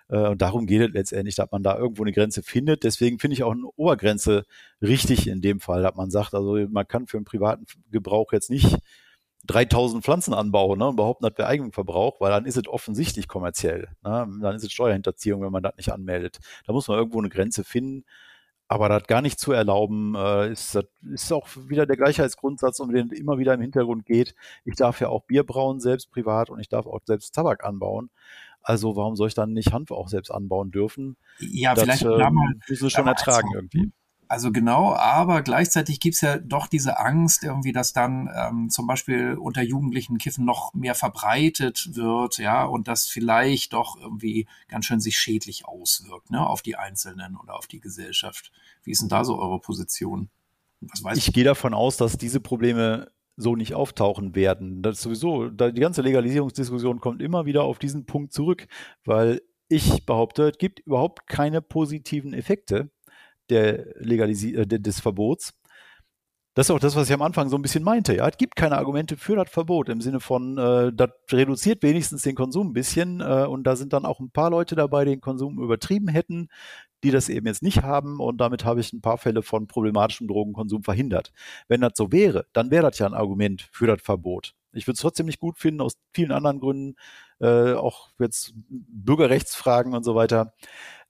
Äh, 0.10 0.28
und 0.30 0.42
darum 0.42 0.66
geht 0.66 0.82
es 0.82 0.94
letztendlich, 0.94 1.36
dass 1.36 1.52
man 1.52 1.64
da 1.64 1.78
irgendwo 1.78 2.04
eine 2.04 2.12
Grenze 2.12 2.44
findet. 2.44 2.84
Deswegen 2.84 3.20
finde 3.20 3.36
ich 3.36 3.44
auch 3.44 3.52
eine 3.52 3.68
Obergrenze 3.76 4.46
richtig 4.82 5.28
in 5.28 5.42
dem 5.42 5.60
Fall, 5.60 5.84
dass 5.84 5.96
man 5.96 6.12
sagt, 6.12 6.34
also 6.34 6.58
man 6.70 6.88
kann 6.88 7.08
für 7.08 7.18
einen 7.18 7.26
privaten 7.26 7.66
Gebrauch 7.92 8.34
jetzt 8.34 8.50
nicht 8.50 8.78
3000 9.48 10.04
Pflanzen 10.04 10.34
anbaue 10.34 10.78
ne, 10.78 10.90
und 10.90 10.96
behaupten, 10.96 11.26
das 11.26 11.38
wäre 11.38 11.48
Eigenverbrauch, 11.48 12.20
weil 12.20 12.32
dann 12.32 12.46
ist 12.46 12.58
es 12.58 12.68
offensichtlich 12.68 13.28
kommerziell. 13.28 13.88
Ne? 14.04 14.28
Dann 14.42 14.56
ist 14.56 14.64
es 14.64 14.72
Steuerhinterziehung, 14.72 15.42
wenn 15.42 15.52
man 15.52 15.64
das 15.64 15.76
nicht 15.78 15.92
anmeldet. 15.92 16.40
Da 16.66 16.74
muss 16.74 16.88
man 16.88 16.98
irgendwo 16.98 17.20
eine 17.20 17.30
Grenze 17.30 17.64
finden. 17.64 18.04
Aber 18.72 18.88
das 18.88 19.08
gar 19.08 19.24
nicht 19.24 19.40
zu 19.40 19.52
erlauben, 19.52 20.14
äh, 20.16 20.52
ist, 20.52 20.78
ist 21.12 21.34
auch 21.34 21.48
wieder 21.68 21.88
der 21.88 21.98
Gleichheitsgrundsatz, 21.98 22.80
um 22.80 22.94
den 22.94 23.10
immer 23.10 23.40
wieder 23.40 23.56
im 23.56 23.62
Hintergrund 23.62 24.06
geht. 24.06 24.36
Ich 24.64 24.76
darf 24.76 25.02
ja 25.02 25.10
auch 25.10 25.24
Bier 25.24 25.44
brauen, 25.44 25.80
selbst 25.80 26.12
privat, 26.12 26.52
und 26.52 26.60
ich 26.60 26.70
darf 26.70 26.86
auch 26.86 27.00
selbst 27.04 27.34
Tabak 27.34 27.66
anbauen. 27.66 28.12
Also 28.70 28.96
warum 28.96 29.16
soll 29.16 29.30
ich 29.30 29.34
dann 29.34 29.54
nicht 29.54 29.74
Hanf 29.74 29.90
auch 29.90 30.10
selbst 30.10 30.30
anbauen 30.30 30.70
dürfen? 30.70 31.18
Ja, 31.40 31.74
das, 31.74 31.86
vielleicht 31.86 32.04
ähm, 32.04 32.62
müssen 32.68 32.84
wir 32.84 32.90
schon 32.92 33.08
ertragen 33.08 33.50
irgendwie. 33.52 33.92
Also 34.28 34.52
genau, 34.52 34.94
aber 34.94 35.42
gleichzeitig 35.42 36.00
gibt's 36.00 36.22
ja 36.22 36.38
doch 36.38 36.68
diese 36.68 37.00
Angst 37.00 37.44
irgendwie, 37.44 37.72
dass 37.72 37.94
dann 37.94 38.30
ähm, 38.32 38.70
zum 38.70 38.86
Beispiel 38.86 39.34
unter 39.34 39.64
Jugendlichen 39.64 40.20
Kiffen 40.20 40.46
noch 40.46 40.72
mehr 40.76 40.94
verbreitet 40.94 41.96
wird, 41.96 42.38
ja, 42.38 42.64
und 42.64 42.88
das 42.88 43.08
vielleicht 43.08 43.74
doch 43.74 43.98
irgendwie 44.00 44.48
ganz 44.68 44.86
schön 44.86 45.00
sich 45.00 45.18
schädlich 45.18 45.66
auswirkt, 45.66 46.30
ne, 46.30 46.46
auf 46.46 46.62
die 46.62 46.76
Einzelnen 46.76 47.38
oder 47.38 47.56
auf 47.56 47.66
die 47.66 47.80
Gesellschaft. 47.80 48.52
Wie 48.84 48.92
ist 48.92 49.02
denn 49.02 49.10
da 49.10 49.26
so 49.26 49.40
eure 49.40 49.60
Position? 49.60 50.30
ich 51.16 51.34
gehe 51.34 51.44
davon 51.44 51.74
aus, 51.74 51.98
dass 51.98 52.20
diese 52.20 52.40
Probleme 52.40 53.10
so 53.40 53.56
nicht 53.56 53.74
auftauchen 53.74 54.36
werden. 54.36 54.82
Das 54.82 55.02
sowieso, 55.02 55.50
die 55.50 55.80
ganze 55.80 56.02
Legalisierungsdiskussion 56.02 57.00
kommt 57.00 57.22
immer 57.22 57.46
wieder 57.46 57.64
auf 57.64 57.80
diesen 57.80 58.06
Punkt 58.06 58.34
zurück, 58.34 58.68
weil 59.06 59.42
ich 59.70 60.06
behaupte, 60.06 60.50
es 60.50 60.58
gibt 60.58 60.80
überhaupt 60.80 61.28
keine 61.28 61.62
positiven 61.62 62.34
Effekte 62.34 62.92
der 63.50 63.86
Legalisi 64.00 64.56
äh, 64.56 64.66
des 64.66 65.00
Verbots. 65.00 65.54
Das 66.56 66.68
ist 66.68 66.72
auch 66.72 66.80
das, 66.80 66.96
was 66.96 67.08
ich 67.08 67.14
am 67.14 67.22
Anfang 67.22 67.48
so 67.48 67.58
ein 67.58 67.62
bisschen 67.62 67.84
meinte. 67.84 68.16
Ja, 68.16 68.28
es 68.28 68.36
gibt 68.36 68.56
keine 68.56 68.78
Argumente 68.78 69.16
für 69.16 69.36
das 69.36 69.50
Verbot 69.50 69.88
im 69.88 70.02
Sinne 70.02 70.20
von, 70.20 70.58
äh, 70.58 70.92
das 70.94 71.12
reduziert 71.32 71.84
wenigstens 71.84 72.24
den 72.24 72.36
Konsum 72.36 72.70
ein 72.70 72.74
bisschen 72.74 73.22
äh, 73.22 73.46
und 73.48 73.64
da 73.64 73.76
sind 73.78 73.94
dann 73.94 74.06
auch 74.06 74.20
ein 74.20 74.32
paar 74.32 74.50
Leute 74.50 74.76
dabei, 74.76 75.06
die 75.06 75.12
den 75.12 75.22
Konsum 75.22 75.60
übertrieben 75.60 76.10
hätten, 76.10 76.50
die 77.04 77.12
das 77.12 77.30
eben 77.30 77.48
jetzt 77.48 77.64
nicht 77.64 77.82
haben 77.84 78.20
und 78.20 78.38
damit 78.38 78.66
habe 78.66 78.80
ich 78.80 78.94
ein 78.94 79.02
paar 79.02 79.18
Fälle 79.18 79.42
von 79.42 79.68
problematischem 79.68 80.28
Drogenkonsum 80.28 80.84
verhindert. 80.84 81.32
Wenn 81.68 81.82
das 81.82 81.94
so 81.96 82.12
wäre, 82.12 82.46
dann 82.54 82.72
wäre 82.72 82.90
das 82.90 83.00
ja 83.00 83.06
ein 83.06 83.14
Argument 83.14 83.70
für 83.72 83.88
das 83.88 84.02
Verbot. 84.02 84.54
Ich 84.74 84.86
würde 84.86 84.96
es 84.96 85.02
trotzdem 85.02 85.26
nicht 85.26 85.40
gut 85.40 85.58
finden, 85.58 85.82
aus 85.82 85.98
vielen 86.14 86.32
anderen 86.32 86.60
Gründen, 86.60 86.96
äh, 87.40 87.74
auch 87.74 88.10
jetzt 88.20 88.54
Bürgerrechtsfragen 88.70 89.96
und 89.96 90.04
so 90.04 90.14
weiter. 90.14 90.54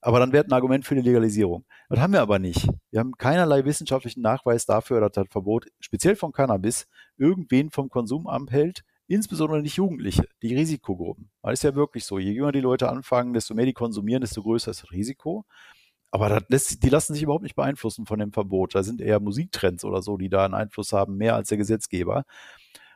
Aber 0.00 0.18
dann 0.18 0.32
wäre 0.32 0.44
ein 0.44 0.52
Argument 0.52 0.86
für 0.86 0.94
die 0.94 1.02
Legalisierung. 1.02 1.66
Das 1.90 2.00
haben 2.00 2.14
wir 2.14 2.22
aber 2.22 2.38
nicht. 2.38 2.68
Wir 2.90 3.00
haben 3.00 3.18
keinerlei 3.18 3.66
wissenschaftlichen 3.66 4.22
Nachweis 4.22 4.64
dafür, 4.64 5.00
dass 5.00 5.12
das 5.12 5.26
Verbot, 5.28 5.66
speziell 5.78 6.16
von 6.16 6.32
Cannabis, 6.32 6.86
irgendwen 7.18 7.70
vom 7.70 7.90
Konsum 7.90 8.26
abhält, 8.26 8.82
insbesondere 9.08 9.60
nicht 9.60 9.76
Jugendliche, 9.76 10.26
die 10.40 10.54
Risikogruppen. 10.54 11.30
Weil 11.42 11.52
es 11.52 11.60
ist 11.60 11.64
ja 11.64 11.74
wirklich 11.74 12.04
so, 12.04 12.18
je 12.18 12.30
jünger 12.30 12.52
die 12.52 12.60
Leute 12.60 12.88
anfangen, 12.88 13.34
desto 13.34 13.54
mehr 13.54 13.66
die 13.66 13.72
konsumieren, 13.74 14.22
desto 14.22 14.42
größer 14.42 14.70
ist 14.70 14.84
das 14.84 14.92
Risiko. 14.92 15.44
Aber 16.10 16.42
lässt, 16.48 16.82
die 16.82 16.88
lassen 16.88 17.14
sich 17.14 17.22
überhaupt 17.22 17.44
nicht 17.44 17.54
beeinflussen 17.54 18.06
von 18.06 18.18
dem 18.18 18.32
Verbot. 18.32 18.74
Da 18.74 18.82
sind 18.82 19.00
eher 19.00 19.20
Musiktrends 19.20 19.84
oder 19.84 20.02
so, 20.02 20.16
die 20.16 20.28
da 20.28 20.44
einen 20.44 20.54
Einfluss 20.54 20.92
haben, 20.92 21.16
mehr 21.16 21.36
als 21.36 21.48
der 21.48 21.58
Gesetzgeber. 21.58 22.24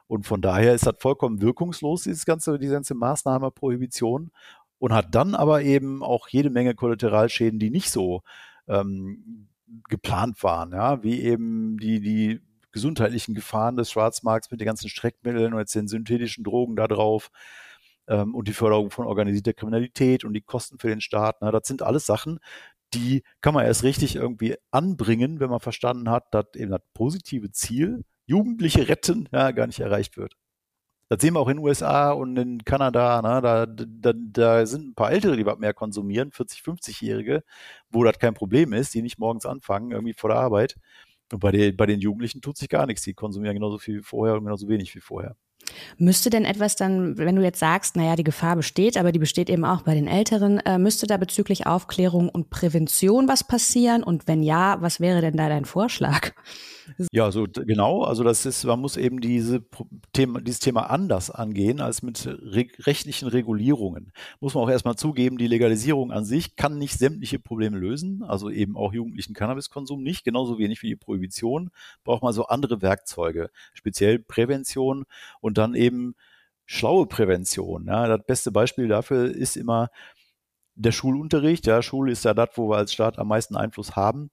Und 0.07 0.27
von 0.27 0.43
daher 0.43 0.75
ist 0.75 0.87
das 0.87 0.97
vollkommen 0.99 1.41
wirkungslos, 1.41 2.03
dieses 2.03 2.25
ganze, 2.25 2.59
diese 2.59 2.75
ganze 2.75 2.95
Maßnahme 2.95 3.51
Prohibition 3.51 4.31
und 4.79 4.93
hat 4.93 5.15
dann 5.15 5.35
aber 5.35 5.63
eben 5.63 6.03
auch 6.03 6.29
jede 6.29 6.51
Menge 6.51 6.75
Kollateralschäden, 6.75 7.59
die 7.59 7.71
nicht 7.71 7.91
so 7.91 8.23
ähm, 8.69 9.49
geplant 9.89 10.43
waren, 10.43 10.73
ja, 10.73 11.03
wie 11.03 11.23
eben 11.23 11.79
die, 11.79 12.01
die 12.01 12.41
gesundheitlichen 12.71 13.35
Gefahren 13.35 13.77
des 13.77 13.91
Schwarzmarkts 13.91 14.51
mit 14.51 14.61
den 14.61 14.67
ganzen 14.67 14.89
Streckmitteln 14.89 15.55
und 15.55 15.61
jetzt 15.61 15.75
den 15.75 15.89
synthetischen 15.89 16.45
Drogen 16.45 16.77
da 16.77 16.89
drauf 16.89 17.31
ähm, 18.09 18.35
und 18.35 18.49
die 18.49 18.53
Förderung 18.53 18.91
von 18.91 19.07
organisierter 19.07 19.53
Kriminalität 19.53 20.25
und 20.25 20.35
die 20.35 20.43
Kosten 20.43 20.79
für 20.79 20.89
den 20.89 21.01
Staat. 21.01 21.37
Na, 21.41 21.51
das 21.51 21.67
sind 21.67 21.83
alles 21.83 22.05
Sachen, 22.05 22.41
die 22.95 23.23
kann 23.41 23.55
man 23.55 23.67
erst 23.67 23.83
richtig 23.85 24.17
irgendwie 24.17 24.57
anbringen, 24.71 25.41
wenn 25.41 25.51
man 25.51 25.61
verstanden 25.61 26.11
hat, 26.11 26.33
dass 26.33 26.47
eben 26.55 26.71
das 26.71 26.83
positive 26.95 27.51
Ziel, 27.53 28.05
Jugendliche 28.27 28.89
retten, 28.89 29.29
ja, 29.33 29.51
gar 29.51 29.67
nicht 29.67 29.81
erreicht 29.81 30.17
wird. 30.17 30.37
Das 31.09 31.21
sehen 31.21 31.35
wir 31.35 31.41
auch 31.41 31.49
in 31.49 31.59
den 31.59 31.65
USA 31.65 32.13
und 32.13 32.37
in 32.39 32.65
Kanada. 32.65 33.21
Ne? 33.23 33.41
Da, 33.43 33.67
da, 33.67 34.13
da 34.15 34.67
sind 34.67 34.89
ein 34.89 34.95
paar 34.95 35.13
Ältere, 35.13 35.37
die 35.37 35.47
was 35.47 35.59
mehr 35.59 35.75
konsumieren, 35.75 36.33
40, 36.33 36.61
50-Jährige, 36.61 37.45
wo 37.91 38.05
das 38.05 38.19
kein 38.19 38.35
Problem 38.35 38.73
ist, 38.73 38.95
die 38.95 39.03
nicht 39.03 39.19
morgens 39.19 39.47
anfangen, 39.47 39.91
irgendwie 39.93 40.15
vor 40.15 40.31
der 40.31 40.39
Arbeit. 40.39 40.77
Und 41.33 41.41
bei, 41.41 41.53
den, 41.53 41.77
bei 41.77 41.87
den 41.87 42.01
Jugendlichen 42.01 42.41
tut 42.43 42.57
sich 42.57 42.69
gar 42.69 42.87
nichts. 42.87 43.03
Die 43.03 43.15
konsumieren 43.15 43.55
genauso 43.55 43.79
viel 43.79 43.99
wie 43.99 44.03
vorher 44.03 44.37
und 44.37 44.45
genauso 44.45 44.69
wenig 44.69 44.95
wie 44.95 45.01
vorher. 45.01 45.37
Müsste 45.99 46.31
denn 46.31 46.45
etwas 46.45 46.77
dann, 46.77 47.19
wenn 47.19 47.37
du 47.37 47.43
jetzt 47.43 47.59
sagst, 47.59 47.97
naja, 47.97 48.17
die 48.17 48.25
Gefahr 48.25 48.57
besteht, 48.57 48.97
aber 48.97 49.13
die 49.13 49.19
besteht 49.19 49.51
eben 49.51 49.65
auch 49.65 49.83
bei 49.83 49.95
den 49.95 50.09
Älteren, 50.09 50.59
äh, 50.61 50.79
müsste 50.79 51.07
da 51.07 51.17
bezüglich 51.17 51.67
Aufklärung 51.67 52.29
und 52.29 52.51
Prävention 52.51 53.29
was 53.29 53.45
passieren? 53.45 54.03
Und 54.03 54.27
wenn 54.27 54.43
ja, 54.43 54.81
was 54.81 55.01
wäre 55.01 55.21
denn 55.21 55.37
da 55.37 55.49
dein 55.49 55.65
Vorschlag? 55.65 56.33
Ja, 57.13 57.31
so 57.31 57.47
genau. 57.51 58.03
Also 58.03 58.25
das 58.25 58.45
ist, 58.45 58.65
man 58.65 58.81
muss 58.81 58.97
eben 58.97 59.21
diese 59.21 59.65
Thema, 60.13 60.41
dieses 60.41 60.61
Thema 60.61 60.91
anders 60.91 61.31
angehen 61.31 61.81
als 61.81 62.03
mit 62.03 62.27
re 62.27 62.67
rechtlichen 62.81 63.29
Regulierungen. 63.29 64.13
Muss 64.41 64.55
man 64.55 64.65
auch 64.65 64.71
erstmal 64.71 64.97
zugeben, 64.97 65.39
die 65.39 65.47
Legalisierung 65.47 66.13
an 66.13 66.25
sich 66.25 66.57
kann 66.57 66.79
nicht 66.79 66.99
sämtliche 66.99 67.39
Probleme 67.39 67.79
lösen, 67.79 68.23
also 68.23 68.51
eben 68.51 68.77
auch 68.77 68.93
jugendlichen 68.93 69.35
Cannabiskonsum 69.35 70.03
nicht, 70.03 70.25
genauso 70.25 70.59
wenig 70.59 70.83
wie 70.83 70.89
die 70.89 70.97
Prohibition. 70.97 71.71
Braucht 72.05 72.23
man 72.23 72.33
so 72.33 72.47
andere 72.47 72.83
Werkzeuge, 72.83 73.51
speziell 73.73 74.19
Prävention 74.19 75.05
und 75.41 75.54
dann 75.55 75.75
eben 75.75 76.15
schlaue 76.67 77.07
Prävention. 77.07 77.87
Ja, 77.87 78.07
das 78.09 78.27
beste 78.27 78.53
Beispiel 78.53 78.89
dafür 78.89 79.35
ist 79.35 79.57
immer 79.57 79.91
der 80.75 80.93
Schulunterricht. 80.93 81.67
Ja, 81.67 81.83
Schule 81.83 82.13
ist 82.13 82.25
ja 82.25 82.35
das, 82.35 82.51
wo 82.57 82.69
wir 82.71 82.77
als 82.77 82.93
Staat 82.93 83.19
am 83.19 83.29
meisten 83.29 83.57
Einfluss 83.57 83.97
haben 83.97 84.31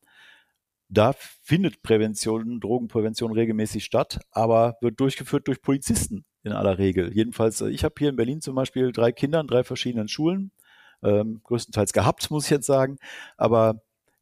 da 0.92 1.14
findet 1.42 1.82
Prävention, 1.84 2.60
Drogenprävention 2.60 3.32
regelmäßig 3.32 3.86
statt, 3.86 4.20
aber 4.32 4.76
wird 4.82 5.00
durchgeführt 5.00 5.48
durch 5.48 5.62
Polizisten 5.62 6.26
in 6.44 6.52
aller 6.52 6.78
Regel. 6.78 7.14
Jedenfalls, 7.14 7.62
äh, 7.62 7.70
ich 7.70 7.86
habe 7.86 7.96
hier 7.98 8.10
in 8.10 8.18
Berlin 8.18 8.42
zum 8.42 8.56
Beispiel 8.56 8.92
drei 8.92 9.14
Kinder 9.14 9.40
in 9.40 9.48
drei 9.48 9.64
verschiedenen 9.64 10.10
Schulen, 10.10 10.52
ähm, 11.02 11.40
größtenteils 11.44 11.94
gehabt, 11.94 12.30
muss 12.32 12.46
ich 12.46 12.52
jetzt 12.52 12.66
sagen, 12.66 12.98
aber 13.38 13.82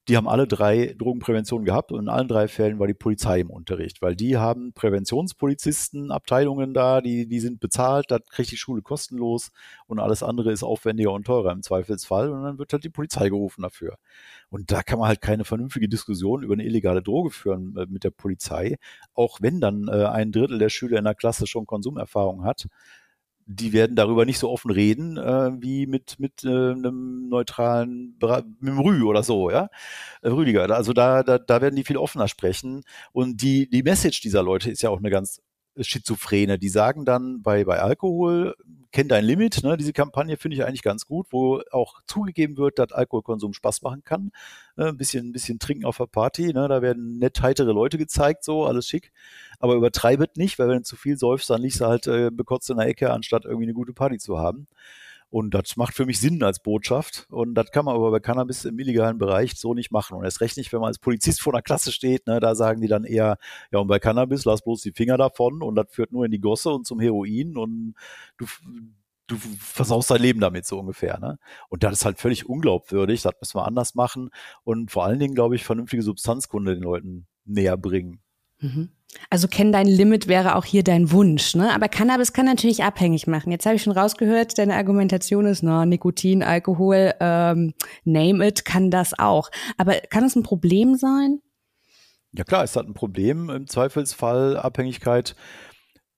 die 0.09 0.17
haben 0.17 0.27
alle 0.27 0.47
drei 0.47 0.95
Drogenprävention 0.97 1.63
gehabt 1.65 1.91
und 1.91 1.99
in 1.99 2.09
allen 2.09 2.27
drei 2.27 2.47
Fällen 2.47 2.79
war 2.79 2.87
die 2.87 2.95
Polizei 2.95 3.41
im 3.41 3.51
Unterricht, 3.51 4.01
weil 4.01 4.15
die 4.15 4.37
haben 4.37 4.73
Präventionspolizisten, 4.73 6.11
Abteilungen 6.11 6.73
da, 6.73 6.99
die, 6.99 7.27
die 7.27 7.39
sind 7.39 7.59
bezahlt, 7.59 8.09
da 8.09 8.17
kriegt 8.17 8.51
die 8.51 8.57
Schule 8.57 8.81
kostenlos 8.81 9.51
und 9.85 9.99
alles 9.99 10.23
andere 10.23 10.51
ist 10.51 10.63
aufwendiger 10.63 11.13
und 11.13 11.25
teurer 11.25 11.51
im 11.51 11.61
Zweifelsfall 11.61 12.29
und 12.29 12.41
dann 12.41 12.57
wird 12.57 12.73
halt 12.73 12.83
die 12.83 12.89
Polizei 12.89 13.29
gerufen 13.29 13.61
dafür. 13.61 13.97
Und 14.49 14.71
da 14.71 14.81
kann 14.81 14.97
man 14.97 15.09
halt 15.09 15.21
keine 15.21 15.45
vernünftige 15.45 15.87
Diskussion 15.87 16.41
über 16.41 16.55
eine 16.55 16.65
illegale 16.65 17.03
Droge 17.03 17.29
führen 17.29 17.77
äh, 17.77 17.85
mit 17.87 18.03
der 18.03 18.09
Polizei, 18.11 18.77
auch 19.13 19.37
wenn 19.41 19.61
dann 19.61 19.87
äh, 19.89 20.05
ein 20.05 20.31
Drittel 20.31 20.57
der 20.57 20.69
Schüler 20.69 20.97
in 20.97 21.05
der 21.05 21.13
Klasse 21.13 21.45
schon 21.45 21.67
Konsumerfahrung 21.67 22.43
hat 22.43 22.67
die 23.51 23.73
werden 23.73 23.95
darüber 23.95 24.25
nicht 24.25 24.37
so 24.37 24.49
offen 24.51 24.69
reden 24.69 25.17
äh, 25.17 25.51
wie 25.59 25.87
mit 25.87 26.19
mit 26.19 26.43
äh, 26.43 26.47
einem 26.49 27.29
neutralen 27.29 28.15
mit 28.59 28.69
dem 28.69 28.79
Rü 28.79 29.03
oder 29.03 29.23
so, 29.23 29.49
ja, 29.49 29.69
äh, 30.21 30.29
Rüdiger. 30.29 30.69
Also 30.69 30.93
da, 30.93 31.23
da 31.23 31.39
da 31.39 31.61
werden 31.61 31.75
die 31.75 31.83
viel 31.83 31.97
offener 31.97 32.27
sprechen 32.27 32.83
und 33.11 33.41
die 33.41 33.67
die 33.67 33.81
Message 33.83 34.21
dieser 34.21 34.43
Leute 34.43 34.69
ist 34.69 34.83
ja 34.83 34.91
auch 34.91 34.99
eine 34.99 35.09
ganz 35.09 35.41
Schizophrene. 35.87 36.59
Die 36.59 36.69
sagen 36.69 37.05
dann 37.05 37.41
bei 37.41 37.63
bei 37.65 37.79
Alkohol 37.79 38.55
kenn 38.91 39.07
dein 39.07 39.23
Limit. 39.23 39.63
Ne? 39.63 39.77
Diese 39.77 39.93
Kampagne 39.93 40.37
finde 40.37 40.57
ich 40.57 40.65
eigentlich 40.65 40.81
ganz 40.81 41.05
gut, 41.05 41.27
wo 41.31 41.61
auch 41.71 42.01
zugegeben 42.07 42.57
wird, 42.57 42.79
dass 42.79 42.91
Alkoholkonsum 42.91 43.53
Spaß 43.53 43.83
machen 43.83 44.03
kann. 44.03 44.31
Äh, 44.77 44.85
ein 44.85 44.97
bisschen 44.97 45.27
ein 45.27 45.31
bisschen 45.31 45.59
trinken 45.59 45.85
auf 45.85 45.97
der 45.97 46.07
Party. 46.07 46.53
Ne? 46.53 46.67
Da 46.67 46.81
werden 46.81 47.19
nett 47.19 47.41
heitere 47.41 47.71
Leute 47.71 47.97
gezeigt, 47.97 48.43
so 48.43 48.65
alles 48.65 48.87
schick 48.87 49.11
aber 49.59 49.75
übertreibet 49.75 50.37
nicht, 50.37 50.57
weil 50.57 50.69
wenn 50.69 50.77
du 50.77 50.83
zu 50.83 50.95
viel 50.95 51.17
säufst, 51.17 51.49
dann 51.49 51.61
liegst 51.61 51.81
du 51.81 51.85
halt 51.85 52.07
äh, 52.07 52.31
bekotzt 52.31 52.69
in 52.69 52.77
der 52.77 52.87
Ecke, 52.87 53.11
anstatt 53.11 53.45
irgendwie 53.45 53.65
eine 53.65 53.73
gute 53.73 53.93
Party 53.93 54.17
zu 54.17 54.39
haben. 54.39 54.67
Und 55.29 55.53
das 55.53 55.77
macht 55.77 55.93
für 55.93 56.05
mich 56.05 56.19
Sinn 56.19 56.41
als 56.41 56.61
Botschaft. 56.61 57.27
Und 57.29 57.53
das 57.53 57.71
kann 57.71 57.85
man 57.85 57.95
aber 57.95 58.09
bei 58.09 58.19
Cannabis 58.19 58.65
im 58.65 58.79
illegalen 58.79 59.19
Bereich 59.19 59.55
so 59.55 59.73
nicht 59.75 59.91
machen. 59.91 60.17
Und 60.17 60.23
erst 60.23 60.41
recht 60.41 60.57
nicht, 60.57 60.73
wenn 60.73 60.79
man 60.79 60.87
als 60.87 60.97
Polizist 60.97 61.41
vor 61.41 61.53
einer 61.53 61.61
Klasse 61.61 61.91
steht, 61.91 62.25
ne, 62.25 62.39
da 62.39 62.55
sagen 62.55 62.81
die 62.81 62.87
dann 62.87 63.03
eher, 63.03 63.37
ja, 63.71 63.79
und 63.79 63.87
bei 63.87 63.99
Cannabis 63.99 64.45
lass 64.45 64.63
bloß 64.63 64.81
die 64.81 64.91
Finger 64.91 65.17
davon 65.17 65.61
und 65.61 65.75
das 65.75 65.87
führt 65.91 66.11
nur 66.11 66.25
in 66.25 66.31
die 66.31 66.39
Gosse 66.39 66.71
und 66.71 66.87
zum 66.87 66.99
Heroin 66.99 67.57
und 67.57 67.93
du, 68.37 68.45
du 69.27 69.37
versaust 69.37 70.09
dein 70.09 70.21
Leben 70.21 70.39
damit 70.39 70.65
so 70.65 70.79
ungefähr. 70.79 71.19
Ne? 71.19 71.37
Und 71.69 71.83
das 71.83 71.93
ist 71.93 72.05
halt 72.05 72.19
völlig 72.19 72.49
unglaubwürdig. 72.49 73.21
Das 73.21 73.33
müssen 73.39 73.57
wir 73.57 73.65
anders 73.65 73.93
machen 73.93 74.31
und 74.63 74.89
vor 74.89 75.05
allen 75.05 75.19
Dingen, 75.19 75.35
glaube 75.35 75.55
ich, 75.55 75.63
vernünftige 75.63 76.01
Substanzkunde 76.01 76.73
den 76.73 76.83
Leuten 76.83 77.27
näher 77.45 77.77
bringen. 77.77 78.21
Mhm. 78.59 78.89
Also 79.29 79.47
kenn 79.47 79.71
dein 79.71 79.87
Limit 79.87 80.27
wäre 80.27 80.55
auch 80.55 80.65
hier 80.65 80.83
dein 80.83 81.11
Wunsch, 81.11 81.55
ne? 81.55 81.73
Aber 81.73 81.87
Cannabis 81.87 82.31
kann 82.31 82.45
natürlich 82.45 82.83
abhängig 82.83 83.25
machen. 83.25 83.51
Jetzt 83.51 83.65
habe 83.65 83.75
ich 83.75 83.81
schon 83.81 83.97
rausgehört, 83.97 84.57
deine 84.57 84.75
Argumentation 84.75 85.45
ist, 85.45 85.63
na, 85.63 85.85
Nikotin, 85.85 86.43
Alkohol, 86.43 87.13
ähm, 87.19 87.73
name 88.03 88.47
it, 88.47 88.65
kann 88.65 88.91
das 88.91 89.17
auch. 89.17 89.49
Aber 89.77 89.95
kann 90.09 90.23
es 90.23 90.35
ein 90.35 90.43
Problem 90.43 90.95
sein? 90.95 91.39
Ja 92.33 92.43
klar, 92.43 92.63
es 92.63 92.75
hat 92.75 92.85
ein 92.85 92.93
Problem. 92.93 93.49
Im 93.49 93.67
Zweifelsfall 93.67 94.57
Abhängigkeit 94.57 95.35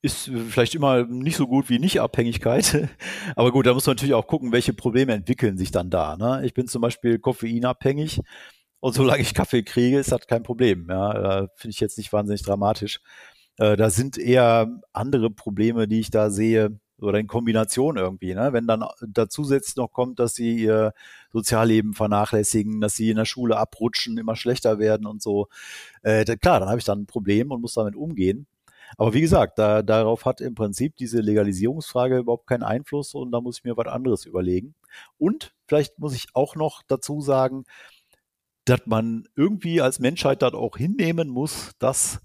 ist 0.01 0.31
vielleicht 0.49 0.75
immer 0.75 1.05
nicht 1.05 1.37
so 1.37 1.47
gut 1.47 1.69
wie 1.69 1.79
Nicht-Abhängigkeit. 1.79 2.89
Aber 3.35 3.51
gut, 3.51 3.65
da 3.67 3.73
muss 3.73 3.85
man 3.85 3.95
natürlich 3.95 4.15
auch 4.15 4.27
gucken, 4.27 4.51
welche 4.51 4.73
Probleme 4.73 5.13
entwickeln 5.13 5.57
sich 5.57 5.71
dann 5.71 5.89
da. 5.89 6.17
Ne? 6.17 6.41
Ich 6.43 6.53
bin 6.53 6.67
zum 6.67 6.81
Beispiel 6.81 7.19
koffeinabhängig 7.19 8.21
und 8.81 8.93
solange 8.93 9.21
ich 9.21 9.33
Kaffee 9.33 9.63
kriege, 9.63 9.99
ist 9.99 10.11
das 10.11 10.27
kein 10.27 10.43
Problem. 10.43 10.87
Ja, 10.89 11.47
finde 11.55 11.71
ich 11.71 11.79
jetzt 11.79 11.97
nicht 11.97 12.11
wahnsinnig 12.11 12.43
dramatisch. 12.43 12.99
Äh, 13.57 13.77
da 13.77 13.89
sind 13.89 14.17
eher 14.17 14.81
andere 14.93 15.29
Probleme, 15.29 15.87
die 15.87 15.99
ich 16.01 16.11
da 16.11 16.29
sehe, 16.29 16.79
oder 17.01 17.19
in 17.19 17.27
Kombination 17.27 17.97
irgendwie. 17.97 18.33
Ne? 18.33 18.53
Wenn 18.53 18.67
dann 18.67 18.85
da 19.07 19.27
zusätzlich 19.29 19.75
noch 19.75 19.91
kommt, 19.91 20.19
dass 20.19 20.35
sie 20.35 20.55
ihr 20.57 20.93
Sozialleben 21.33 21.93
vernachlässigen, 21.93 22.81
dass 22.81 22.95
sie 22.95 23.09
in 23.09 23.17
der 23.17 23.25
Schule 23.25 23.57
abrutschen, 23.57 24.17
immer 24.17 24.35
schlechter 24.35 24.79
werden 24.79 25.07
und 25.07 25.21
so, 25.21 25.47
äh, 26.03 26.23
klar, 26.37 26.59
dann 26.59 26.69
habe 26.69 26.79
ich 26.79 26.85
dann 26.85 27.01
ein 27.01 27.07
Problem 27.07 27.51
und 27.51 27.61
muss 27.61 27.73
damit 27.73 27.95
umgehen. 27.95 28.47
Aber 28.97 29.13
wie 29.13 29.21
gesagt, 29.21 29.57
da, 29.57 29.81
darauf 29.83 30.25
hat 30.25 30.41
im 30.41 30.53
Prinzip 30.53 30.95
diese 30.97 31.21
Legalisierungsfrage 31.21 32.17
überhaupt 32.19 32.47
keinen 32.47 32.63
Einfluss 32.63 33.13
und 33.13 33.31
da 33.31 33.41
muss 33.41 33.59
ich 33.59 33.63
mir 33.63 33.77
was 33.77 33.87
anderes 33.87 34.25
überlegen. 34.25 34.75
Und 35.17 35.53
vielleicht 35.65 35.97
muss 35.97 36.13
ich 36.13 36.27
auch 36.33 36.55
noch 36.55 36.83
dazu 36.87 37.21
sagen, 37.21 37.63
dass 38.65 38.85
man 38.85 39.27
irgendwie 39.35 39.81
als 39.81 39.99
Menschheit 39.99 40.41
das 40.41 40.53
auch 40.53 40.77
hinnehmen 40.77 41.29
muss, 41.29 41.71
dass 41.79 42.21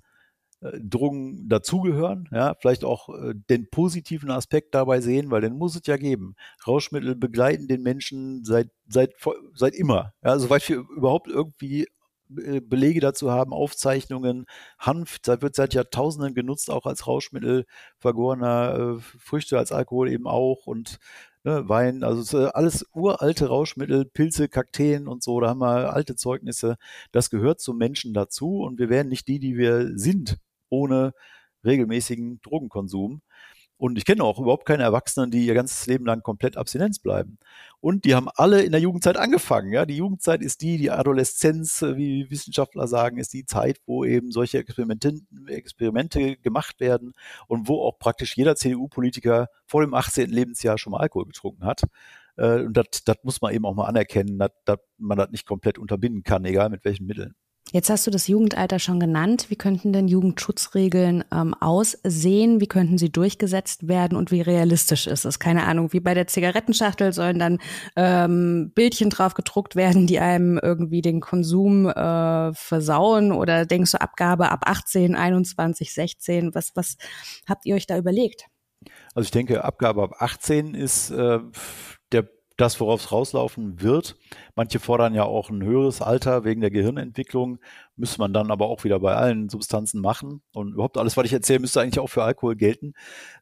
äh, 0.61 0.79
Drogen 0.81 1.49
dazugehören, 1.49 2.29
ja, 2.33 2.55
vielleicht 2.61 2.85
auch 2.85 3.09
äh, 3.09 3.35
den 3.51 3.69
positiven 3.71 4.31
Aspekt 4.31 4.75
dabei 4.75 5.01
sehen, 5.01 5.31
weil 5.31 5.43
den 5.43 5.59
muss 5.59 5.77
es 5.77 5.87
ja 5.87 5.97
geben. 5.97 6.35
Rauschmittel 6.67 7.15
begleiten 7.15 7.69
den 7.69 7.83
Menschen 7.83 8.45
seit, 8.45 8.71
seit, 8.89 9.15
seit 9.55 9.75
immer, 9.75 10.15
ja, 10.23 10.39
soweit 10.39 10.69
wir 10.69 10.85
überhaupt 10.97 11.29
irgendwie 11.29 11.87
äh, 12.37 12.61
Belege 12.61 13.01
dazu 13.01 13.31
haben, 13.31 13.53
Aufzeichnungen. 13.53 14.47
Hanf 14.79 15.19
wird 15.27 15.55
seit 15.55 15.75
Jahrtausenden 15.75 16.35
genutzt, 16.35 16.71
auch 16.71 16.87
als 16.87 17.07
Rauschmittel, 17.07 17.67
vergorener 17.99 18.97
äh, 18.99 19.01
Früchte 19.19 19.59
als 19.59 19.73
Alkohol 19.73 20.11
eben 20.11 20.27
auch 20.27 20.67
und 20.67 20.99
ne, 21.47 21.69
Wein, 21.69 22.03
also 22.05 22.49
alles 22.51 22.85
uralte 22.93 23.47
Rauschmittel, 23.47 24.05
Pilze, 24.05 24.49
Kakteen 24.49 25.07
und 25.09 25.23
so, 25.23 25.41
da 25.41 25.49
haben 25.49 25.61
wir 25.61 25.95
alte 25.95 26.17
Zeugnisse. 26.17 26.77
Das 27.13 27.31
gehört 27.31 27.61
zum 27.61 27.79
Menschen 27.79 28.13
dazu 28.13 28.63
und 28.63 28.79
wir 28.79 28.91
wären 28.91 29.09
nicht 29.09 29.29
die, 29.29 29.39
die 29.39 29.57
wir 29.57 29.97
sind, 29.97 30.39
ohne 30.69 31.13
regelmäßigen 31.65 32.41
Drogenkonsum. 32.43 33.23
Und 33.79 33.99
ich 33.99 34.07
kenne 34.07 34.25
auch 34.25 34.39
überhaupt 34.39 34.65
keine 34.65 34.85
Erwachsenen, 34.85 35.31
die 35.31 35.47
ihr 35.47 35.55
ganzes 35.55 35.87
Leben 35.87 36.07
lang 36.07 36.23
komplett 36.23 36.57
Abstinenz 36.57 36.99
bleiben. 36.99 37.39
Und 37.81 38.05
die 38.05 38.15
haben 38.15 38.29
alle 38.35 38.63
in 38.63 38.73
der 38.73 38.81
Jugendzeit 38.81 39.17
angefangen. 39.17 39.73
Ja, 39.73 39.85
die 39.85 39.97
Jugendzeit 39.97 40.41
ist 40.43 40.63
die, 40.63 40.79
die 40.79 40.91
Adoleszenz, 40.91 41.83
äh, 41.83 41.97
wie 41.97 42.31
Wissenschaftler 42.31 42.89
sagen, 42.89 43.19
ist 43.19 43.33
die 43.35 43.45
Zeit, 43.45 43.79
wo 43.87 44.05
eben 44.05 44.31
solche 44.31 44.59
Experimente, 44.59 46.37
gemacht 46.39 46.81
werden 46.81 47.13
und 47.49 47.69
wo 47.69 47.83
auch 47.83 47.99
praktisch 47.99 48.37
jeder 48.37 48.57
CDU-Politiker 48.57 49.49
vor 49.67 49.83
dem 49.83 49.95
18. 49.95 50.31
Lebensjahr 50.31 50.79
schon 50.79 50.93
mal 50.93 51.01
Alkohol 51.01 51.27
getrunken 51.27 51.65
hat. 51.65 51.83
Äh, 52.37 52.61
und 52.63 52.77
das 52.77 53.17
muss 53.23 53.41
man 53.43 53.53
eben 53.55 53.67
auch 53.67 53.75
mal 53.75 53.87
anerkennen, 53.87 54.39
dass 54.39 54.79
man 54.99 55.19
das 55.19 55.31
nicht 55.31 55.47
komplett 55.47 55.79
unterbinden 55.79 56.23
kann, 56.23 56.45
egal 56.45 56.71
mit 56.71 56.85
welchen 56.85 57.07
Mitteln. 57.07 57.35
Jetzt 57.73 57.91
hast 57.91 58.07
du 58.07 58.13
das 58.13 58.29
Jugendalter 58.29 58.79
schon 58.79 59.01
genannt. 59.01 59.47
Wie 59.49 59.57
könnten 59.57 59.93
denn 59.93 60.07
Jugendschutzregeln 60.07 61.25
ähm, 61.33 61.53
aussehen? 61.55 62.61
Wie 62.61 62.69
könnten 62.69 62.97
sie 62.97 63.11
durchgesetzt 63.11 63.89
werden 63.89 64.17
und 64.17 64.31
wie 64.31 64.41
realistisch 64.41 65.09
ist 65.09 65.25
es? 65.25 65.41
Keine 65.41 65.65
Ahnung, 65.65 65.93
wie 65.93 65.99
bei 65.99 66.15
der 66.15 66.29
Zigarettenschachtel 66.29 67.13
sollen 67.13 67.41
dann 67.41 67.59
ähm, 67.97 68.71
Bildchen 68.73 69.11
drauf 69.11 69.35
gedruckt 69.35 69.75
werden, 69.75 70.07
die 70.07 70.21
einem 70.21 70.61
irgendwie 70.63 71.03
den 71.03 71.21
Konsum 71.21 71.89
äh, 71.89 72.55
versauen? 72.55 73.33
Oder 73.33 73.67
denkst 73.67 73.91
du 73.91 74.01
Abgabe 74.01 74.53
ab 74.53 74.61
18, 74.65 75.17
21, 75.17 75.93
16? 75.93 76.55
Was, 76.55 76.71
was 76.77 76.97
habt 77.49 77.67
ihr 77.67 77.75
euch 77.75 77.89
da 77.89 77.99
überlegt? 77.99 78.47
Also 79.15 79.27
ich 79.27 79.33
denke, 79.33 79.65
Abgabe 79.65 80.05
ab 80.05 80.15
18 80.21 80.75
ist 80.75 81.11
äh, 81.11 81.41
der 82.13 82.29
das, 82.57 82.81
worauf 82.81 83.03
es 83.03 83.13
rauslaufen 83.13 83.81
wird. 83.83 84.17
Manche 84.55 84.79
fordern 84.79 85.15
ja 85.15 85.25
auch 85.25 85.51
ein 85.51 85.63
höheres 85.63 86.01
Alter 86.01 86.45
wegen 86.45 86.61
der 86.61 86.71
Gehirnentwicklung, 86.71 87.59
müsste 87.97 88.19
man 88.21 88.33
dann 88.33 88.51
aber 88.51 88.69
auch 88.69 88.85
wieder 88.85 88.99
bei 89.01 89.15
allen 89.15 89.49
Substanzen 89.49 90.01
machen. 90.01 90.43
Und 90.53 90.73
überhaupt 90.73 90.99
alles, 90.99 91.17
was 91.17 91.27
ich 91.27 91.33
erzähle, 91.33 91.61
müsste 91.61 91.81
eigentlich 91.81 92.01
auch 92.01 92.09
für 92.09 92.23
Alkohol 92.23 92.57
gelten. 92.57 92.95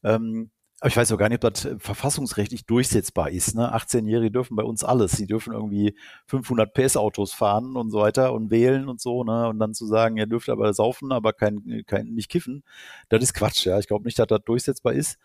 Ähm, 0.03 0.51
aber 0.81 0.91
ich 0.91 0.97
weiß 0.99 1.13
auch 1.13 1.19
gar 1.19 1.31
nicht, 1.31 1.43
ob 1.43 1.55
das 1.55 1.67
verfassungsrechtlich 1.79 2.67
durchsetzbar 2.67 3.31
ist. 3.31 3.55
Ne? 3.55 3.75
18-Jährige 3.75 4.31
dürfen 4.31 4.55
bei 4.55 4.65
uns 4.65 4.85
alles. 4.85 5.13
Sie 5.13 5.27
dürfen 5.27 5.55
irgendwie 5.55 5.97
500 6.27 6.75
PS-Autos 6.75 7.33
fahren 7.33 7.77
und 7.77 7.91
so 7.91 8.01
weiter 8.01 8.35
und 8.35 8.51
wählen 8.51 8.89
und 8.89 9.01
so. 9.01 9.25
Ne? 9.25 9.49
Und 9.49 9.61
dann 9.61 9.73
zu 9.73 9.87
sagen, 9.87 10.19
ihr 10.19 10.27
dürft 10.27 10.51
aber 10.51 10.75
saufen, 10.75 11.11
aber 11.11 11.33
kein, 11.33 11.85
kein, 11.87 12.09
nicht 12.09 12.29
kiffen, 12.29 12.65
das 13.09 13.23
ist 13.23 13.33
Quatsch. 13.33 13.65
Ja? 13.65 13.79
Ich 13.79 13.87
glaube 13.87 14.05
nicht, 14.05 14.19
dass 14.19 14.27
das 14.27 14.43
durchsetzbar 14.45 14.93
ist. 14.93 15.19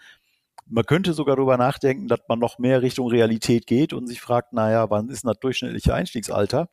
Man 0.69 0.85
könnte 0.85 1.13
sogar 1.13 1.35
darüber 1.35 1.57
nachdenken, 1.57 2.07
dass 2.07 2.19
man 2.27 2.39
noch 2.39 2.59
mehr 2.59 2.81
Richtung 2.81 3.07
Realität 3.07 3.65
geht 3.65 3.91
und 3.91 4.07
sich 4.07 4.21
fragt, 4.21 4.53
naja, 4.53 4.89
wann 4.89 5.09
ist 5.09 5.25
das 5.25 5.39
durchschnittliche 5.39 5.93
Einstiegsalter? 5.93 6.69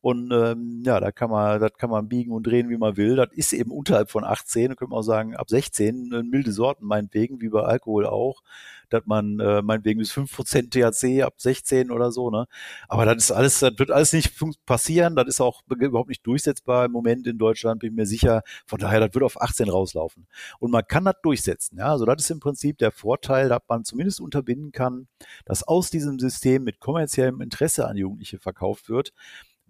Und 0.00 0.30
ähm, 0.32 0.82
ja, 0.84 1.00
da 1.00 1.10
kann 1.10 1.30
man, 1.30 1.60
das 1.60 1.72
kann 1.74 1.90
man 1.90 2.08
biegen 2.08 2.32
und 2.32 2.46
drehen, 2.46 2.68
wie 2.70 2.76
man 2.76 2.96
will. 2.96 3.16
Das 3.16 3.28
ist 3.32 3.52
eben 3.52 3.70
unterhalb 3.70 4.10
von 4.10 4.24
18, 4.24 4.68
da 4.68 4.74
könnte 4.74 4.90
man 4.90 5.00
auch 5.00 5.02
sagen, 5.02 5.36
ab 5.36 5.50
16, 5.50 6.12
äh, 6.12 6.22
milde 6.22 6.52
Sorten 6.52 6.86
meinetwegen, 6.86 7.40
wie 7.40 7.48
bei 7.48 7.62
Alkohol 7.62 8.06
auch 8.06 8.42
dass 8.88 9.02
man 9.06 9.38
äh, 9.40 9.62
meinetwegen 9.62 9.98
bis 9.98 10.12
5% 10.12 10.70
THC 10.70 11.22
ab 11.22 11.34
16 11.36 11.90
oder 11.90 12.10
so, 12.10 12.30
ne? 12.30 12.46
Aber 12.88 13.04
das 13.04 13.16
ist 13.16 13.30
alles, 13.32 13.58
das 13.60 13.78
wird 13.78 13.90
alles 13.90 14.12
nicht 14.12 14.32
passieren, 14.66 15.16
das 15.16 15.28
ist 15.28 15.40
auch 15.40 15.62
überhaupt 15.68 16.08
nicht 16.08 16.26
durchsetzbar 16.26 16.86
im 16.86 16.92
Moment 16.92 17.26
in 17.26 17.38
Deutschland, 17.38 17.80
bin 17.80 17.90
ich 17.90 17.96
mir 17.96 18.06
sicher. 18.06 18.42
Von 18.66 18.78
daher, 18.78 19.00
das 19.00 19.14
wird 19.14 19.24
auf 19.24 19.40
18 19.40 19.68
rauslaufen. 19.68 20.26
Und 20.58 20.70
man 20.70 20.86
kann 20.86 21.04
das 21.04 21.16
durchsetzen, 21.22 21.78
ja. 21.78 21.90
Also 21.90 22.04
das 22.04 22.22
ist 22.22 22.30
im 22.30 22.40
Prinzip 22.40 22.78
der 22.78 22.92
Vorteil, 22.92 23.48
dass 23.48 23.62
man 23.68 23.84
zumindest 23.84 24.20
unterbinden 24.20 24.72
kann, 24.72 25.08
dass 25.44 25.62
aus 25.62 25.90
diesem 25.90 26.18
System 26.18 26.64
mit 26.64 26.80
kommerziellem 26.80 27.40
Interesse 27.40 27.86
an 27.86 27.96
Jugendliche 27.96 28.38
verkauft 28.38 28.88
wird, 28.88 29.12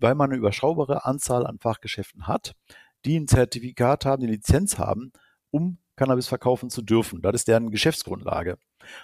weil 0.01 0.15
man 0.15 0.31
eine 0.31 0.39
überschaubare 0.39 1.05
Anzahl 1.05 1.47
an 1.47 1.59
Fachgeschäften 1.59 2.27
hat, 2.27 2.55
die 3.05 3.19
ein 3.19 3.29
Zertifikat 3.29 4.05
haben, 4.05 4.23
eine 4.23 4.33
Lizenz 4.33 4.79
haben, 4.79 5.13
um 5.51 5.79
Cannabis 5.97 6.29
verkaufen 6.29 6.71
zu 6.71 6.81
dürfen. 6.81 7.21
Das 7.21 7.35
ist 7.35 7.49
deren 7.49 7.71
Geschäftsgrundlage. 7.71 8.57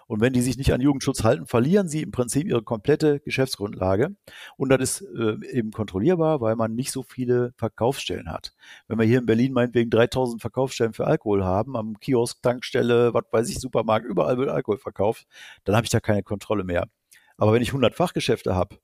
Und 0.06 0.20
wenn 0.20 0.32
die 0.32 0.40
sich 0.40 0.56
nicht 0.56 0.72
an 0.72 0.80
Jugendschutz 0.80 1.24
halten, 1.24 1.46
verlieren 1.46 1.88
sie 1.88 2.02
im 2.02 2.12
Prinzip 2.12 2.46
ihre 2.46 2.62
komplette 2.62 3.20
Geschäftsgrundlage. 3.20 4.14
Und 4.56 4.70
das 4.70 4.80
ist 4.80 5.00
äh, 5.02 5.36
eben 5.50 5.72
kontrollierbar, 5.72 6.40
weil 6.40 6.56
man 6.56 6.74
nicht 6.74 6.92
so 6.92 7.02
viele 7.02 7.52
Verkaufsstellen 7.56 8.30
hat. 8.30 8.54
Wenn 8.86 8.98
wir 8.98 9.04
hier 9.04 9.18
in 9.18 9.26
Berlin 9.26 9.52
meinetwegen 9.52 9.90
3000 9.90 10.40
Verkaufsstellen 10.40 10.94
für 10.94 11.06
Alkohol 11.06 11.44
haben, 11.44 11.76
am 11.76 11.98
Kiosk, 11.98 12.40
Tankstelle, 12.42 13.12
was 13.12 13.24
weiß 13.30 13.50
ich, 13.50 13.58
Supermarkt, 13.58 14.06
überall 14.06 14.38
wird 14.38 14.48
Alkohol 14.48 14.78
verkauft, 14.78 15.26
dann 15.64 15.76
habe 15.76 15.84
ich 15.84 15.90
da 15.90 16.00
keine 16.00 16.22
Kontrolle 16.22 16.64
mehr. 16.64 16.88
Aber 17.36 17.52
wenn 17.52 17.62
ich 17.62 17.70
100 17.70 17.94
Fachgeschäfte 17.94 18.54
habe, 18.54 18.76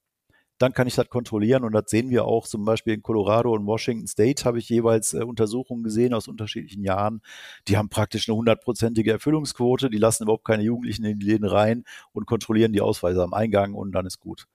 dann 0.61 0.75
kann 0.75 0.87
ich 0.87 0.95
das 0.95 1.09
kontrollieren 1.09 1.65
und 1.65 1.73
das 1.73 1.85
sehen 1.87 2.11
wir 2.11 2.27
auch 2.27 2.47
zum 2.47 2.67
Beispiel 2.67 2.93
in 2.93 3.03
Colorado 3.03 3.51
und 3.51 3.67
Washington 3.67 4.07
State 4.07 4.45
habe 4.45 4.59
ich 4.59 4.69
jeweils 4.69 5.15
äh, 5.15 5.25
Untersuchungen 5.25 5.83
gesehen 5.83 6.13
aus 6.13 6.29
unterschiedlichen 6.29 6.85
Jahren. 6.85 7.23
Die 7.67 7.79
haben 7.79 7.89
praktisch 7.89 8.29
eine 8.29 8.37
hundertprozentige 8.37 9.11
Erfüllungsquote, 9.11 9.89
die 9.89 9.97
lassen 9.97 10.25
überhaupt 10.25 10.45
keine 10.45 10.63
Jugendlichen 10.63 11.07
in 11.07 11.19
die 11.19 11.25
Läden 11.25 11.47
rein 11.47 11.85
und 12.13 12.27
kontrollieren 12.27 12.75
die 12.75 12.83
Ausweise 12.83 13.23
am 13.23 13.33
Eingang 13.33 13.73
und 13.73 13.93
dann 13.93 14.05
ist 14.05 14.21
gut. 14.21 14.49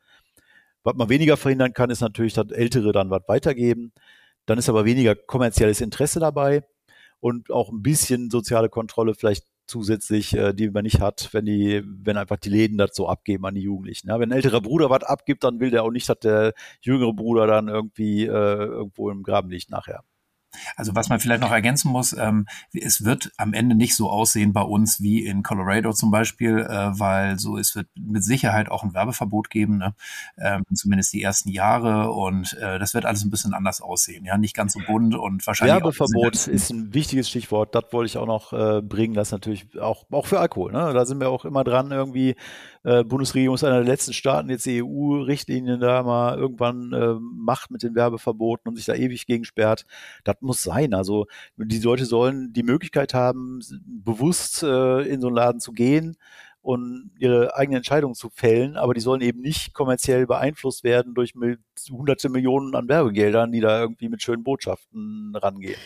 Was 0.83 0.93
man 0.93 1.09
weniger 1.09 1.37
verhindern 1.37 1.73
kann, 1.73 1.89
ist 1.89 2.01
natürlich, 2.01 2.33
dass 2.33 2.51
Ältere 2.51 2.91
dann 2.91 3.09
was 3.09 3.23
weitergeben. 3.27 3.91
Dann 4.45 4.59
ist 4.59 4.69
aber 4.69 4.85
weniger 4.85 5.15
kommerzielles 5.15 5.81
Interesse 5.81 6.19
dabei 6.19 6.63
und 7.19 7.49
auch 7.49 7.71
ein 7.71 7.81
bisschen 7.81 8.29
soziale 8.29 8.69
Kontrolle 8.69 9.15
vielleicht 9.15 9.47
zusätzlich, 9.67 10.35
äh, 10.35 10.53
die 10.53 10.69
man 10.69 10.83
nicht 10.83 10.99
hat, 10.99 11.29
wenn 11.33 11.45
die, 11.45 11.83
wenn 11.85 12.17
einfach 12.17 12.37
die 12.37 12.49
Läden 12.49 12.83
so 12.91 13.07
abgeben 13.07 13.45
an 13.45 13.55
die 13.55 13.61
Jugendlichen. 13.61 14.09
Ja, 14.09 14.19
wenn 14.19 14.29
ein 14.29 14.35
älterer 14.35 14.61
Bruder 14.61 14.89
was 14.89 15.03
abgibt, 15.03 15.43
dann 15.43 15.59
will 15.59 15.71
der 15.71 15.83
auch 15.83 15.91
nicht, 15.91 16.07
dass 16.09 16.19
der 16.19 16.53
jüngere 16.81 17.13
Bruder 17.13 17.47
dann 17.47 17.67
irgendwie 17.67 18.25
äh, 18.25 18.27
irgendwo 18.29 19.09
im 19.09 19.23
Graben 19.23 19.49
liegt 19.49 19.69
nachher. 19.69 20.03
Also 20.75 20.95
was 20.95 21.09
man 21.09 21.19
vielleicht 21.19 21.41
noch 21.41 21.51
ergänzen 21.51 21.91
muss, 21.91 22.13
ähm, 22.13 22.45
es 22.73 23.03
wird 23.03 23.31
am 23.37 23.53
Ende 23.53 23.75
nicht 23.75 23.95
so 23.95 24.09
aussehen 24.09 24.53
bei 24.53 24.61
uns 24.61 25.01
wie 25.01 25.25
in 25.25 25.43
Colorado 25.43 25.93
zum 25.93 26.11
Beispiel, 26.11 26.59
äh, 26.59 26.99
weil 26.99 27.39
so 27.39 27.57
es 27.57 27.75
wird 27.75 27.87
mit 27.95 28.23
Sicherheit 28.23 28.69
auch 28.69 28.83
ein 28.83 28.93
Werbeverbot 28.93 29.49
geben, 29.49 29.77
ne? 29.77 29.95
ähm, 30.37 30.63
zumindest 30.73 31.13
die 31.13 31.21
ersten 31.21 31.49
Jahre 31.49 32.11
und 32.11 32.53
äh, 32.53 32.79
das 32.79 32.93
wird 32.93 33.05
alles 33.05 33.23
ein 33.23 33.29
bisschen 33.29 33.53
anders 33.53 33.81
aussehen, 33.81 34.25
ja, 34.25 34.37
nicht 34.37 34.55
ganz 34.55 34.73
so 34.73 34.79
bunt 34.85 35.15
und 35.15 35.45
wahrscheinlich 35.45 35.75
Werbeverbot 35.75 36.47
ist 36.47 36.69
ein 36.69 36.93
wichtiges 36.93 37.29
Stichwort, 37.29 37.75
das 37.75 37.85
wollte 37.91 38.07
ich 38.07 38.17
auch 38.17 38.27
noch 38.27 38.53
äh, 38.53 38.81
bringen, 38.81 39.13
das 39.13 39.31
natürlich 39.31 39.79
auch 39.79 40.05
auch 40.11 40.27
für 40.27 40.39
Alkohol, 40.39 40.71
ne? 40.71 40.93
Da 40.93 41.05
sind 41.05 41.19
wir 41.19 41.29
auch 41.29 41.45
immer 41.45 41.63
dran 41.63 41.91
irgendwie 41.91 42.35
äh, 42.85 43.03
Bundesregierung 43.03 43.55
ist 43.55 43.63
einer 43.63 43.77
der 43.77 43.83
letzten 43.83 44.13
Staaten, 44.13 44.49
jetzt 44.49 44.65
die 44.65 44.83
EU-Richtlinien 44.83 45.79
da 45.79 46.03
mal 46.03 46.37
irgendwann 46.37 46.93
äh, 46.93 47.15
macht 47.19 47.71
mit 47.71 47.81
den 47.81 47.95
Werbeverboten 47.95 48.69
und 48.69 48.75
sich 48.75 48.85
da 48.85 48.93
ewig 48.93 49.25
gegen 49.25 49.43
sperrt. 49.43 49.85
Das 50.23 50.35
muss 50.41 50.61
sein. 50.61 50.93
Also 50.93 51.25
die 51.57 51.79
Leute 51.79 52.05
sollen 52.05 52.53
die 52.53 52.63
Möglichkeit 52.63 53.15
haben, 53.15 53.59
bewusst 53.85 54.61
äh, 54.61 55.01
in 55.01 55.19
so 55.19 55.27
einen 55.27 55.35
Laden 55.35 55.59
zu 55.59 55.71
gehen 55.71 56.15
und 56.61 57.11
ihre 57.19 57.55
eigene 57.55 57.77
Entscheidung 57.77 58.15
zu 58.15 58.29
fällen, 58.29 58.75
aber 58.75 58.95
die 58.95 58.99
sollen 59.01 59.21
eben 59.21 59.41
nicht 59.41 59.73
kommerziell 59.73 60.25
beeinflusst 60.25 60.83
werden 60.83 61.13
durch 61.13 61.33
hunderte 61.91 62.29
Millionen 62.29 62.75
an 62.75 62.87
Werbegeldern, 62.87 63.51
die 63.51 63.61
da 63.61 63.81
irgendwie 63.81 64.09
mit 64.09 64.23
schönen 64.23 64.43
Botschaften 64.43 65.35
rangehen. 65.35 65.79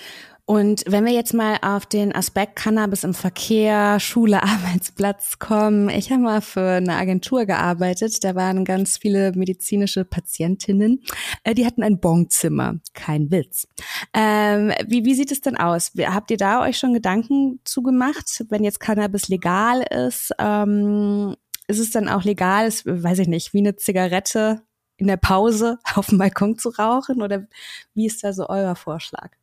Und 0.50 0.84
wenn 0.88 1.06
wir 1.06 1.14
jetzt 1.14 1.36
mal 1.36 1.60
auf 1.62 1.86
den 1.86 2.12
Aspekt 2.12 2.56
Cannabis 2.56 3.04
im 3.04 3.14
Verkehr, 3.14 4.00
Schule, 4.00 4.42
Arbeitsplatz 4.44 5.38
kommen. 5.38 5.90
Ich 5.90 6.10
habe 6.12 6.24
mal 6.24 6.42
für 6.42 6.78
eine 6.78 6.96
Agentur 6.96 7.46
gearbeitet. 7.46 8.24
Da 8.24 8.34
waren 8.34 8.66
ganz 8.66 8.98
viele 8.98 9.32
medizinische 9.34 10.06
Patientinnen. 10.06 11.04
Äh, 11.44 11.54
die 11.54 11.68
hatten 11.68 11.84
ein 11.84 12.00
Bonzimmer. 12.00 12.80
Kein 12.96 13.30
Witz. 13.30 13.68
Ähm, 14.12 14.74
wie, 14.88 15.06
wie 15.06 15.14
sieht 15.14 15.32
es 15.32 15.42
denn 15.42 15.56
aus? 15.56 15.92
Habt 15.96 16.32
ihr 16.32 16.38
da 16.38 16.64
euch 16.64 16.80
schon 16.80 16.96
Gedanken 16.96 17.60
zugemacht, 17.64 18.44
wenn 18.50 18.64
jetzt 18.64 18.80
Cannabis 18.80 19.28
legal 19.28 19.84
ist? 19.84 20.32
Ähm, 20.40 21.36
ist 21.68 21.78
es 21.78 21.92
dann 21.92 22.10
auch 22.10 22.24
legal, 22.24 22.66
ist, 22.66 22.88
weiß 22.88 23.20
ich 23.20 23.28
nicht, 23.28 23.54
wie 23.54 23.60
eine 23.60 23.76
Zigarette 23.76 24.64
in 24.98 25.06
der 25.06 25.18
Pause 25.18 25.78
auf 25.94 26.08
dem 26.08 26.18
Balkon 26.18 26.58
zu 26.58 26.70
rauchen? 26.70 27.22
Oder 27.22 27.46
wie 27.94 28.08
ist 28.08 28.24
da 28.24 28.34
so 28.34 28.50
euer 28.50 28.76
Vorschlag? 28.76 29.39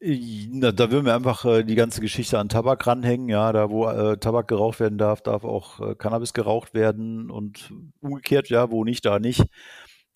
Na, 0.00 0.70
da 0.70 0.92
würden 0.92 1.06
wir 1.06 1.14
einfach 1.14 1.44
äh, 1.44 1.64
die 1.64 1.74
ganze 1.74 2.00
Geschichte 2.00 2.38
an 2.38 2.48
Tabak 2.48 2.86
ranhängen. 2.86 3.28
Ja, 3.28 3.52
da 3.52 3.68
wo 3.68 3.88
äh, 3.88 4.16
Tabak 4.16 4.46
geraucht 4.46 4.78
werden 4.78 4.96
darf, 4.96 5.22
darf 5.22 5.42
auch 5.44 5.80
äh, 5.80 5.94
Cannabis 5.96 6.32
geraucht 6.32 6.72
werden 6.72 7.30
und 7.30 7.72
umgekehrt, 8.00 8.48
ja, 8.48 8.70
wo 8.70 8.84
nicht, 8.84 9.04
da 9.04 9.18
nicht. 9.18 9.44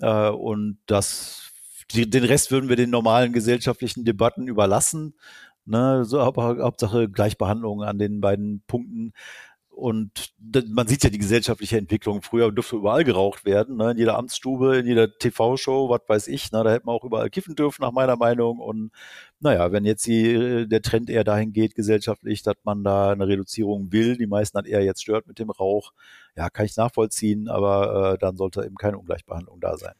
Äh, 0.00 0.28
und 0.30 0.78
das, 0.86 1.50
die, 1.92 2.08
den 2.08 2.24
Rest 2.24 2.52
würden 2.52 2.68
wir 2.68 2.76
den 2.76 2.90
normalen 2.90 3.32
gesellschaftlichen 3.32 4.04
Debatten 4.04 4.46
überlassen. 4.46 5.14
Ne, 5.64 6.04
so 6.04 6.20
Hauptsache 6.22 7.08
Gleichbehandlung 7.08 7.82
an 7.82 7.98
den 7.98 8.20
beiden 8.20 8.62
Punkten. 8.66 9.12
Und 9.74 10.34
man 10.68 10.86
sieht 10.86 11.02
ja 11.02 11.10
die 11.10 11.18
gesellschaftliche 11.18 11.78
Entwicklung. 11.78 12.20
Früher 12.20 12.52
durfte 12.52 12.76
überall 12.76 13.04
geraucht 13.04 13.46
werden, 13.46 13.76
ne? 13.76 13.92
in 13.92 13.98
jeder 13.98 14.18
Amtsstube, 14.18 14.76
in 14.76 14.86
jeder 14.86 15.16
TV-Show, 15.18 15.88
was 15.88 16.02
weiß 16.06 16.28
ich. 16.28 16.52
Ne? 16.52 16.62
Da 16.62 16.70
hätte 16.70 16.86
man 16.86 16.94
auch 16.94 17.04
überall 17.04 17.30
kiffen 17.30 17.56
dürfen, 17.56 17.80
nach 17.82 17.90
meiner 17.90 18.16
Meinung. 18.16 18.58
Und 18.58 18.92
naja, 19.40 19.72
wenn 19.72 19.86
jetzt 19.86 20.06
die, 20.06 20.68
der 20.68 20.82
Trend 20.82 21.08
eher 21.08 21.24
dahin 21.24 21.52
geht, 21.52 21.74
gesellschaftlich, 21.74 22.42
dass 22.42 22.56
man 22.64 22.84
da 22.84 23.12
eine 23.12 23.26
Reduzierung 23.26 23.92
will, 23.92 24.18
die 24.18 24.26
meisten 24.26 24.58
dann 24.58 24.66
eher 24.66 24.84
jetzt 24.84 25.02
stört 25.02 25.26
mit 25.26 25.38
dem 25.38 25.50
Rauch, 25.50 25.92
ja, 26.36 26.50
kann 26.50 26.66
ich 26.66 26.76
nachvollziehen, 26.76 27.48
aber 27.48 28.12
äh, 28.12 28.18
dann 28.18 28.36
sollte 28.36 28.64
eben 28.64 28.76
keine 28.76 28.98
Ungleichbehandlung 28.98 29.58
da 29.58 29.76
sein. 29.78 29.94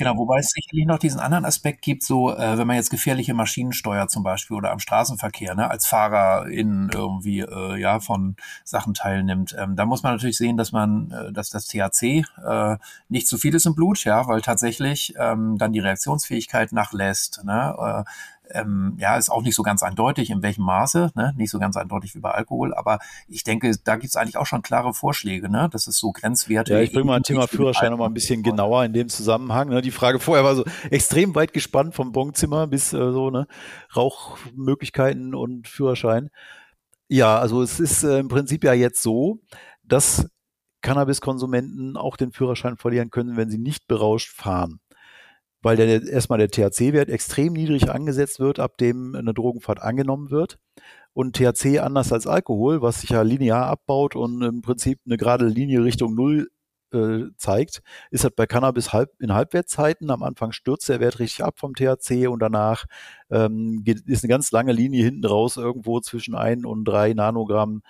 Genau, 0.00 0.16
wobei 0.16 0.38
es 0.38 0.50
sicherlich 0.50 0.86
noch 0.86 1.00
diesen 1.00 1.18
anderen 1.18 1.44
Aspekt 1.44 1.82
gibt, 1.82 2.04
so 2.04 2.32
äh, 2.32 2.56
wenn 2.56 2.68
man 2.68 2.76
jetzt 2.76 2.90
gefährliche 2.90 3.34
Maschinensteuer 3.34 4.06
zum 4.06 4.22
Beispiel 4.22 4.56
oder 4.56 4.70
am 4.70 4.78
Straßenverkehr 4.78 5.56
ne, 5.56 5.68
als 5.68 5.88
Fahrer 5.88 6.46
in 6.46 6.88
irgendwie 6.94 7.40
äh, 7.40 7.76
ja 7.80 7.98
von 7.98 8.36
Sachen 8.62 8.94
teilnimmt, 8.94 9.56
ähm, 9.58 9.74
da 9.74 9.86
muss 9.86 10.04
man 10.04 10.12
natürlich 10.12 10.38
sehen, 10.38 10.56
dass 10.56 10.70
man, 10.70 11.10
äh, 11.10 11.32
dass 11.32 11.50
das 11.50 11.66
THC 11.66 12.24
äh, 12.46 12.76
nicht 13.08 13.26
zu 13.26 13.38
viel 13.38 13.56
ist 13.56 13.66
im 13.66 13.74
Blut, 13.74 14.04
ja, 14.04 14.28
weil 14.28 14.40
tatsächlich 14.40 15.14
ähm, 15.18 15.58
dann 15.58 15.72
die 15.72 15.80
Reaktionsfähigkeit 15.80 16.70
nachlässt. 16.70 17.42
Ne, 17.44 17.74
äh, 18.06 18.10
ähm, 18.50 18.96
ja, 18.98 19.16
ist 19.16 19.30
auch 19.30 19.42
nicht 19.42 19.54
so 19.54 19.62
ganz 19.62 19.82
eindeutig, 19.82 20.30
in 20.30 20.42
welchem 20.42 20.64
Maße, 20.64 21.12
ne? 21.14 21.34
nicht 21.36 21.50
so 21.50 21.58
ganz 21.58 21.76
eindeutig 21.76 22.14
wie 22.14 22.20
bei 22.20 22.30
Alkohol, 22.30 22.74
aber 22.74 22.98
ich 23.26 23.44
denke, 23.44 23.72
da 23.84 23.96
gibt 23.96 24.08
es 24.08 24.16
eigentlich 24.16 24.36
auch 24.36 24.46
schon 24.46 24.62
klare 24.62 24.94
Vorschläge, 24.94 25.50
ne? 25.50 25.68
Das 25.72 25.86
ist 25.86 25.98
so 25.98 26.12
Grenzwerte. 26.12 26.72
Ja, 26.74 26.80
ich 26.80 26.92
bringe 26.92 27.06
mal 27.06 27.16
ein 27.16 27.22
Thema 27.22 27.46
Führerschein 27.46 27.90
noch 27.90 27.98
mal 27.98 28.06
ein 28.06 28.14
bisschen 28.14 28.42
genauer 28.42 28.84
in 28.84 28.92
dem 28.92 29.08
Zusammenhang. 29.08 29.68
Ne? 29.68 29.82
Die 29.82 29.90
Frage 29.90 30.18
vorher 30.18 30.44
war 30.44 30.54
so 30.54 30.64
extrem 30.90 31.34
weit 31.34 31.52
gespannt 31.52 31.94
vom 31.94 32.12
Bonzimmer 32.12 32.66
bis 32.66 32.92
äh, 32.92 33.12
so, 33.12 33.30
ne, 33.30 33.46
Rauchmöglichkeiten 33.94 35.34
und 35.34 35.68
Führerschein. 35.68 36.30
Ja, 37.08 37.38
also 37.38 37.62
es 37.62 37.80
ist 37.80 38.04
äh, 38.04 38.18
im 38.18 38.28
Prinzip 38.28 38.64
ja 38.64 38.72
jetzt 38.72 39.02
so, 39.02 39.40
dass 39.82 40.28
Cannabiskonsumenten 40.82 41.96
auch 41.96 42.16
den 42.16 42.32
Führerschein 42.32 42.76
verlieren 42.76 43.10
können, 43.10 43.36
wenn 43.36 43.50
sie 43.50 43.58
nicht 43.58 43.88
berauscht 43.88 44.30
fahren 44.30 44.80
weil 45.62 45.76
der, 45.76 46.02
erstmal 46.06 46.38
der 46.38 46.50
THC-Wert 46.50 47.08
extrem 47.08 47.52
niedrig 47.52 47.90
angesetzt 47.90 48.40
wird, 48.40 48.58
ab 48.58 48.78
dem 48.78 49.14
eine 49.14 49.34
Drogenfahrt 49.34 49.80
angenommen 49.80 50.30
wird. 50.30 50.58
Und 51.12 51.36
THC 51.36 51.80
anders 51.80 52.12
als 52.12 52.26
Alkohol, 52.26 52.80
was 52.80 53.00
sich 53.00 53.10
ja 53.10 53.22
linear 53.22 53.66
abbaut 53.66 54.14
und 54.14 54.42
im 54.42 54.62
Prinzip 54.62 55.00
eine 55.04 55.16
gerade 55.16 55.46
Linie 55.46 55.82
Richtung 55.82 56.14
Null 56.14 56.48
äh, 56.92 57.24
zeigt, 57.36 57.82
ist 58.10 58.24
halt 58.24 58.36
bei 58.36 58.46
Cannabis 58.46 58.92
halb, 58.92 59.10
in 59.20 59.34
Halbwertzeiten. 59.34 60.10
Am 60.10 60.22
Anfang 60.22 60.52
stürzt 60.52 60.88
der 60.88 61.00
Wert 61.00 61.18
richtig 61.18 61.44
ab 61.44 61.58
vom 61.58 61.74
THC 61.74 62.28
und 62.28 62.40
danach 62.40 62.84
ähm, 63.30 63.82
geht, 63.84 64.00
ist 64.06 64.24
eine 64.24 64.30
ganz 64.30 64.52
lange 64.52 64.72
Linie 64.72 65.04
hinten 65.04 65.26
raus, 65.26 65.56
irgendwo 65.56 66.00
zwischen 66.00 66.34
ein 66.34 66.64
und 66.64 66.84
drei 66.84 67.14
Nanogramm 67.14 67.82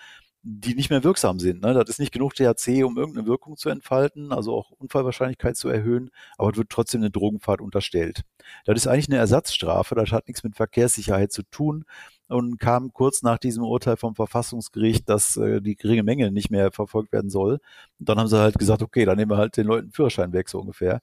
die 0.50 0.74
nicht 0.74 0.88
mehr 0.88 1.04
wirksam 1.04 1.38
sind. 1.38 1.60
Ne? 1.60 1.74
Das 1.74 1.90
ist 1.90 2.00
nicht 2.00 2.12
genug 2.12 2.34
THC, 2.34 2.82
um 2.82 2.96
irgendeine 2.96 3.26
Wirkung 3.26 3.58
zu 3.58 3.68
entfalten, 3.68 4.32
also 4.32 4.54
auch 4.54 4.70
Unfallwahrscheinlichkeit 4.70 5.58
zu 5.58 5.68
erhöhen, 5.68 6.10
aber 6.38 6.50
es 6.50 6.56
wird 6.56 6.70
trotzdem 6.70 7.02
eine 7.02 7.10
Drogenfahrt 7.10 7.60
unterstellt. 7.60 8.22
Das 8.64 8.76
ist 8.76 8.86
eigentlich 8.86 9.10
eine 9.10 9.18
Ersatzstrafe, 9.18 9.94
das 9.94 10.10
hat 10.10 10.26
nichts 10.26 10.42
mit 10.44 10.56
Verkehrssicherheit 10.56 11.32
zu 11.32 11.42
tun 11.42 11.84
und 12.28 12.58
kam 12.58 12.94
kurz 12.94 13.22
nach 13.22 13.36
diesem 13.36 13.62
Urteil 13.62 13.98
vom 13.98 14.14
Verfassungsgericht, 14.14 15.06
dass 15.06 15.36
äh, 15.36 15.60
die 15.60 15.76
geringe 15.76 16.02
Menge 16.02 16.30
nicht 16.30 16.50
mehr 16.50 16.72
verfolgt 16.72 17.12
werden 17.12 17.28
soll. 17.28 17.60
Und 17.98 18.08
dann 18.08 18.18
haben 18.18 18.28
sie 18.28 18.38
halt 18.38 18.58
gesagt, 18.58 18.82
okay, 18.82 19.04
dann 19.04 19.18
nehmen 19.18 19.30
wir 19.30 19.36
halt 19.36 19.58
den 19.58 19.66
Leuten 19.66 19.92
Führerschein 19.92 20.32
weg, 20.32 20.48
so 20.48 20.60
ungefähr. 20.60 21.02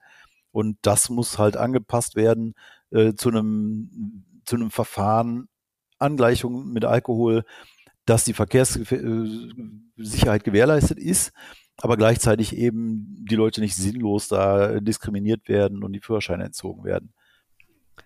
Und 0.51 0.77
das 0.81 1.09
muss 1.11 1.37
halt 1.37 1.55
angepasst 1.55 2.15
werden 2.15 2.55
äh, 2.89 3.13
zu 3.13 3.29
einem 3.29 4.23
zu 4.45 4.55
einem 4.55 4.71
Verfahren, 4.71 5.49
Angleichung 5.99 6.71
mit 6.71 6.85
Alkohol, 6.85 7.43
dass 8.05 8.23
die 8.23 8.33
Verkehrssicherheit 8.33 10.43
gewährleistet 10.43 10.99
ist, 10.99 11.33
aber 11.77 11.97
gleichzeitig 11.97 12.55
eben 12.55 13.25
die 13.29 13.35
Leute 13.35 13.61
nicht 13.61 13.75
sinnlos 13.75 14.27
da 14.27 14.79
diskriminiert 14.79 15.49
werden 15.49 15.83
und 15.83 15.93
die 15.93 16.01
Führerscheine 16.01 16.45
entzogen 16.45 16.83
werden. 16.83 17.13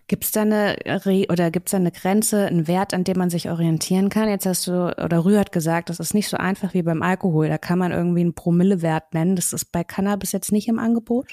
Gibt 0.08 0.24
es 0.24 0.32
da 0.32 0.42
eine 0.42 0.78
oder 1.30 1.52
gibt 1.52 1.72
da 1.72 1.78
eine 1.78 1.92
Grenze, 1.92 2.48
einen 2.48 2.68
Wert, 2.68 2.96
an 2.96 3.04
dem 3.04 3.18
man 3.18 3.30
sich 3.30 3.50
orientieren 3.50 4.10
kann? 4.10 4.28
Jetzt 4.28 4.48
hast 4.48 4.66
du 4.66 4.96
oder 4.98 5.24
Rü 5.24 5.38
hat 5.38 5.52
gesagt, 5.52 5.90
das 5.90 6.00
ist 6.00 6.16
nicht 6.16 6.30
so 6.30 6.38
einfach 6.38 6.74
wie 6.74 6.82
beim 6.82 7.04
Alkohol. 7.04 7.48
Da 7.48 7.60
kann 7.60 7.78
man 7.78 7.92
irgendwie 7.92 8.22
einen 8.22 8.34
Promillewert 8.34 9.14
nennen. 9.14 9.36
Das 9.36 9.54
ist 9.54 9.72
bei 9.72 9.84
Cannabis 9.84 10.32
jetzt 10.32 10.52
nicht 10.52 10.68
im 10.68 10.80
Angebot. 10.80 11.28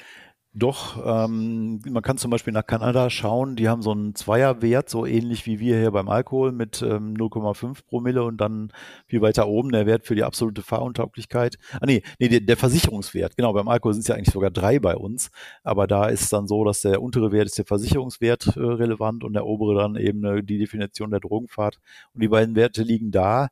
Doch, 0.59 0.97
ähm, 1.05 1.81
man 1.87 2.01
kann 2.01 2.17
zum 2.17 2.31
Beispiel 2.31 2.51
nach 2.51 2.65
Kanada 2.65 3.11
schauen, 3.11 3.55
die 3.55 3.69
haben 3.69 3.83
so 3.83 3.91
einen 3.91 4.15
Zweierwert, 4.15 4.89
so 4.89 5.05
ähnlich 5.05 5.45
wie 5.45 5.59
wir 5.59 5.77
hier 5.77 5.91
beim 5.91 6.09
Alkohol 6.09 6.51
mit 6.51 6.81
ähm, 6.81 7.13
0,5 7.13 7.85
Promille 7.85 8.23
und 8.23 8.37
dann 8.37 8.71
viel 9.05 9.21
weiter 9.21 9.47
oben 9.47 9.71
der 9.71 9.85
Wert 9.85 10.07
für 10.07 10.15
die 10.15 10.23
absolute 10.23 10.63
Fahruntauglichkeit. 10.63 11.59
Ah 11.79 11.85
nee, 11.85 12.01
nee 12.17 12.27
der, 12.27 12.39
der 12.39 12.57
Versicherungswert, 12.57 13.37
genau, 13.37 13.53
beim 13.53 13.67
Alkohol 13.67 13.93
sind 13.93 14.01
es 14.01 14.07
ja 14.07 14.15
eigentlich 14.15 14.33
sogar 14.33 14.49
drei 14.49 14.79
bei 14.79 14.95
uns, 14.95 15.29
aber 15.63 15.85
da 15.85 16.07
ist 16.07 16.21
es 16.21 16.29
dann 16.29 16.47
so, 16.47 16.63
dass 16.63 16.81
der 16.81 17.03
untere 17.03 17.31
Wert 17.31 17.45
ist 17.45 17.59
der 17.59 17.65
Versicherungswert 17.65 18.57
äh, 18.57 18.59
relevant 18.59 19.23
und 19.23 19.33
der 19.33 19.45
obere 19.45 19.75
dann 19.75 19.95
eben 19.95 20.25
äh, 20.25 20.41
die 20.41 20.57
Definition 20.57 21.11
der 21.11 21.19
Drogenfahrt. 21.19 21.77
Und 22.15 22.23
die 22.23 22.29
beiden 22.29 22.55
Werte 22.55 22.81
liegen 22.81 23.11
da 23.11 23.49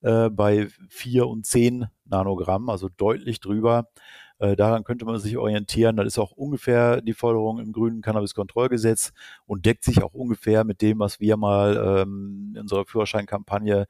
äh, 0.00 0.30
bei 0.30 0.68
vier 0.88 1.26
und 1.26 1.44
zehn 1.44 1.86
Nanogramm, 2.06 2.70
also 2.70 2.88
deutlich 2.88 3.40
drüber. 3.40 3.88
Äh, 4.38 4.56
daran 4.56 4.84
könnte 4.84 5.04
man 5.04 5.18
sich 5.18 5.36
orientieren. 5.36 5.96
Das 5.96 6.06
ist 6.06 6.18
auch 6.18 6.32
ungefähr 6.32 7.00
die 7.00 7.14
Forderung 7.14 7.58
im 7.58 7.72
grünen 7.72 8.02
Cannabiskontrollgesetz 8.02 9.12
und 9.46 9.64
deckt 9.66 9.84
sich 9.84 10.02
auch 10.02 10.12
ungefähr 10.14 10.64
mit 10.64 10.82
dem, 10.82 10.98
was 10.98 11.20
wir 11.20 11.36
mal 11.36 12.02
ähm, 12.02 12.52
in 12.54 12.62
unserer 12.62 12.84
Führerscheinkampagne 12.84 13.86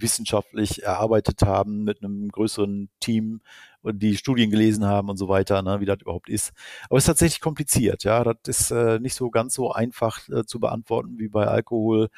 wissenschaftlich 0.00 0.82
erarbeitet 0.84 1.42
haben 1.42 1.84
mit 1.84 2.02
einem 2.02 2.28
größeren 2.28 2.88
Team 3.00 3.40
und 3.82 4.00
die 4.00 4.16
Studien 4.16 4.50
gelesen 4.50 4.84
haben 4.86 5.08
und 5.08 5.16
so 5.16 5.28
weiter, 5.28 5.62
ne, 5.62 5.80
wie 5.80 5.86
das 5.86 6.00
überhaupt 6.00 6.28
ist. 6.28 6.52
Aber 6.88 6.98
es 6.98 7.04
ist 7.04 7.08
tatsächlich 7.08 7.40
kompliziert, 7.40 8.04
ja. 8.04 8.22
Das 8.24 8.36
ist 8.44 8.70
äh, 8.70 8.98
nicht 9.00 9.14
so 9.14 9.30
ganz 9.30 9.54
so 9.54 9.72
einfach 9.72 10.28
äh, 10.28 10.44
zu 10.44 10.60
beantworten 10.60 11.18
wie 11.18 11.28
bei 11.28 11.46
Alkohol, 11.46 12.08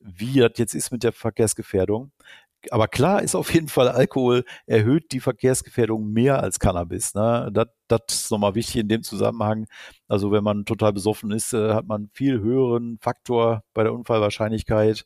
wie 0.00 0.40
das 0.40 0.52
jetzt 0.56 0.74
ist 0.74 0.90
mit 0.90 1.02
der 1.04 1.12
Verkehrsgefährdung 1.12 2.10
aber 2.70 2.88
klar 2.88 3.22
ist 3.22 3.34
auf 3.34 3.52
jeden 3.52 3.68
Fall, 3.68 3.88
Alkohol 3.88 4.44
erhöht 4.66 5.12
die 5.12 5.20
Verkehrsgefährdung 5.20 6.12
mehr 6.12 6.42
als 6.42 6.58
Cannabis. 6.58 7.14
Ne? 7.14 7.50
Das, 7.52 7.66
das 7.88 8.00
ist 8.10 8.30
nochmal 8.30 8.54
wichtig 8.54 8.76
in 8.76 8.88
dem 8.88 9.02
Zusammenhang. 9.02 9.66
Also 10.08 10.32
wenn 10.32 10.44
man 10.44 10.64
total 10.64 10.92
besoffen 10.92 11.30
ist, 11.32 11.52
äh, 11.52 11.74
hat 11.74 11.86
man 11.86 12.10
viel 12.14 12.40
höheren 12.40 12.98
Faktor 13.00 13.64
bei 13.74 13.82
der 13.82 13.92
Unfallwahrscheinlichkeit 13.92 15.04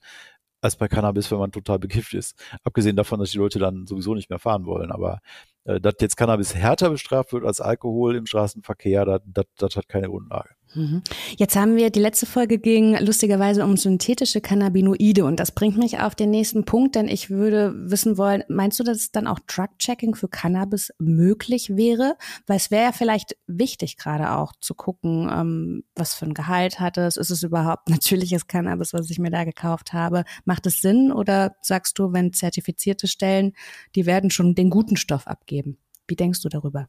als 0.60 0.76
bei 0.76 0.88
Cannabis, 0.88 1.30
wenn 1.30 1.38
man 1.38 1.52
total 1.52 1.78
bekifft 1.78 2.14
ist. 2.14 2.38
Abgesehen 2.64 2.96
davon, 2.96 3.20
dass 3.20 3.30
die 3.30 3.38
Leute 3.38 3.58
dann 3.58 3.86
sowieso 3.86 4.14
nicht 4.14 4.30
mehr 4.30 4.38
fahren 4.38 4.66
wollen. 4.66 4.90
Aber 4.90 5.20
äh, 5.64 5.80
dass 5.80 5.94
jetzt 6.00 6.16
Cannabis 6.16 6.54
härter 6.54 6.90
bestraft 6.90 7.32
wird 7.32 7.44
als 7.44 7.60
Alkohol 7.60 8.16
im 8.16 8.26
Straßenverkehr, 8.26 9.20
das, 9.24 9.76
hat 9.76 9.88
keine 9.88 10.08
Grundlage. 10.08 10.50
Mhm. 10.76 11.02
Jetzt 11.38 11.56
haben 11.56 11.76
wir, 11.76 11.88
die 11.90 12.00
letzte 12.00 12.26
Folge 12.26 12.58
ging 12.58 12.98
lustigerweise 12.98 13.64
um 13.64 13.78
synthetische 13.78 14.42
Cannabinoide 14.42 15.24
und 15.24 15.40
das 15.40 15.50
bringt 15.50 15.78
mich 15.78 16.00
auf 16.00 16.14
den 16.14 16.30
nächsten 16.30 16.64
Punkt, 16.64 16.94
denn 16.94 17.08
ich 17.08 17.30
würde 17.30 17.72
wissen 17.74 18.18
wollen, 18.18 18.44
meinst 18.48 18.78
du, 18.78 18.84
dass 18.84 19.10
dann 19.10 19.26
auch 19.26 19.38
Drug-Checking 19.40 20.14
für 20.14 20.28
Cannabis 20.28 20.92
möglich 20.98 21.76
wäre? 21.76 22.16
Weil 22.46 22.58
es 22.58 22.70
wäre 22.70 22.84
ja 22.84 22.92
vielleicht 22.92 23.36
wichtig 23.46 23.96
gerade 23.96 24.32
auch 24.32 24.52
zu 24.60 24.74
gucken, 24.74 25.30
ähm, 25.32 25.84
was 25.94 26.12
für 26.12 26.26
ein 26.26 26.34
Gehalt 26.34 26.78
hat 26.78 26.98
es, 26.98 27.16
ist 27.16 27.30
es 27.30 27.42
überhaupt 27.42 27.88
natürliches 27.88 28.46
Cannabis, 28.46 28.92
was 28.92 29.10
ich 29.10 29.18
mir 29.18 29.30
da 29.30 29.44
gekauft 29.44 29.94
habe? 29.94 30.24
Macht 30.44 30.66
es 30.66 30.82
Sinn 30.82 31.10
oder 31.10 31.56
sagst 31.62 31.98
du, 31.98 32.12
wenn 32.12 32.34
zertifizierte 32.34 33.06
Stellen, 33.06 33.54
die 33.94 34.04
werden 34.04 34.30
schon 34.30 34.54
den 34.54 34.68
guten 34.68 34.96
Stoff 34.96 35.26
abgeben? 35.26 35.78
Wie 36.06 36.16
denkst 36.16 36.42
du 36.42 36.50
darüber? 36.50 36.88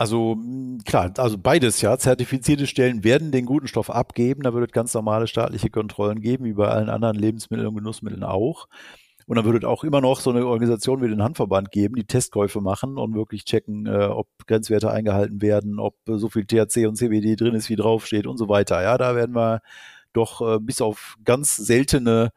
Also 0.00 0.38
klar, 0.86 1.12
also 1.18 1.36
beides 1.36 1.82
ja. 1.82 1.98
Zertifizierte 1.98 2.66
Stellen 2.66 3.04
werden 3.04 3.32
den 3.32 3.44
guten 3.44 3.68
Stoff 3.68 3.90
abgeben. 3.90 4.42
Da 4.44 4.54
wird 4.54 4.70
es 4.70 4.72
ganz 4.72 4.94
normale 4.94 5.26
staatliche 5.26 5.68
Kontrollen 5.68 6.22
geben, 6.22 6.46
wie 6.46 6.54
bei 6.54 6.68
allen 6.68 6.88
anderen 6.88 7.18
Lebensmitteln 7.18 7.68
und 7.68 7.74
Genussmitteln 7.74 8.24
auch. 8.24 8.66
Und 9.26 9.36
dann 9.36 9.44
würde 9.44 9.58
es 9.58 9.64
auch 9.64 9.84
immer 9.84 10.00
noch 10.00 10.20
so 10.20 10.30
eine 10.30 10.46
Organisation 10.46 11.02
wie 11.02 11.08
den 11.08 11.22
Handverband 11.22 11.70
geben, 11.70 11.96
die 11.96 12.06
Testkäufe 12.06 12.62
machen 12.62 12.96
und 12.96 13.14
wirklich 13.14 13.44
checken, 13.44 13.84
äh, 13.84 14.06
ob 14.06 14.26
Grenzwerte 14.46 14.90
eingehalten 14.90 15.42
werden, 15.42 15.78
ob 15.78 15.96
äh, 16.08 16.16
so 16.16 16.30
viel 16.30 16.46
THC 16.46 16.86
und 16.86 16.96
CBD 16.96 17.36
drin 17.36 17.54
ist, 17.54 17.68
wie 17.68 17.76
draufsteht 17.76 18.26
und 18.26 18.38
so 18.38 18.48
weiter. 18.48 18.82
Ja, 18.82 18.96
da 18.96 19.14
werden 19.14 19.34
wir 19.34 19.60
doch 20.14 20.40
äh, 20.40 20.58
bis 20.60 20.80
auf 20.80 21.16
ganz 21.26 21.56
seltene 21.56 22.30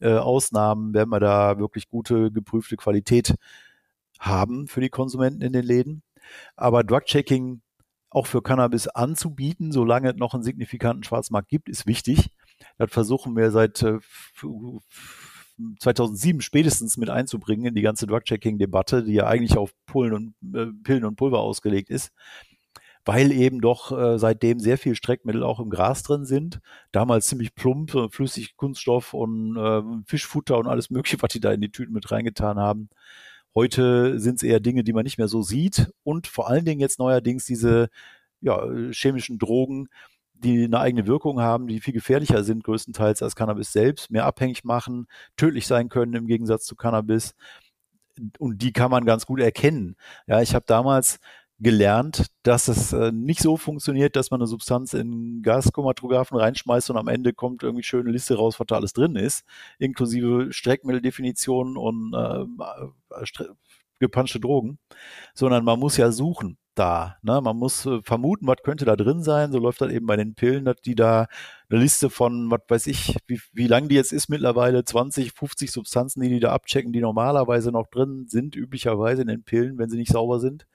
äh, 0.00 0.14
Ausnahmen, 0.14 0.92
werden 0.92 1.10
wir 1.10 1.20
da 1.20 1.60
wirklich 1.60 1.88
gute, 1.88 2.32
geprüfte 2.32 2.76
Qualität 2.76 3.36
haben 4.18 4.66
für 4.66 4.80
die 4.80 4.90
Konsumenten 4.90 5.42
in 5.42 5.52
den 5.52 5.64
Läden. 5.64 6.02
Aber 6.56 6.84
Drug-Checking 6.84 7.60
auch 8.10 8.26
für 8.26 8.42
Cannabis 8.42 8.88
anzubieten, 8.88 9.72
solange 9.72 10.10
es 10.10 10.16
noch 10.16 10.34
einen 10.34 10.42
signifikanten 10.42 11.04
Schwarzmarkt 11.04 11.48
gibt, 11.48 11.68
ist 11.68 11.86
wichtig. 11.86 12.30
Das 12.78 12.90
versuchen 12.90 13.36
wir 13.36 13.50
seit 13.50 13.82
äh, 13.82 13.98
2007 15.80 16.40
spätestens 16.40 16.96
mit 16.96 17.10
einzubringen 17.10 17.66
in 17.66 17.74
die 17.74 17.82
ganze 17.82 18.06
Drug-Checking-Debatte, 18.06 19.04
die 19.04 19.14
ja 19.14 19.26
eigentlich 19.26 19.56
auf 19.56 19.72
Pullen 19.86 20.12
und, 20.12 20.54
äh, 20.54 20.66
Pillen 20.82 21.04
und 21.04 21.16
Pulver 21.16 21.40
ausgelegt 21.40 21.90
ist, 21.90 22.12
weil 23.04 23.32
eben 23.32 23.60
doch 23.60 23.96
äh, 23.96 24.18
seitdem 24.18 24.60
sehr 24.60 24.78
viel 24.78 24.94
Streckmittel 24.94 25.42
auch 25.42 25.60
im 25.60 25.70
Gras 25.70 26.02
drin 26.02 26.24
sind. 26.24 26.60
Damals 26.92 27.26
ziemlich 27.26 27.54
plump, 27.54 27.94
äh, 27.94 28.08
flüssig 28.10 28.56
Kunststoff 28.56 29.14
und 29.14 29.56
äh, 29.56 29.82
Fischfutter 30.06 30.58
und 30.58 30.66
alles 30.66 30.90
Mögliche, 30.90 31.20
was 31.22 31.32
die 31.32 31.40
da 31.40 31.52
in 31.52 31.60
die 31.60 31.70
Tüten 31.70 31.92
mit 31.92 32.10
reingetan 32.10 32.58
haben. 32.58 32.88
Heute 33.56 34.20
sind 34.20 34.36
es 34.36 34.42
eher 34.42 34.60
Dinge, 34.60 34.84
die 34.84 34.92
man 34.92 35.04
nicht 35.04 35.16
mehr 35.16 35.28
so 35.28 35.40
sieht 35.40 35.90
und 36.04 36.26
vor 36.26 36.50
allen 36.50 36.66
Dingen 36.66 36.78
jetzt 36.78 36.98
neuerdings 36.98 37.46
diese 37.46 37.88
ja, 38.42 38.62
chemischen 38.90 39.38
Drogen, 39.38 39.88
die 40.34 40.64
eine 40.64 40.78
eigene 40.78 41.06
Wirkung 41.06 41.40
haben, 41.40 41.66
die 41.66 41.80
viel 41.80 41.94
gefährlicher 41.94 42.44
sind 42.44 42.64
größtenteils 42.64 43.22
als 43.22 43.34
Cannabis 43.34 43.72
selbst, 43.72 44.10
mehr 44.10 44.26
abhängig 44.26 44.64
machen, 44.64 45.06
tödlich 45.38 45.66
sein 45.66 45.88
können 45.88 46.12
im 46.12 46.26
Gegensatz 46.26 46.66
zu 46.66 46.76
Cannabis. 46.76 47.34
Und 48.38 48.60
die 48.60 48.74
kann 48.74 48.90
man 48.90 49.06
ganz 49.06 49.24
gut 49.24 49.40
erkennen. 49.40 49.96
Ja, 50.26 50.42
ich 50.42 50.54
habe 50.54 50.66
damals 50.68 51.18
gelernt, 51.58 52.26
dass 52.42 52.68
es 52.68 52.92
äh, 52.92 53.12
nicht 53.12 53.40
so 53.40 53.56
funktioniert, 53.56 54.16
dass 54.16 54.30
man 54.30 54.40
eine 54.40 54.46
Substanz 54.46 54.92
in 54.94 55.42
Gaschromatographen 55.42 56.36
reinschmeißt 56.36 56.90
und 56.90 56.98
am 56.98 57.08
Ende 57.08 57.32
kommt 57.32 57.62
irgendwie 57.62 57.82
schöne 57.82 58.10
Liste 58.10 58.36
raus, 58.36 58.60
was 58.60 58.66
da 58.66 58.76
alles 58.76 58.92
drin 58.92 59.16
ist, 59.16 59.44
inklusive 59.78 60.52
Streckmitteldefinitionen 60.52 61.76
und 61.76 62.12
äh, 62.14 63.44
gepanschte 63.98 64.40
Drogen, 64.40 64.78
sondern 65.34 65.64
man 65.64 65.78
muss 65.78 65.96
ja 65.96 66.12
suchen 66.12 66.58
da. 66.76 67.16
Ne? 67.22 67.40
Man 67.40 67.56
muss 67.56 67.86
äh, 67.86 68.00
vermuten, 68.02 68.46
was 68.46 68.58
könnte 68.62 68.84
da 68.84 68.96
drin 68.96 69.22
sein. 69.22 69.50
So 69.50 69.58
läuft 69.58 69.80
das 69.80 69.90
eben 69.90 70.06
bei 70.06 70.16
den 70.16 70.34
Pillen, 70.34 70.64
dass 70.64 70.76
die 70.82 70.94
da 70.94 71.26
eine 71.68 71.80
Liste 71.80 72.10
von, 72.10 72.50
was 72.50 72.60
weiß 72.68 72.86
ich, 72.86 73.16
wie, 73.26 73.40
wie 73.52 73.66
lang 73.66 73.88
die 73.88 73.94
jetzt 73.96 74.12
ist 74.12 74.28
mittlerweile, 74.28 74.84
20, 74.84 75.32
50 75.32 75.72
Substanzen, 75.72 76.20
die 76.20 76.28
die 76.28 76.40
da 76.40 76.52
abchecken, 76.52 76.92
die 76.92 77.00
normalerweise 77.00 77.72
noch 77.72 77.88
drin 77.88 78.26
sind, 78.28 78.56
üblicherweise 78.56 79.22
in 79.22 79.28
den 79.28 79.42
Pillen, 79.42 79.78
wenn 79.78 79.90
sie 79.90 79.96
nicht 79.96 80.12
sauber 80.12 80.38
sind. 80.38 80.66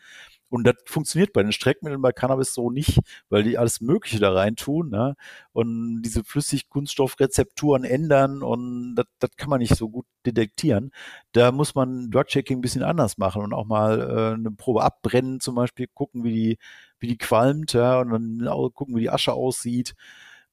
Und 0.51 0.65
das 0.65 0.75
funktioniert 0.85 1.31
bei 1.31 1.43
den 1.43 1.53
Streckmitteln 1.53 2.01
bei 2.01 2.11
Cannabis 2.11 2.53
so 2.53 2.69
nicht, 2.69 2.99
weil 3.29 3.43
die 3.43 3.57
alles 3.57 3.79
Mögliche 3.79 4.19
da 4.19 4.33
rein 4.33 4.57
tun 4.57 4.89
ne? 4.89 5.15
und 5.53 6.01
diese 6.01 6.25
Flüssigkunststoffrezepturen 6.25 7.85
ändern 7.85 8.43
und 8.43 8.95
das, 8.95 9.05
das 9.19 9.31
kann 9.37 9.49
man 9.49 9.59
nicht 9.59 9.77
so 9.77 9.87
gut 9.89 10.05
detektieren. 10.25 10.91
Da 11.31 11.53
muss 11.53 11.73
man 11.73 12.11
Drug-Checking 12.11 12.57
ein 12.57 12.61
bisschen 12.61 12.83
anders 12.83 13.17
machen 13.17 13.41
und 13.43 13.53
auch 13.53 13.65
mal 13.65 14.01
äh, 14.01 14.33
eine 14.33 14.51
Probe 14.51 14.83
abbrennen, 14.83 15.39
zum 15.39 15.55
Beispiel 15.55 15.87
gucken, 15.93 16.25
wie 16.25 16.33
die, 16.33 16.57
wie 16.99 17.07
die 17.07 17.17
qualmt 17.17 17.71
ja, 17.71 18.01
und 18.01 18.09
dann 18.11 18.71
gucken, 18.73 18.97
wie 18.97 19.01
die 19.01 19.09
Asche 19.09 19.31
aussieht 19.31 19.95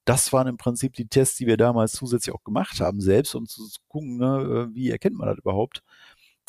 das 0.05 0.33
waren 0.33 0.47
im 0.47 0.57
Prinzip 0.57 0.93
die 0.93 1.07
Tests, 1.07 1.37
die 1.37 1.45
wir 1.45 1.57
damals 1.57 1.91
zusätzlich 1.91 2.33
auch 2.33 2.43
gemacht 2.43 2.79
haben, 2.79 2.99
selbst, 2.99 3.35
um 3.35 3.45
zu 3.45 3.61
gucken, 3.87 4.17
ne, 4.17 4.69
äh, 4.71 4.75
wie 4.75 4.89
erkennt 4.89 5.15
man 5.15 5.27
das 5.27 5.37
überhaupt 5.37 5.83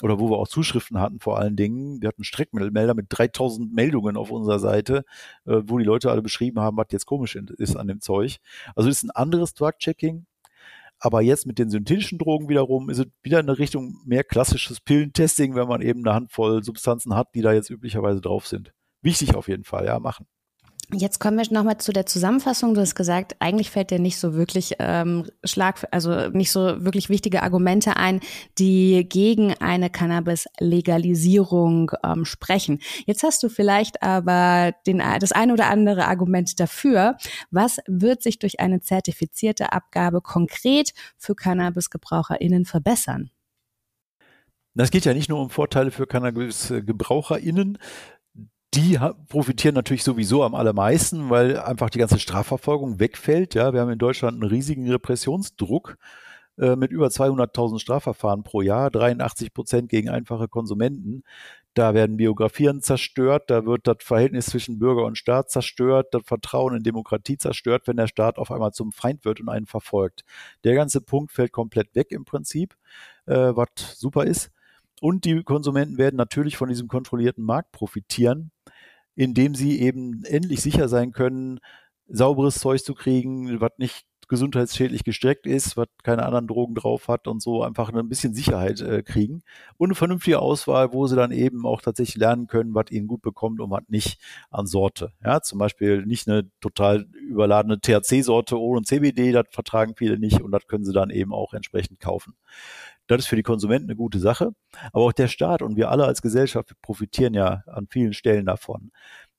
oder 0.02 0.18
wo 0.18 0.30
wir 0.30 0.38
auch 0.38 0.48
Zuschriften 0.48 0.98
hatten 0.98 1.20
vor 1.20 1.38
allen 1.38 1.56
Dingen. 1.56 2.00
Wir 2.00 2.08
hatten 2.08 2.24
Streckmelder 2.24 2.94
mit 2.94 3.06
3000 3.08 3.72
Meldungen 3.72 4.16
auf 4.16 4.30
unserer 4.30 4.58
Seite, 4.58 5.04
äh, 5.46 5.62
wo 5.64 5.78
die 5.78 5.84
Leute 5.84 6.10
alle 6.10 6.22
beschrieben 6.22 6.60
haben, 6.60 6.76
was 6.76 6.86
jetzt 6.90 7.06
komisch 7.06 7.36
ist 7.36 7.76
an 7.76 7.88
dem 7.88 8.00
Zeug. 8.00 8.38
Also 8.74 8.88
ist 8.88 9.02
ein 9.02 9.10
anderes 9.10 9.54
Drug-Checking. 9.54 10.26
Aber 11.02 11.22
jetzt 11.22 11.46
mit 11.46 11.58
den 11.58 11.70
synthetischen 11.70 12.18
Drogen 12.18 12.50
wiederum 12.50 12.90
ist 12.90 12.98
es 12.98 13.06
wieder 13.22 13.40
in 13.40 13.48
eine 13.48 13.58
Richtung 13.58 13.96
mehr 14.04 14.22
klassisches 14.22 14.82
Pillentesting, 14.82 15.54
wenn 15.54 15.66
man 15.66 15.80
eben 15.80 16.06
eine 16.06 16.14
Handvoll 16.14 16.62
Substanzen 16.62 17.16
hat, 17.16 17.34
die 17.34 17.40
da 17.40 17.54
jetzt 17.54 17.70
üblicherweise 17.70 18.20
drauf 18.20 18.46
sind. 18.46 18.74
Wichtig 19.00 19.34
auf 19.34 19.48
jeden 19.48 19.64
Fall, 19.64 19.86
ja, 19.86 19.98
machen. 19.98 20.26
Jetzt 20.92 21.20
kommen 21.20 21.38
wir 21.38 21.46
nochmal 21.52 21.78
zu 21.78 21.92
der 21.92 22.06
Zusammenfassung. 22.06 22.74
Du 22.74 22.80
hast 22.80 22.96
gesagt, 22.96 23.36
eigentlich 23.38 23.70
fällt 23.70 23.90
dir 23.90 24.00
nicht 24.00 24.18
so 24.18 24.34
wirklich 24.34 24.74
ähm, 24.80 25.26
Schlag, 25.44 25.86
also 25.92 26.28
nicht 26.30 26.50
so 26.50 26.84
wirklich 26.84 27.08
wichtige 27.08 27.42
Argumente 27.42 27.96
ein, 27.96 28.20
die 28.58 29.06
gegen 29.08 29.54
eine 29.54 29.88
Cannabis-Legalisierung 29.88 31.92
ähm, 32.02 32.24
sprechen. 32.24 32.80
Jetzt 33.06 33.22
hast 33.22 33.42
du 33.42 33.48
vielleicht 33.48 34.02
aber 34.02 34.72
den, 34.86 35.00
das 35.20 35.32
ein 35.32 35.52
oder 35.52 35.68
andere 35.68 36.06
Argument 36.06 36.58
dafür. 36.58 37.16
Was 37.52 37.78
wird 37.86 38.22
sich 38.22 38.40
durch 38.40 38.58
eine 38.58 38.80
zertifizierte 38.80 39.72
Abgabe 39.72 40.20
konkret 40.20 40.92
für 41.16 41.36
Cannabis-GebraucherInnen 41.36 42.64
verbessern? 42.64 43.30
Das 44.74 44.90
geht 44.90 45.04
ja 45.04 45.14
nicht 45.14 45.28
nur 45.28 45.40
um 45.40 45.50
Vorteile 45.50 45.90
für 45.90 46.06
Cannabis-GebraucherInnen, 46.06 47.78
die 48.74 48.98
profitieren 49.28 49.74
natürlich 49.74 50.04
sowieso 50.04 50.44
am 50.44 50.54
allermeisten, 50.54 51.28
weil 51.28 51.58
einfach 51.58 51.90
die 51.90 51.98
ganze 51.98 52.20
Strafverfolgung 52.20 53.00
wegfällt. 53.00 53.54
Ja, 53.54 53.72
wir 53.72 53.80
haben 53.80 53.90
in 53.90 53.98
Deutschland 53.98 54.40
einen 54.40 54.50
riesigen 54.50 54.88
Repressionsdruck 54.88 55.96
äh, 56.58 56.76
mit 56.76 56.92
über 56.92 57.08
200.000 57.08 57.80
Strafverfahren 57.80 58.44
pro 58.44 58.60
Jahr, 58.62 58.90
83 58.90 59.52
Prozent 59.52 59.88
gegen 59.88 60.08
einfache 60.08 60.46
Konsumenten. 60.46 61.24
Da 61.74 61.94
werden 61.94 62.16
Biografien 62.16 62.80
zerstört, 62.80 63.50
da 63.50 63.64
wird 63.64 63.86
das 63.86 63.98
Verhältnis 64.00 64.46
zwischen 64.46 64.78
Bürger 64.78 65.04
und 65.04 65.18
Staat 65.18 65.50
zerstört, 65.50 66.08
das 66.12 66.22
Vertrauen 66.24 66.76
in 66.76 66.82
Demokratie 66.82 67.38
zerstört, 67.38 67.86
wenn 67.86 67.96
der 67.96 68.08
Staat 68.08 68.38
auf 68.38 68.50
einmal 68.52 68.72
zum 68.72 68.92
Feind 68.92 69.24
wird 69.24 69.40
und 69.40 69.48
einen 69.48 69.66
verfolgt. 69.66 70.24
Der 70.64 70.74
ganze 70.74 71.00
Punkt 71.00 71.32
fällt 71.32 71.52
komplett 71.52 71.94
weg 71.94 72.08
im 72.10 72.24
Prinzip, 72.24 72.76
äh, 73.26 73.34
was 73.34 73.68
super 73.96 74.24
ist. 74.24 74.50
Und 75.00 75.24
die 75.24 75.42
Konsumenten 75.42 75.98
werden 75.98 76.16
natürlich 76.16 76.56
von 76.56 76.68
diesem 76.68 76.88
kontrollierten 76.88 77.44
Markt 77.44 77.72
profitieren, 77.72 78.52
indem 79.16 79.54
sie 79.54 79.80
eben 79.80 80.24
endlich 80.24 80.60
sicher 80.60 80.88
sein 80.88 81.12
können, 81.12 81.60
sauberes 82.06 82.58
Zeug 82.60 82.82
zu 82.84 82.94
kriegen, 82.94 83.60
was 83.60 83.72
nicht 83.78 84.06
gesundheitsschädlich 84.30 85.04
gestreckt 85.04 85.44
ist, 85.46 85.76
was 85.76 85.88
keine 86.04 86.24
anderen 86.24 86.46
Drogen 86.46 86.74
drauf 86.74 87.08
hat 87.08 87.26
und 87.26 87.42
so 87.42 87.62
einfach 87.62 87.92
ein 87.92 88.08
bisschen 88.08 88.32
Sicherheit 88.32 88.80
äh, 88.80 89.02
kriegen 89.02 89.42
und 89.76 89.88
eine 89.88 89.94
vernünftige 89.96 90.38
Auswahl, 90.38 90.92
wo 90.92 91.06
sie 91.06 91.16
dann 91.16 91.32
eben 91.32 91.66
auch 91.66 91.82
tatsächlich 91.82 92.16
lernen 92.16 92.46
können, 92.46 92.74
was 92.74 92.90
ihnen 92.90 93.08
gut 93.08 93.22
bekommt 93.22 93.60
und 93.60 93.70
was 93.70 93.82
nicht 93.88 94.20
an 94.50 94.66
Sorte. 94.66 95.12
Ja, 95.22 95.42
zum 95.42 95.58
Beispiel 95.58 96.06
nicht 96.06 96.28
eine 96.28 96.48
total 96.60 97.06
überladene 97.12 97.80
THC-Sorte 97.80 98.58
ohne 98.58 98.82
CBD, 98.82 99.32
das 99.32 99.46
vertragen 99.50 99.94
viele 99.96 100.18
nicht 100.18 100.40
und 100.40 100.52
das 100.52 100.66
können 100.68 100.84
sie 100.84 100.92
dann 100.92 101.10
eben 101.10 101.34
auch 101.34 101.52
entsprechend 101.52 101.98
kaufen. 101.98 102.34
Das 103.10 103.22
ist 103.22 103.26
für 103.26 103.34
die 103.34 103.42
Konsumenten 103.42 103.90
eine 103.90 103.96
gute 103.96 104.20
Sache. 104.20 104.52
Aber 104.92 105.06
auch 105.06 105.12
der 105.12 105.26
Staat 105.26 105.62
und 105.62 105.74
wir 105.76 105.90
alle 105.90 106.04
als 106.04 106.22
Gesellschaft 106.22 106.74
profitieren 106.80 107.34
ja 107.34 107.64
an 107.66 107.88
vielen 107.90 108.12
Stellen 108.12 108.46
davon. 108.46 108.92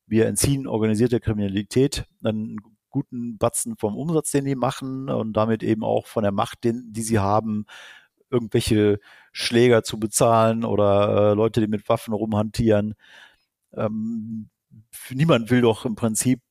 Wir 0.05 0.26
entziehen 0.28 0.67
organisierte 0.67 1.22
Kriminalität 1.22 2.05
einen 2.22 2.57
guten 2.89 3.38
Batzen 3.38 3.78
vom 3.78 3.95
Umsatz, 3.95 4.32
den 4.32 4.43
die 4.43 4.55
machen 4.55 5.09
und 5.09 5.32
damit 5.38 5.63
eben 5.63 5.86
auch 5.86 6.05
von 6.07 6.24
der 6.24 6.34
Macht, 6.34 6.65
den, 6.65 6.91
die 6.91 7.01
sie 7.01 7.19
haben, 7.19 7.65
irgendwelche 8.30 8.99
Schläger 9.32 9.84
zu 9.84 9.97
bezahlen 9.97 10.65
oder 10.65 11.32
äh, 11.32 11.34
Leute, 11.34 11.61
die 11.61 11.67
mit 11.67 11.88
Waffen 11.88 12.13
rumhantieren. 12.13 12.95
Ähm, 13.74 14.49
niemand 15.11 15.49
will 15.49 15.61
doch 15.61 15.86
im 15.86 15.95
Prinzip 15.95 16.41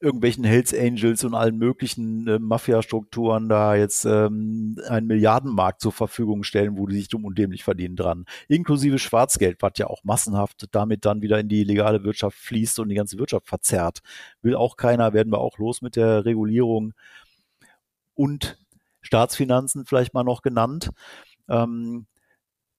irgendwelchen 0.00 0.44
Hells 0.44 0.74
Angels 0.74 1.24
und 1.24 1.34
allen 1.34 1.56
möglichen 1.56 2.28
äh, 2.28 2.38
Mafia-Strukturen 2.38 3.48
da 3.48 3.74
jetzt 3.74 4.04
ähm, 4.04 4.76
einen 4.88 5.06
Milliardenmarkt 5.06 5.80
zur 5.80 5.92
Verfügung 5.92 6.42
stellen, 6.42 6.76
wo 6.76 6.86
die 6.86 6.96
sich 6.96 7.08
dumm 7.08 7.24
und 7.24 7.38
dämlich 7.38 7.64
verdienen 7.64 7.96
dran. 7.96 8.26
Inklusive 8.48 8.98
Schwarzgeld, 8.98 9.62
was 9.62 9.72
ja 9.76 9.86
auch 9.86 10.04
massenhaft 10.04 10.66
damit 10.72 11.04
dann 11.06 11.22
wieder 11.22 11.40
in 11.40 11.48
die 11.48 11.64
legale 11.64 12.04
Wirtschaft 12.04 12.36
fließt 12.38 12.78
und 12.78 12.90
die 12.90 12.94
ganze 12.94 13.18
Wirtschaft 13.18 13.46
verzerrt. 13.48 14.00
Will 14.42 14.54
auch 14.54 14.76
keiner, 14.76 15.14
werden 15.14 15.32
wir 15.32 15.38
auch 15.38 15.58
los 15.58 15.80
mit 15.80 15.96
der 15.96 16.24
Regulierung. 16.26 16.92
Und 18.14 18.58
Staatsfinanzen 19.00 19.86
vielleicht 19.86 20.14
mal 20.14 20.24
noch 20.24 20.42
genannt. 20.42 20.90
Ähm, 21.48 22.06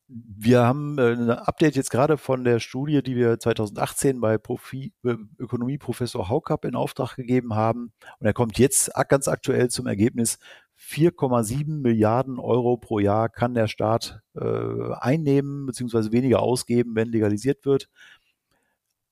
wir 0.10 0.64
haben 0.64 0.98
äh, 0.98 1.14
ein 1.14 1.30
Update 1.30 1.76
jetzt 1.76 1.92
gerade 1.92 2.18
von 2.18 2.44
der 2.44 2.60
Studie, 2.60 3.02
die 3.04 3.16
wir 3.16 3.40
2018 3.40 4.22
bei 4.22 4.38
Profi 4.38 4.94
äh, 5.04 5.16
Ökonomieprofessor 5.38 6.30
Haukapp 6.30 6.64
in 6.66 6.76
Auftrag 6.76 7.16
gegeben 7.16 7.56
haben. 7.56 7.92
Und 8.20 8.26
er 8.28 8.34
kommt 8.34 8.58
jetzt 8.58 8.92
ganz 9.10 9.28
aktuell 9.28 9.70
zum 9.70 9.86
Ergebnis, 9.88 10.40
4,7 10.80 11.82
Milliarden 11.82 12.40
Euro 12.40 12.78
pro 12.78 13.00
Jahr 13.00 13.30
kann 13.30 13.56
der 13.56 13.68
Staat 13.68 14.22
äh, 14.36 14.94
einnehmen 15.00 15.66
bzw. 15.66 16.12
weniger 16.12 16.40
ausgeben, 16.40 16.96
wenn 16.96 17.10
legalisiert 17.10 17.66
wird. 17.66 17.90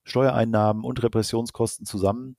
Steuereinnahmen 0.04 0.84
und 0.84 1.02
Repressionskosten 1.02 1.84
zusammen 1.84 2.36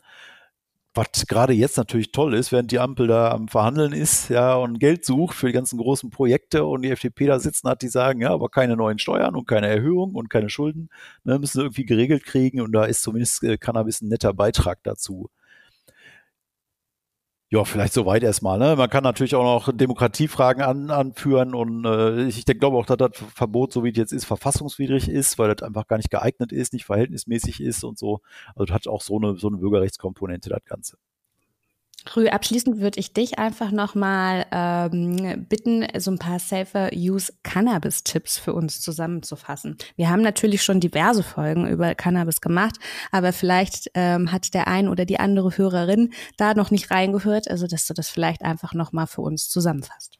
was 0.97 1.27
gerade 1.27 1.53
jetzt 1.53 1.77
natürlich 1.77 2.11
toll 2.11 2.33
ist, 2.33 2.51
während 2.51 2.71
die 2.71 2.79
Ampel 2.79 3.07
da 3.07 3.31
am 3.31 3.47
Verhandeln 3.47 3.93
ist, 3.93 4.29
ja, 4.29 4.55
und 4.55 4.79
Geld 4.79 5.05
sucht 5.05 5.35
für 5.35 5.47
die 5.47 5.53
ganzen 5.53 5.77
großen 5.77 6.09
Projekte 6.09 6.65
und 6.65 6.81
die 6.81 6.89
FDP 6.89 7.27
da 7.27 7.39
sitzen 7.39 7.69
hat, 7.69 7.81
die 7.81 7.87
sagen, 7.87 8.21
ja, 8.21 8.31
aber 8.31 8.49
keine 8.49 8.75
neuen 8.75 8.99
Steuern 8.99 9.35
und 9.35 9.47
keine 9.47 9.67
Erhöhung 9.67 10.15
und 10.15 10.29
keine 10.29 10.49
Schulden, 10.49 10.89
ne, 11.23 11.39
müssen 11.39 11.61
irgendwie 11.61 11.85
geregelt 11.85 12.25
kriegen 12.25 12.61
und 12.61 12.71
da 12.73 12.85
ist 12.85 13.03
zumindest 13.03 13.43
äh, 13.43 13.57
Cannabis 13.57 14.01
ein 14.01 14.09
netter 14.09 14.33
Beitrag 14.33 14.83
dazu. 14.83 15.29
Ja, 17.49 17.63
vielleicht 17.63 17.93
soweit 17.93 18.23
erstmal. 18.23 18.59
Ne? 18.59 18.75
Man 18.75 18.89
kann 18.89 19.05
natürlich 19.05 19.33
auch 19.33 19.43
noch 19.43 19.73
Demokratiefragen 19.73 20.61
an, 20.63 20.91
anführen 20.91 21.55
und 21.55 21.85
äh, 21.85 22.23
ich, 22.25 22.39
ich 22.39 22.59
glaube 22.59 22.75
auch, 22.75 22.85
dass 22.85 22.97
das 22.97 23.11
Verbot, 23.33 23.71
so 23.71 23.85
wie 23.85 23.91
es 23.91 23.95
jetzt 23.97 24.11
ist, 24.11 24.25
verfassungswidrig 24.25 25.07
ist, 25.07 25.39
weil 25.39 25.53
das 25.55 25.65
einfach 25.65 25.87
gar 25.87 25.95
nicht 25.95 26.09
geeignet 26.11 26.51
ist, 26.51 26.73
nicht 26.73 26.83
verhältnismäßig 26.83 27.61
ist 27.61 27.85
und 27.85 27.97
so. 27.97 28.19
Also 28.55 28.65
das 28.65 28.75
hat 28.75 28.87
auch 28.89 29.01
so 29.01 29.17
eine, 29.17 29.37
so 29.37 29.47
eine 29.47 29.57
Bürgerrechtskomponente, 29.57 30.49
das 30.49 30.65
Ganze. 30.65 30.97
Rü, 32.15 32.27
abschließend 32.27 32.79
würde 32.79 32.99
ich 32.99 33.13
dich 33.13 33.37
einfach 33.37 33.71
nochmal 33.71 34.45
ähm, 34.51 35.45
bitten, 35.49 35.85
so 35.97 36.11
ein 36.11 36.19
paar 36.19 36.39
Safer 36.39 36.89
Use 36.93 37.33
Cannabis 37.43 38.03
Tipps 38.03 38.37
für 38.37 38.53
uns 38.53 38.79
zusammenzufassen. 38.79 39.77
Wir 39.95 40.09
haben 40.09 40.21
natürlich 40.21 40.63
schon 40.63 40.79
diverse 40.79 41.23
Folgen 41.23 41.67
über 41.67 41.95
Cannabis 41.95 42.39
gemacht, 42.39 42.77
aber 43.11 43.33
vielleicht 43.33 43.91
ähm, 43.93 44.31
hat 44.31 44.53
der 44.53 44.67
ein 44.67 44.87
oder 44.87 45.05
die 45.05 45.19
andere 45.19 45.57
Hörerin 45.57 46.13
da 46.37 46.53
noch 46.53 46.71
nicht 46.71 46.91
reingehört, 46.91 47.49
also 47.49 47.67
dass 47.67 47.87
du 47.87 47.93
das 47.93 48.09
vielleicht 48.09 48.41
einfach 48.41 48.73
nochmal 48.73 49.07
für 49.07 49.21
uns 49.21 49.49
zusammenfasst. 49.49 50.19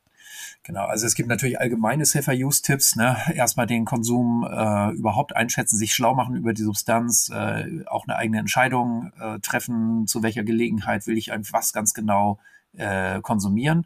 Genau, 0.68 0.84
also 0.86 1.08
es 1.08 1.16
gibt 1.16 1.30
natürlich 1.30 1.62
allgemeine 1.62 2.04
Safer-Use-Tipps. 2.04 2.98
Ne? 2.98 3.16
Erstmal 3.34 3.68
den 3.68 3.86
Konsum 3.86 4.44
äh, 4.44 4.92
überhaupt 4.92 5.34
einschätzen, 5.34 5.78
sich 5.78 5.94
schlau 5.94 6.14
machen 6.14 6.36
über 6.36 6.52
die 6.52 6.64
Substanz, 6.64 7.30
äh, 7.34 7.86
auch 7.86 8.06
eine 8.06 8.18
eigene 8.18 8.40
Entscheidung 8.40 9.14
äh, 9.18 9.40
treffen, 9.40 10.08
zu 10.08 10.24
welcher 10.24 10.44
Gelegenheit 10.44 11.08
will 11.08 11.18
ich 11.18 11.32
einfach 11.32 11.60
was 11.60 11.72
ganz 11.72 11.94
genau 11.94 12.40
äh, 12.76 13.22
konsumieren. 13.22 13.86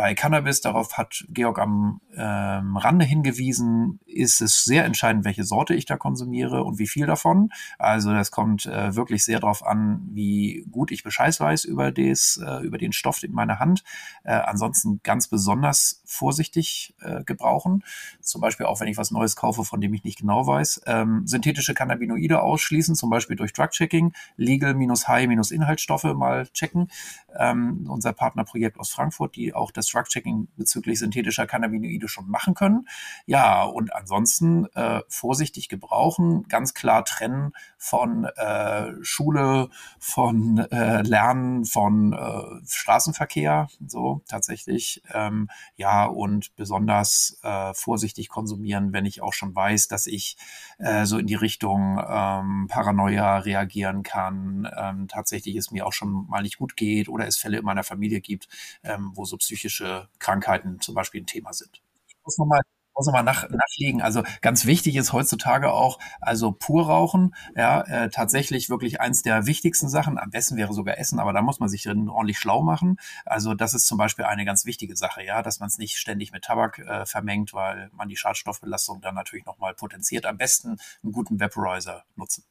Bei 0.00 0.14
Cannabis, 0.14 0.62
darauf 0.62 0.96
hat 0.96 1.26
Georg 1.28 1.58
am 1.58 2.00
ähm, 2.16 2.78
Rande 2.78 3.04
hingewiesen, 3.04 4.00
ist 4.06 4.40
es 4.40 4.64
sehr 4.64 4.86
entscheidend, 4.86 5.26
welche 5.26 5.44
Sorte 5.44 5.74
ich 5.74 5.84
da 5.84 5.98
konsumiere 5.98 6.64
und 6.64 6.78
wie 6.78 6.86
viel 6.86 7.04
davon. 7.04 7.50
Also 7.78 8.10
das 8.10 8.30
kommt 8.30 8.64
äh, 8.64 8.96
wirklich 8.96 9.26
sehr 9.26 9.40
darauf 9.40 9.62
an, 9.62 10.00
wie 10.10 10.64
gut 10.70 10.90
ich 10.90 11.02
Bescheid 11.02 11.38
weiß 11.38 11.66
über, 11.66 11.92
des, 11.92 12.42
äh, 12.42 12.64
über 12.64 12.78
den 12.78 12.92
Stoff 12.92 13.22
in 13.22 13.32
meiner 13.32 13.58
Hand. 13.58 13.84
Äh, 14.24 14.32
ansonsten 14.32 15.00
ganz 15.02 15.28
besonders 15.28 16.02
vorsichtig 16.06 16.94
äh, 17.02 17.22
gebrauchen. 17.24 17.84
Zum 18.22 18.40
Beispiel 18.40 18.64
auch, 18.64 18.80
wenn 18.80 18.88
ich 18.88 18.96
was 18.96 19.10
Neues 19.10 19.36
kaufe, 19.36 19.64
von 19.66 19.82
dem 19.82 19.92
ich 19.92 20.02
nicht 20.02 20.20
genau 20.20 20.46
weiß. 20.46 20.80
Ähm, 20.86 21.26
synthetische 21.26 21.74
Cannabinoide 21.74 22.40
ausschließen, 22.40 22.94
zum 22.94 23.10
Beispiel 23.10 23.36
durch 23.36 23.52
Drug-Checking. 23.52 24.14
Legal 24.38 24.72
minus 24.72 25.08
High 25.08 25.28
minus 25.28 25.50
Inhaltsstoffe 25.50 26.04
mal 26.04 26.46
checken. 26.54 26.88
Ähm, 27.38 27.86
unser 27.86 28.14
Partnerprojekt 28.14 28.80
aus 28.80 28.88
Frankfurt, 28.88 29.36
die 29.36 29.52
auch 29.52 29.70
das 29.70 29.89
Drug-Checking 29.92 30.48
bezüglich 30.56 30.98
synthetischer 30.98 31.46
Cannabinoide 31.46 32.08
schon 32.08 32.28
machen 32.28 32.54
können. 32.54 32.86
Ja, 33.26 33.62
und 33.64 33.94
ansonsten 33.94 34.66
äh, 34.74 35.00
vorsichtig 35.08 35.68
gebrauchen, 35.68 36.44
ganz 36.48 36.74
klar 36.74 37.04
trennen 37.04 37.52
von 37.78 38.24
äh, 38.24 38.92
Schule, 39.02 39.70
von 39.98 40.58
äh, 40.58 41.02
Lernen, 41.02 41.64
von 41.64 42.12
äh, 42.12 42.66
Straßenverkehr, 42.66 43.68
so 43.86 44.22
tatsächlich. 44.28 45.02
Ähm, 45.12 45.48
ja, 45.76 46.04
und 46.04 46.54
besonders 46.56 47.38
äh, 47.42 47.72
vorsichtig 47.74 48.28
konsumieren, 48.28 48.92
wenn 48.92 49.06
ich 49.06 49.22
auch 49.22 49.32
schon 49.32 49.54
weiß, 49.54 49.88
dass 49.88 50.06
ich 50.06 50.36
äh, 50.78 51.06
so 51.06 51.18
in 51.18 51.26
die 51.26 51.34
Richtung 51.34 52.00
ähm, 52.06 52.66
Paranoia 52.68 53.38
reagieren 53.38 54.02
kann, 54.02 54.68
ähm, 54.76 55.08
tatsächlich 55.08 55.56
es 55.56 55.70
mir 55.70 55.86
auch 55.86 55.92
schon 55.92 56.26
mal 56.28 56.42
nicht 56.42 56.58
gut 56.58 56.76
geht 56.76 57.08
oder 57.08 57.26
es 57.26 57.36
Fälle 57.36 57.58
in 57.58 57.64
meiner 57.64 57.84
Familie 57.84 58.20
gibt, 58.20 58.48
ähm, 58.82 59.12
wo 59.14 59.24
so 59.24 59.36
psychische 59.36 59.69
Krankheiten 60.18 60.80
zum 60.80 60.94
Beispiel 60.94 61.22
ein 61.22 61.26
Thema 61.26 61.52
sind. 61.52 61.82
Ich 62.08 62.16
muss 62.24 62.38
nochmal 62.38 62.62
muss 63.00 63.06
nochmal 63.06 63.24
nach, 63.24 63.48
nachlegen. 63.48 64.02
Also 64.02 64.22
ganz 64.42 64.66
wichtig 64.66 64.96
ist 64.96 65.12
heutzutage 65.12 65.72
auch, 65.72 65.98
also 66.20 66.52
pur 66.52 66.86
rauchen, 66.86 67.34
ja, 67.56 67.80
äh, 67.82 68.10
tatsächlich 68.10 68.68
wirklich 68.68 69.00
eins 69.00 69.22
der 69.22 69.46
wichtigsten 69.46 69.88
Sachen. 69.88 70.18
Am 70.18 70.30
besten 70.30 70.56
wäre 70.56 70.72
sogar 70.74 70.98
Essen, 70.98 71.18
aber 71.18 71.32
da 71.32 71.40
muss 71.40 71.60
man 71.60 71.68
sich 71.68 71.82
dann 71.82 72.08
ordentlich 72.08 72.38
schlau 72.38 72.62
machen. 72.62 72.98
Also 73.24 73.54
das 73.54 73.74
ist 73.74 73.86
zum 73.86 73.96
Beispiel 73.98 74.26
eine 74.26 74.44
ganz 74.44 74.66
wichtige 74.66 74.96
Sache, 74.96 75.24
ja, 75.24 75.42
dass 75.42 75.60
man 75.60 75.68
es 75.68 75.78
nicht 75.78 75.96
ständig 75.96 76.32
mit 76.32 76.44
Tabak 76.44 76.78
äh, 76.78 77.06
vermengt, 77.06 77.54
weil 77.54 77.88
man 77.92 78.08
die 78.08 78.16
Schadstoffbelastung 78.16 79.00
dann 79.00 79.14
natürlich 79.14 79.46
nochmal 79.46 79.74
potenziert. 79.74 80.26
Am 80.26 80.36
besten 80.36 80.76
einen 81.02 81.12
guten 81.12 81.40
Vaporizer 81.40 82.04
nutzen. 82.16 82.44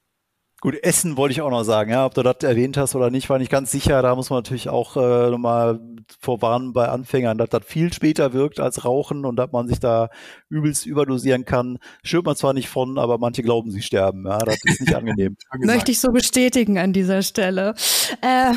Gut, 0.62 0.76
Essen 0.84 1.16
wollte 1.16 1.32
ich 1.32 1.42
auch 1.42 1.52
noch 1.52 1.64
sagen, 1.64 1.92
ja, 1.92 2.06
ob 2.06 2.14
du 2.14 2.22
das 2.22 2.38
erwähnt 2.42 2.76
hast 2.76 2.94
oder 2.94 3.10
nicht, 3.10 3.30
war 3.30 3.40
nicht 3.40 3.52
ganz 3.52 3.72
sicher. 3.72 4.02
Da 4.02 4.14
muss 4.16 4.30
man 4.30 4.40
natürlich 4.40 4.68
auch 4.68 4.98
äh, 4.98 5.30
nochmal 5.30 5.80
vorwarnen 6.20 6.74
bei 6.74 6.90
Anfängern, 6.90 7.38
dass 7.38 7.48
das 7.50 7.64
viel 7.66 7.94
später 7.94 8.34
wirkt 8.34 8.60
als 8.60 8.84
Rauchen 8.84 9.26
und 9.26 9.38
dass 9.38 9.54
man 9.54 9.70
sich 9.70 9.80
da 9.80 10.10
übelst 10.50 10.86
überdosieren 10.86 11.46
kann. 11.46 11.78
Stirbt 12.04 12.26
man 12.26 12.36
zwar 12.36 12.54
nicht 12.54 12.68
von, 12.68 12.98
aber 12.98 13.18
manche 13.20 13.42
glauben, 13.42 13.72
sie 13.72 13.82
sterben. 13.82 14.26
Ja, 14.28 14.40
das 14.40 14.58
ist 14.66 14.82
nicht 14.82 14.94
angenehm. 14.94 15.38
Möchte 15.60 15.92
ich 15.92 16.02
so 16.02 16.12
bestätigen 16.12 16.78
an 16.78 16.94
dieser 16.94 17.22
Stelle. 17.22 17.74
Äh, 18.22 18.54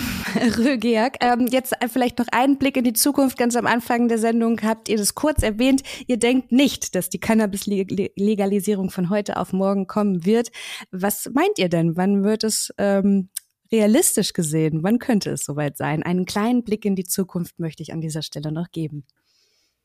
Rögeak, 0.59 1.19
ähm, 1.21 1.47
jetzt 1.47 1.75
vielleicht 1.93 2.19
noch 2.19 2.27
einen 2.33 2.57
Blick 2.57 2.77
in 2.77 2.85
die 2.85 2.95
Zukunft. 2.95 3.37
Ganz 3.37 3.55
am 3.55 3.67
Anfang 3.67 4.09
der 4.09 4.19
Sendung 4.19 4.61
habt 4.63 4.89
ihr 4.89 4.97
das 4.97 5.15
kurz 5.15 5.43
erwähnt. 5.43 5.83
Ihr 6.07 6.17
denkt 6.17 6.53
nicht, 6.53 6.95
dass 6.95 7.11
die 7.11 7.21
Cannabis-Legalisierung 7.21 8.91
von 8.91 9.11
heute 9.11 9.37
auf 9.37 9.53
morgen 9.53 9.87
kommen 9.87 10.25
wird. 10.25 10.49
Was 10.91 11.31
meint 11.33 11.59
ihr 11.59 11.69
denn? 11.69 11.92
Wann 11.97 12.25
wird 12.25 12.45
es 12.45 12.73
ähm, 12.79 13.29
realistisch 13.71 14.33
gesehen? 14.33 14.83
Wann 14.83 14.99
könnte 14.99 15.31
es 15.31 15.45
soweit 15.45 15.77
sein? 15.77 16.03
Einen 16.03 16.25
kleinen 16.25 16.65
Blick 16.65 16.85
in 16.85 16.97
die 16.97 17.05
Zukunft 17.05 17.59
möchte 17.59 17.83
ich 17.83 17.93
an 17.93 18.01
dieser 18.01 18.23
Stelle 18.23 18.53
noch 18.53 18.71
geben. 18.71 19.05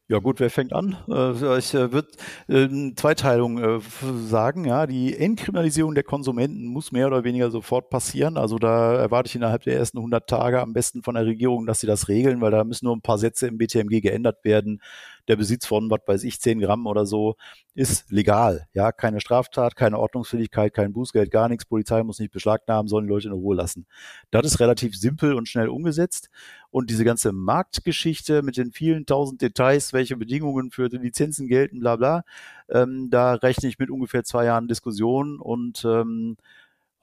Ja 0.09 0.19
gut, 0.19 0.39
wer 0.39 0.49
fängt 0.49 0.71
an? 0.71 0.95
Äh, 1.09 1.57
ich 1.57 1.73
äh, 1.73 1.91
würde 1.91 2.07
äh, 2.47 2.93
Zweiteilung 2.95 3.81
sagen. 4.25 4.63
Ja, 4.63 4.87
die 4.87 5.17
Entkriminalisierung 5.17 5.95
der 5.95 6.05
Konsumenten 6.05 6.65
muss 6.67 6.93
mehr 6.93 7.07
oder 7.07 7.25
weniger 7.25 7.51
sofort 7.51 7.89
passieren. 7.89 8.37
Also 8.37 8.57
da 8.57 8.95
erwarte 8.95 9.27
ich 9.27 9.35
innerhalb 9.35 9.63
der 9.63 9.75
ersten 9.75 9.97
100 9.97 10.29
Tage 10.29 10.61
am 10.61 10.71
besten 10.71 11.03
von 11.03 11.15
der 11.15 11.25
Regierung, 11.25 11.65
dass 11.65 11.81
sie 11.81 11.87
das 11.87 12.07
regeln, 12.07 12.39
weil 12.39 12.51
da 12.51 12.63
müssen 12.63 12.85
nur 12.85 12.95
ein 12.95 13.01
paar 13.01 13.17
Sätze 13.17 13.47
im 13.47 13.57
BTMG 13.57 13.99
geändert 13.99 14.45
werden 14.45 14.81
der 15.27 15.35
Besitz 15.35 15.65
von, 15.65 15.89
was 15.89 15.99
weiß 16.05 16.23
ich, 16.23 16.39
10 16.39 16.59
Gramm 16.59 16.87
oder 16.87 17.05
so, 17.05 17.35
ist 17.73 18.09
legal. 18.11 18.67
Ja, 18.73 18.91
keine 18.91 19.19
Straftat, 19.19 19.75
keine 19.75 19.99
Ordnungsfähigkeit, 19.99 20.73
kein 20.73 20.93
Bußgeld, 20.93 21.31
gar 21.31 21.49
nichts. 21.49 21.65
Polizei 21.65 22.03
muss 22.03 22.19
nicht 22.19 22.31
beschlagnahmen, 22.31 22.87
sollen 22.87 23.05
die 23.05 23.13
Leute 23.13 23.27
in 23.27 23.33
Ruhe 23.33 23.55
lassen. 23.55 23.85
Das 24.31 24.45
ist 24.45 24.59
relativ 24.59 24.95
simpel 24.95 25.33
und 25.33 25.47
schnell 25.47 25.69
umgesetzt. 25.69 26.29
Und 26.69 26.89
diese 26.89 27.05
ganze 27.05 27.31
Marktgeschichte 27.31 28.41
mit 28.41 28.57
den 28.57 28.71
vielen 28.71 29.05
tausend 29.05 29.41
Details, 29.41 29.93
welche 29.93 30.17
Bedingungen 30.17 30.71
für 30.71 30.89
die 30.89 30.97
Lizenzen 30.97 31.47
gelten, 31.47 31.79
bla 31.79 31.95
bla, 31.95 32.23
ähm, 32.69 33.09
da 33.09 33.33
rechne 33.33 33.69
ich 33.69 33.79
mit 33.79 33.89
ungefähr 33.89 34.23
zwei 34.23 34.45
Jahren 34.45 34.67
Diskussion 34.67 35.39
und 35.39 35.85
ähm, 35.85 36.37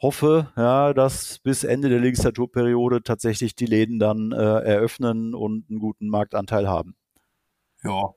hoffe, 0.01 0.53
ja, 0.57 0.93
dass 0.93 1.39
bis 1.39 1.65
Ende 1.65 1.89
der 1.89 2.01
Legislaturperiode 2.01 3.03
tatsächlich 3.03 3.55
die 3.55 3.67
Läden 3.67 3.99
dann 3.99 4.33
äh, 4.33 4.37
eröffnen 4.37 5.35
und 5.35 5.71
einen 5.71 5.79
guten 5.79 6.09
Marktanteil 6.09 6.69
haben. 6.69 6.95
Ja, 7.85 8.15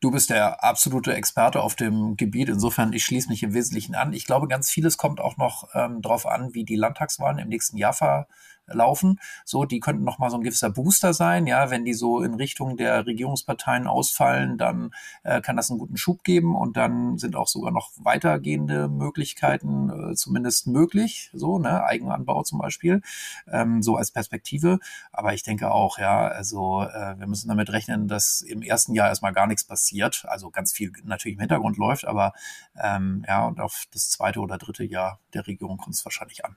du 0.00 0.10
bist 0.10 0.30
der 0.30 0.62
absolute 0.62 1.14
Experte 1.14 1.62
auf 1.62 1.74
dem 1.74 2.16
Gebiet. 2.16 2.48
Insofern, 2.48 2.92
ich 2.92 3.04
schließe 3.04 3.28
mich 3.28 3.42
im 3.42 3.54
Wesentlichen 3.54 3.94
an. 3.94 4.12
Ich 4.12 4.26
glaube, 4.26 4.48
ganz 4.48 4.70
vieles 4.70 4.96
kommt 4.98 5.20
auch 5.20 5.36
noch 5.36 5.68
ähm, 5.74 6.02
darauf 6.02 6.26
an, 6.26 6.54
wie 6.54 6.64
die 6.64 6.76
Landtagswahlen 6.76 7.38
im 7.38 7.48
nächsten 7.48 7.76
Jahr 7.78 7.94
ver 7.94 8.28
laufen. 8.72 9.20
So, 9.44 9.64
die 9.64 9.80
könnten 9.80 10.04
noch 10.04 10.18
mal 10.18 10.30
so 10.30 10.36
ein 10.36 10.42
gewisser 10.42 10.70
Booster 10.70 11.12
sein. 11.12 11.46
Ja, 11.46 11.70
wenn 11.70 11.84
die 11.84 11.94
so 11.94 12.22
in 12.22 12.34
Richtung 12.34 12.76
der 12.76 13.06
Regierungsparteien 13.06 13.86
ausfallen, 13.86 14.58
dann 14.58 14.90
äh, 15.24 15.40
kann 15.40 15.56
das 15.56 15.70
einen 15.70 15.78
guten 15.78 15.96
Schub 15.96 16.24
geben 16.24 16.56
und 16.56 16.76
dann 16.76 17.18
sind 17.18 17.36
auch 17.36 17.48
sogar 17.48 17.72
noch 17.72 17.90
weitergehende 17.96 18.88
Möglichkeiten 18.88 20.12
äh, 20.12 20.14
zumindest 20.14 20.66
möglich. 20.66 21.30
So, 21.32 21.58
ne, 21.58 21.84
Eigenanbau 21.84 22.42
zum 22.42 22.58
Beispiel, 22.58 23.02
ähm, 23.50 23.82
so 23.82 23.96
als 23.96 24.10
Perspektive. 24.10 24.78
Aber 25.12 25.34
ich 25.34 25.42
denke 25.42 25.70
auch, 25.70 25.98
ja, 25.98 26.26
also 26.28 26.82
äh, 26.82 27.18
wir 27.18 27.26
müssen 27.26 27.48
damit 27.48 27.70
rechnen, 27.70 28.08
dass 28.08 28.40
im 28.42 28.62
ersten 28.62 28.94
Jahr 28.94 29.08
erstmal 29.08 29.32
gar 29.32 29.46
nichts 29.46 29.64
passiert. 29.64 30.24
Also 30.28 30.50
ganz 30.50 30.72
viel 30.72 30.92
natürlich 31.04 31.36
im 31.36 31.40
Hintergrund 31.40 31.76
läuft, 31.76 32.06
aber 32.06 32.32
ähm, 32.76 33.24
ja, 33.26 33.46
und 33.46 33.60
auf 33.60 33.84
das 33.92 34.10
zweite 34.10 34.40
oder 34.40 34.58
dritte 34.58 34.84
Jahr 34.84 35.20
der 35.34 35.46
Regierung 35.46 35.78
kommt 35.78 35.94
es 35.94 36.04
wahrscheinlich 36.04 36.44
an. 36.44 36.56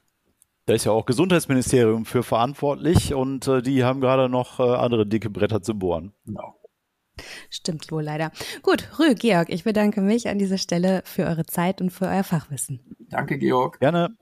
Da 0.72 0.76
ist 0.76 0.86
ja 0.86 0.94
auch 0.94 1.06
Gesundheitsministerium 1.06 2.06
für 2.06 2.24
verantwortlich 2.24 3.14
und 3.14 3.46
äh, 3.46 3.62
die 3.62 3.84
haben 3.84 4.00
gerade 4.00 4.30
noch 4.30 4.62
äh, 4.62 4.64
andere 4.64 5.06
dicke 5.06 5.30
Bretter 5.30 5.62
zu 5.62 5.78
bohren. 5.78 6.14
Genau. 6.26 6.56
Stimmt 7.50 7.92
wohl 7.92 8.04
leider. 8.04 8.32
Gut, 8.62 8.88
Rü, 8.98 9.14
Georg, 9.16 9.50
ich 9.50 9.66
bedanke 9.66 10.00
mich 10.00 10.30
an 10.30 10.40
dieser 10.40 10.58
Stelle 10.58 11.02
für 11.04 11.26
eure 11.26 11.46
Zeit 11.46 11.82
und 11.82 11.90
für 11.90 12.06
euer 12.06 12.24
Fachwissen. 12.24 12.96
Danke, 13.10 13.38
Georg. 13.38 13.82
Gerne. 13.82 14.16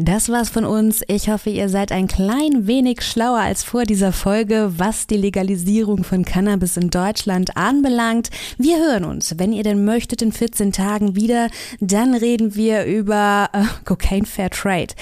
Das 0.00 0.28
war's 0.28 0.48
von 0.48 0.64
uns. 0.64 1.02
Ich 1.08 1.28
hoffe, 1.28 1.50
ihr 1.50 1.68
seid 1.68 1.90
ein 1.90 2.06
klein 2.06 2.68
wenig 2.68 3.02
schlauer 3.02 3.40
als 3.40 3.64
vor 3.64 3.82
dieser 3.82 4.12
Folge, 4.12 4.74
was 4.76 5.08
die 5.08 5.16
Legalisierung 5.16 6.04
von 6.04 6.24
Cannabis 6.24 6.76
in 6.76 6.90
Deutschland 6.90 7.56
anbelangt. 7.56 8.30
Wir 8.58 8.78
hören 8.78 9.04
uns, 9.04 9.34
wenn 9.38 9.52
ihr 9.52 9.64
denn 9.64 9.84
möchtet, 9.84 10.22
in 10.22 10.30
14 10.30 10.70
Tagen 10.70 11.16
wieder. 11.16 11.50
Dann 11.80 12.14
reden 12.14 12.54
wir 12.54 12.84
über 12.84 13.50
äh, 13.52 13.64
Cocaine 13.84 14.24
Fair 14.24 14.50
Trade. 14.50 14.94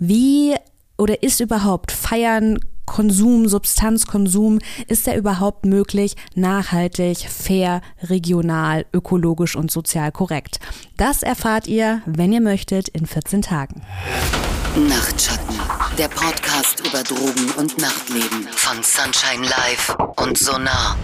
Wie 0.00 0.56
oder 0.98 1.22
ist 1.22 1.38
überhaupt 1.38 1.92
Feiern 1.92 2.58
Konsum, 2.90 3.46
Substanzkonsum, 3.46 4.58
ist 4.88 5.06
er 5.06 5.16
überhaupt 5.16 5.64
möglich, 5.64 6.16
nachhaltig, 6.34 7.18
fair, 7.18 7.82
regional, 8.02 8.84
ökologisch 8.92 9.54
und 9.54 9.70
sozial 9.70 10.10
korrekt? 10.10 10.58
Das 10.96 11.22
erfahrt 11.22 11.68
ihr, 11.68 12.02
wenn 12.04 12.32
ihr 12.32 12.40
möchtet, 12.40 12.88
in 12.88 13.06
14 13.06 13.42
Tagen. 13.42 13.82
Nachtschatten, 14.88 15.54
der 15.98 16.08
Podcast 16.08 16.80
über 16.84 17.04
Drogen 17.04 17.52
und 17.58 17.78
Nachtleben 17.78 18.48
von 18.50 18.82
Sunshine 18.82 19.46
Live 19.46 19.96
und 20.16 20.36
Sonar. 20.36 20.96